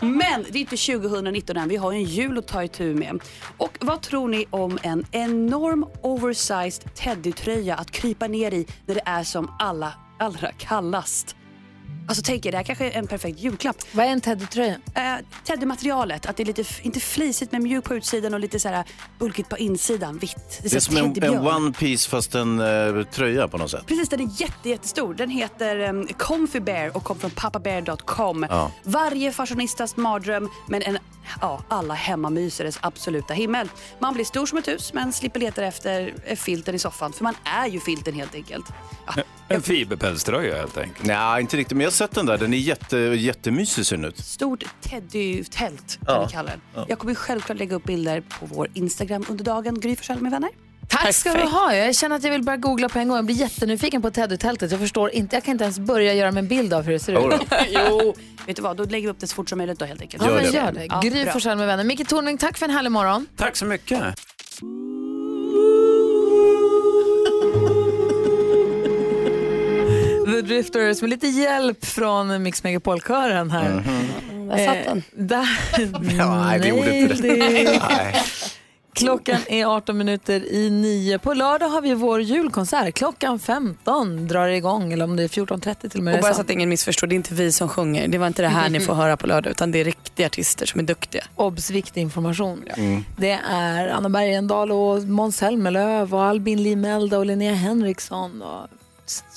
Men 0.00 0.44
det 0.50 0.58
är 0.58 0.60
inte 0.60 0.76
2019 0.76 1.56
än, 1.56 1.68
vi 1.68 1.76
har 1.76 1.92
ju 1.92 1.98
en 1.98 2.04
jul 2.04 2.38
att 2.38 2.48
ta 2.48 2.64
itu 2.64 2.94
med. 2.94 3.20
Och 3.56 3.78
vad 3.80 4.02
tror 4.02 4.28
ni 4.28 4.46
om 4.50 4.78
en 4.82 5.06
enorm 5.12 5.86
oversized 6.02 6.94
teddytröja 6.94 7.76
att 7.76 7.90
krypa 7.90 8.26
ner 8.26 8.54
i 8.54 8.66
när 8.86 8.94
det 8.94 9.02
är 9.04 9.24
som 9.24 9.50
alla, 9.58 9.94
allra 10.18 10.52
kallast? 10.52 11.37
Alltså 12.08 12.22
tänk 12.22 12.46
er, 12.46 12.50
det 12.50 12.56
här 12.56 12.64
kanske 12.64 12.90
är 12.90 12.98
en 12.98 13.06
perfekt 13.06 13.40
julklapp. 13.40 13.76
Vad 13.92 14.06
är 14.06 14.10
en 14.10 14.20
teddytröja? 14.20 14.76
Eh, 14.94 15.02
teddymaterialet, 15.44 16.26
att 16.26 16.36
det 16.36 16.42
är 16.42 16.44
lite, 16.44 16.64
inte 16.82 17.00
flisigt 17.00 17.52
men 17.52 17.62
mjukt 17.62 17.88
på 17.88 17.94
utsidan 17.94 18.34
och 18.34 18.40
lite 18.40 18.60
så 18.60 18.68
här 18.68 18.84
bulkigt 19.18 19.48
på 19.48 19.58
insidan, 19.58 20.18
vitt. 20.18 20.60
Det 20.62 20.74
är 20.74 20.80
som 20.80 20.96
en, 20.96 21.22
en 21.22 21.46
one 21.46 21.72
piece 21.72 22.08
fast 22.08 22.34
en 22.34 22.60
eh, 22.60 23.04
tröja 23.04 23.48
på 23.48 23.58
något 23.58 23.70
sätt. 23.70 23.86
Precis, 23.86 24.08
den 24.08 24.20
är 24.20 24.40
jätte, 24.40 24.68
jättestor. 24.68 25.14
Den 25.14 25.30
heter 25.30 25.88
um, 25.88 26.06
Comfy 26.06 26.60
Bear 26.60 26.96
och 26.96 27.04
kommer 27.04 27.20
från 27.20 27.30
pappabear.com. 27.30 28.46
Ja. 28.50 28.72
Varje 28.82 29.32
fashionistas 29.32 29.96
mardröm, 29.96 30.48
men 30.66 30.82
en 30.82 30.98
ja, 31.40 31.62
alla 31.68 31.94
hemmamysares 31.94 32.78
absoluta 32.80 33.34
himmel. 33.34 33.68
Man 33.98 34.14
blir 34.14 34.24
stor 34.24 34.46
som 34.46 34.58
ett 34.58 34.68
hus, 34.68 34.92
men 34.92 35.12
slipper 35.12 35.40
leta 35.40 35.64
efter 35.64 36.14
eh, 36.24 36.36
filten 36.36 36.74
i 36.74 36.78
soffan, 36.78 37.12
för 37.12 37.24
man 37.24 37.34
är 37.44 37.66
ju 37.66 37.80
filten 37.80 38.14
helt 38.14 38.34
enkelt. 38.34 38.66
Ja, 39.06 39.22
En 39.48 39.62
fiberpälströja 39.62 40.56
helt 40.56 40.78
enkelt. 40.78 41.06
Nej, 41.06 41.40
inte 41.40 41.56
riktigt, 41.56 41.76
men 41.76 41.84
jag 41.84 41.90
har 41.90 41.94
sett 41.94 42.10
den 42.10 42.26
där. 42.26 42.38
Den 42.38 42.54
är 42.54 42.58
jätte, 42.58 42.96
jättemysig 42.98 43.86
ser 43.86 43.96
den 43.96 44.04
ut. 44.04 44.18
stort 44.18 44.64
teddytält 44.80 45.98
kan 46.06 46.14
Ja. 46.14 46.24
vi 46.26 46.32
kalla 46.32 46.50
den. 46.50 46.60
Ja. 46.74 46.84
Jag 46.88 46.98
kommer 46.98 47.14
självklart 47.14 47.58
lägga 47.58 47.76
upp 47.76 47.84
bilder 47.84 48.20
på 48.20 48.46
vår 48.46 48.68
Instagram 48.74 49.24
under 49.28 49.44
dagen. 49.44 49.80
Gry 49.80 49.96
Forssell 49.96 50.20
med 50.20 50.30
vänner. 50.32 50.50
Tack 50.88 51.14
ska 51.14 51.34
du 51.34 51.42
ha. 51.42 51.74
Jag 51.74 51.94
känner 51.94 52.16
att 52.16 52.24
jag 52.24 52.30
vill 52.30 52.42
börja 52.42 52.56
googla 52.56 52.88
på 52.88 52.98
en 52.98 53.08
gång. 53.08 53.16
Jag 53.16 53.24
blir 53.26 53.36
jättenyfiken 53.36 54.02
på 54.02 54.10
teddytältet. 54.10 54.70
Jag 54.70 54.80
förstår 54.80 55.10
inte, 55.10 55.36
jag 55.36 55.44
kan 55.44 55.52
inte 55.52 55.64
ens 55.64 55.78
börja 55.78 56.14
göra 56.14 56.32
mig 56.32 56.40
en 56.40 56.48
bild 56.48 56.74
av 56.74 56.82
hur 56.84 56.92
det 56.92 56.98
ser 56.98 57.12
Jodå. 57.12 57.36
ut. 57.36 57.42
jo, 57.68 58.14
vet 58.46 58.56
du 58.56 58.62
vad, 58.62 58.76
då 58.76 58.84
lägger 58.84 59.08
vi 59.08 59.10
upp 59.12 59.20
det 59.20 59.26
så 59.26 59.34
fort 59.34 59.48
som 59.48 59.58
möjligt 59.58 59.78
då 59.78 59.84
helt 59.84 60.00
enkelt. 60.00 60.22
Ja, 60.22 60.28
Gör 60.30 60.36
men 60.42 60.44
det. 60.52 60.56
gör 60.58 60.72
det. 60.72 60.86
Ja, 60.86 61.00
Gry 61.00 61.24
bra. 61.24 61.32
Forssell 61.32 61.58
med 61.58 61.66
vänner. 61.66 61.84
Micke 61.84 62.08
Tornving, 62.08 62.38
tack 62.38 62.58
för 62.58 62.66
en 62.66 62.72
härlig 62.72 62.92
morgon. 62.92 63.26
Tack 63.36 63.56
så 63.56 63.64
mycket. 63.64 64.02
The 70.38 70.42
Drifters 70.42 71.00
med 71.00 71.10
lite 71.10 71.26
hjälp 71.26 71.84
från 71.84 72.42
Mix 72.42 72.64
Megapol-kören 72.64 73.50
här. 73.50 73.70
Mhm. 73.70 74.48
Där 74.48 74.66
satt 74.66 74.84
den. 74.84 75.02
Där. 75.12 75.48
Ja, 76.18 76.44
nej, 76.44 76.60
det 76.60 76.68
gjorde 76.68 76.96
inte 76.96 77.14
det. 77.22 77.80
Klockan 78.92 79.40
är 79.48 79.66
18 79.66 79.98
minuter 79.98 80.52
i 80.52 80.70
9. 80.70 81.18
På 81.18 81.34
lördag 81.34 81.68
har 81.68 81.80
vi 81.80 81.94
vår 81.94 82.22
julkonsert. 82.22 82.94
Klockan 82.94 83.38
15 83.38 84.28
drar 84.28 84.48
det 84.48 84.56
igång, 84.56 84.92
eller 84.92 85.04
om 85.04 85.16
det 85.16 85.22
är 85.22 85.28
14.30 85.28 85.88
till 85.88 86.00
och 86.00 86.04
med. 86.04 86.14
Och 86.14 86.20
bara 86.20 86.34
så 86.34 86.40
att 86.40 86.50
ingen 86.50 86.68
missförstår, 86.68 87.06
det 87.06 87.14
är 87.14 87.16
inte 87.16 87.34
vi 87.34 87.52
som 87.52 87.68
sjunger. 87.68 88.08
Det 88.08 88.18
var 88.18 88.26
inte 88.26 88.42
det 88.42 88.48
här 88.48 88.68
ni 88.68 88.80
får 88.80 88.94
höra 88.94 89.16
på 89.16 89.26
lördag, 89.26 89.50
utan 89.50 89.72
det 89.72 89.80
är 89.80 89.84
riktiga 89.84 90.26
artister 90.26 90.66
som 90.66 90.80
är 90.80 90.84
duktiga. 90.84 91.24
Obs! 91.36 91.70
Viktig 91.70 92.00
information. 92.00 92.64
Mm. 92.76 93.04
Det 93.16 93.38
är 93.50 93.88
Anna 93.88 94.08
Bergendahl 94.08 94.72
och 94.72 95.02
Måns 95.02 95.36
Zelmerlöw 95.36 96.16
och 96.16 96.24
Albin 96.24 96.62
Limelda 96.62 97.18
och 97.18 97.26
Linnea 97.26 97.54
Henriksson 97.54 98.42
och 98.42 98.68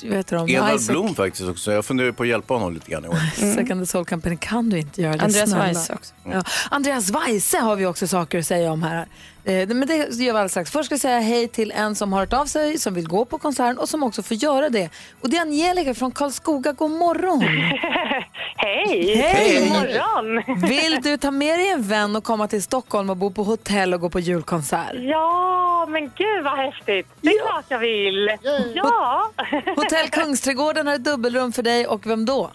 heter 0.02 0.36
de? 0.38 0.50
Edvard 0.50 0.76
Isaac- 0.76 0.92
Blom 0.92 1.16
faktiskt 1.16 1.50
också. 1.50 1.72
Jag 1.72 1.86
funderar 1.86 2.12
på 2.12 2.24
att 2.24 2.30
hjälpa 2.30 2.54
honom 2.54 2.74
lite 2.74 2.92
grann 2.92 3.06
i 3.06 3.08
år. 3.08 3.16
Second 3.56 3.82
the 3.82 3.86
Soul 3.86 4.06
Company 4.06 4.38
kan 4.42 4.70
du 4.70 4.80
inte 4.80 5.02
göra 5.02 5.18
det 5.18 5.24
Andreas 5.24 5.50
snälla. 5.50 5.66
Weise 5.66 5.94
också. 5.94 6.14
Ja. 6.32 6.44
Andreas 6.72 7.10
Weise 7.12 7.58
har 7.58 7.76
vi 7.76 7.86
också 7.86 8.08
saker 8.08 8.40
att 8.40 8.46
säga 8.48 8.72
om 8.72 8.84
här. 8.84 9.08
Eh, 9.44 9.68
men 9.68 9.88
det 9.88 9.96
gör 9.96 10.18
vi 10.18 10.30
alldeles 10.30 10.52
strax. 10.52 10.72
Först 10.72 10.86
ska 10.86 10.94
jag 10.94 11.00
säga 11.02 11.20
hej 11.20 11.48
till 11.48 11.72
en 11.72 11.96
som 11.96 12.14
har 12.14 12.20
hört 12.20 12.34
av 12.34 12.46
sig, 12.46 12.80
som 12.80 12.94
vill 12.94 13.08
gå 13.08 13.26
på 13.26 13.38
konserten 13.38 13.78
och 13.78 13.90
som 13.90 14.04
också 14.04 14.24
får 14.24 14.38
göra 14.38 14.70
det. 14.70 14.90
Och 15.22 15.30
det 15.30 15.38
är 15.38 15.42
Angelica 15.42 15.94
från 15.94 16.12
Karlskoga. 16.12 16.72
God 16.72 16.92
morgon! 16.92 17.42
Hej! 18.56 19.16
Hej! 19.16 19.60
God 19.60 19.70
morgon! 19.70 20.44
Vill 20.70 21.02
du 21.02 21.18
ta 21.18 21.32
med 21.32 21.60
dig 21.60 21.70
en 21.70 21.82
vän 21.82 22.16
och 22.16 22.24
komma 22.24 22.48
till 22.48 22.64
Stockholm 22.64 23.10
och 23.10 23.18
bo 23.18 23.32
på 23.32 23.44
hotell 23.44 23.94
och 23.94 24.00
gå 24.02 24.10
på 24.10 24.20
julkonsert? 24.20 24.94
Ja, 24.94 25.86
men 25.90 26.02
gud 26.02 26.44
vad 26.44 26.58
häftigt! 26.58 27.08
Det 27.22 27.30
är 27.30 27.48
klart 27.48 27.66
jag 27.68 27.80
vill! 27.80 28.32
Ja! 28.76 29.32
Hotell 29.76 30.10
Kungsträdgården 30.10 30.88
har 30.88 30.94
ett 30.94 31.04
dubbelrum 31.04 31.52
för 31.52 31.64
dig 31.64 31.88
och 31.88 32.08
vem 32.08 32.26
då? 32.26 32.52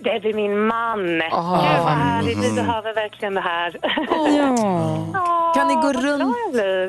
Det 0.00 0.20
blir 0.20 0.34
min 0.34 0.66
man. 0.66 1.22
Ah. 1.32 1.72
Gud 1.72 1.84
vad 1.84 1.92
härligt, 1.92 2.38
vi 2.38 2.44
Mm. 2.48 2.56
behöver 2.66 2.94
verkligen 2.94 3.34
det 3.34 3.40
här. 3.40 3.78
Ja. 3.82 5.52
Kan 5.54 5.68
ni, 5.68 5.74
gå 5.74 5.92
runt, 5.92 6.36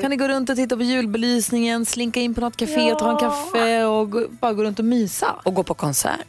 kan 0.02 0.10
ni 0.10 0.16
gå 0.16 0.28
runt 0.28 0.50
och 0.50 0.56
titta 0.56 0.76
på 0.76 0.82
julbelysningen, 0.82 1.86
slinka 1.86 2.20
in 2.20 2.34
på 2.34 2.40
något 2.40 2.56
café 2.56 2.92
och 2.92 2.98
ta 2.98 3.10
en 3.10 3.16
kaffe 3.16 3.84
och 3.84 4.10
gå, 4.10 4.26
bara 4.30 4.52
gå 4.52 4.62
runt 4.64 4.78
och 4.78 4.84
mysa? 4.84 5.26
Och 5.44 5.54
gå 5.54 5.62
på 5.62 5.74
konsert. 5.74 6.26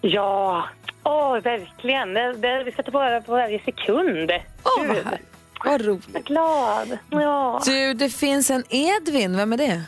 Ja, 0.00 0.64
åh 1.02 1.38
verkligen. 1.38 2.14
Det, 2.14 2.32
det, 2.32 2.64
vi 2.64 2.72
sätter 2.72 2.92
på 2.92 3.00
över 3.00 3.20
på 3.20 3.32
varje 3.32 3.58
sekund. 3.64 4.30
Åh, 4.64 4.86
vad. 4.86 5.18
Vad 5.64 5.80
roligt. 5.84 6.08
Jag 6.12 6.20
är 6.20 6.24
glad. 6.24 6.98
Ja. 7.10 7.60
Du, 7.64 7.94
det 7.94 8.08
finns 8.10 8.50
en 8.50 8.64
Edvin. 8.68 9.36
Vem 9.36 9.52
är 9.52 9.56
det? 9.56 9.82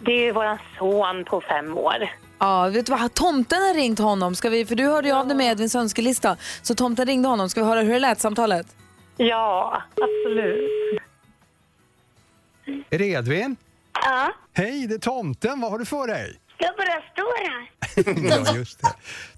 Det 0.00 0.28
är 0.28 0.32
vår 0.32 0.58
son 0.78 1.24
på 1.24 1.40
fem 1.40 1.78
år. 1.78 2.10
Ja, 2.42 2.68
vet 2.68 2.86
du 2.86 2.92
vad? 2.92 3.14
Tomten 3.14 3.62
har 3.62 3.74
ringt 3.74 3.98
honom. 3.98 4.34
Ska 4.34 4.48
vi, 4.50 4.66
för 4.66 4.74
du 4.74 4.84
hörde 4.86 5.08
ju 5.08 5.14
av 5.14 5.26
dig 5.26 5.36
med 5.36 5.46
Edvins 5.46 5.74
önskelista. 5.74 6.36
Så 6.62 6.74
tomten 6.74 7.06
ringde 7.06 7.28
honom. 7.28 7.48
Ska 7.48 7.60
vi 7.60 7.66
höra 7.66 7.80
hur 7.80 7.92
det 7.92 7.98
lät 7.98 8.20
samtalet? 8.20 8.66
Ja, 9.16 9.82
absolut. 9.90 11.00
Är 12.90 12.98
det 12.98 13.06
Edvin? 13.06 13.56
Ja, 14.04 14.32
Hej, 14.52 14.86
det 14.86 14.94
är 14.94 14.98
tomten. 14.98 15.60
Vad 15.60 15.70
har 15.70 15.78
du 15.78 15.84
för 15.84 16.06
dig? 16.06 16.38
jag 16.58 16.74
bara 16.76 17.02
står 17.12 17.48
här. 17.48 17.70
ja, 18.46 18.56
just 18.56 18.80
det. 18.82 18.88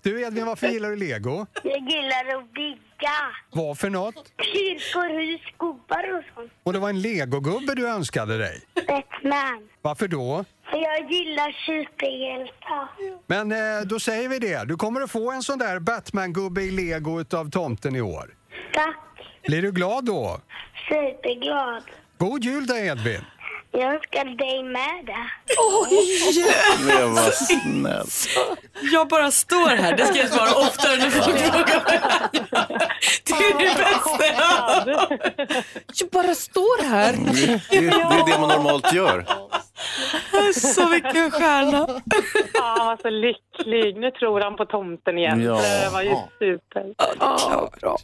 Du 0.02 0.22
Edvin, 0.22 0.46
varför 0.46 0.66
gillar 0.68 0.90
du 0.90 0.96
lego? 0.96 1.46
Jag 1.62 1.78
gillar 1.90 2.38
att 2.38 2.52
bygga 2.54 3.12
Vad 3.52 3.78
för 3.78 3.90
något? 3.90 4.32
kyrkor, 4.42 5.18
hus, 5.20 5.40
gubbar 5.58 6.18
och 6.18 6.24
sånt. 6.34 6.52
Och 6.62 6.72
det 6.72 6.78
var 6.78 6.88
en 6.88 7.00
legogubbe 7.00 7.74
du 7.74 7.88
önskade 7.88 8.38
dig. 8.38 8.62
Batman. 8.74 9.68
Varför 9.82 10.08
då? 10.08 10.44
Jag 10.80 11.12
gillar 11.12 11.52
superhjältar. 11.66 12.88
Men 13.26 13.52
eh, 13.52 13.86
då 13.86 14.00
säger 14.00 14.28
vi 14.28 14.38
det. 14.38 14.64
Du 14.64 14.76
kommer 14.76 15.00
att 15.00 15.10
få 15.10 15.32
en 15.32 15.42
sån 15.42 15.58
där 15.58 15.78
Batman-gubbe 15.78 16.60
i 16.60 16.70
lego 16.70 17.20
utav 17.20 17.50
tomten 17.50 17.96
i 17.96 18.00
år. 18.00 18.34
Tack. 18.72 18.96
Blir 19.46 19.62
du 19.62 19.72
glad 19.72 20.04
då? 20.04 20.40
Superglad. 20.88 21.82
God 22.18 22.44
jul 22.44 22.66
då 22.66 22.76
Edvin. 22.76 23.24
Jag 23.76 23.94
önskar 23.94 24.24
dig 24.24 24.62
med 24.62 25.06
det. 25.06 25.30
Oj! 25.58 26.54
Men 26.86 27.14
vad 27.14 27.34
snäll. 27.34 28.06
Jag 28.92 29.08
bara 29.08 29.30
står 29.30 29.68
här, 29.68 29.96
det 29.96 30.06
ska 30.06 30.18
jag 30.18 30.28
svara 30.28 30.66
oftare 30.66 30.96
när 30.96 31.10
folk 31.10 31.38
frågar 31.38 31.84
mig. 31.84 32.00
Det 33.26 33.32
är 33.32 33.58
det 33.58 33.74
bästa 33.78 34.26
jag 34.26 34.34
har. 34.34 35.18
Jag 36.00 36.08
bara 36.12 36.34
står 36.34 36.84
här. 36.84 37.12
Det, 37.12 37.46
det, 37.70 37.80
det 37.80 37.96
är 37.96 38.32
det 38.32 38.40
man 38.40 38.48
normalt 38.48 38.92
gör. 38.92 39.26
Så 40.52 40.88
vilken 40.88 41.30
stjärna. 41.30 41.86
Ja, 42.54 42.74
han 42.78 42.86
var 42.86 42.96
så 43.02 43.10
lycklig. 43.10 43.96
Nu 43.96 44.10
tror 44.10 44.40
han 44.40 44.56
på 44.56 44.66
tomten 44.66 45.18
igen. 45.18 45.42
Ja. 45.42 45.54
Det 45.54 45.90
var 45.92 46.02
ju 46.02 46.16
super. 46.38 46.94
Ja, 47.20 47.70
bra. 47.80 47.96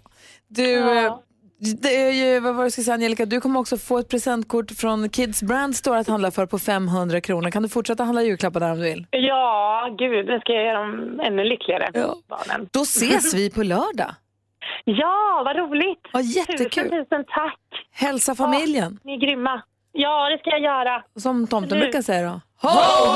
Du, 0.49 0.79
eh, 0.79 0.85
det 0.85 1.01
är 1.01 1.12
ju, 1.61 2.41
vad 2.41 2.55
var 2.55 2.63
det 2.63 2.65
jag 2.65 2.73
skulle 2.73 2.85
säga 2.85 2.95
Angelica, 2.95 3.27
du 3.27 3.41
kommer 3.41 3.61
också 3.61 3.77
få 3.77 3.99
ett 3.99 4.09
presentkort 4.09 4.71
från 4.71 5.09
Kids 5.09 5.43
Brand 5.43 5.77
Store 5.77 5.99
att 5.99 6.09
handla 6.09 6.31
för 6.31 6.47
på 6.47 6.59
500 6.59 7.21
kronor. 7.21 7.51
Kan 7.51 7.63
du 7.63 7.69
fortsätta 7.69 8.05
handla 8.05 8.23
julklappar 8.23 8.61
där 8.61 8.71
om 8.73 8.77
du 8.79 8.83
vill? 8.85 9.07
Ja, 9.11 9.89
gud, 9.99 10.27
nu 10.27 10.39
ska 10.41 10.53
jag 10.53 10.65
göra 10.65 10.79
dem 10.81 11.21
ännu 11.25 11.45
lyckligare. 11.45 11.91
Barnen. 12.29 12.69
Då 12.73 12.81
ses 12.83 13.35
vi 13.35 13.51
på 13.51 13.63
lördag. 13.63 14.15
Ja, 14.85 15.43
vad 15.45 15.57
roligt. 15.57 16.01
Ja, 16.13 16.21
jättekul. 16.21 16.69
Tusen, 16.85 17.05
tusen 17.05 17.25
tack. 17.35 17.59
Hälsa 17.93 18.35
familjen. 18.35 18.99
Ni 19.05 19.13
är 19.15 19.19
grymma. 19.21 19.63
Ja, 19.93 20.29
det 20.31 20.39
ska 20.39 20.51
jag 20.51 20.61
göra. 20.61 21.03
Som 21.17 21.47
tomten 21.47 21.79
Nu. 21.79 21.85
brukar 21.85 22.03
säga 22.03 22.23
då. 22.29 22.41
Ho, 22.63 22.69
ho, 22.69 23.07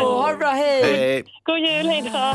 ho! 0.00 0.22
Ha 0.22 0.30
det 0.32 0.36
bra, 0.38 0.48
hej! 0.48 1.24
God 1.44 1.58
jul, 1.58 1.86
hej 1.86 2.02
då. 2.12 2.34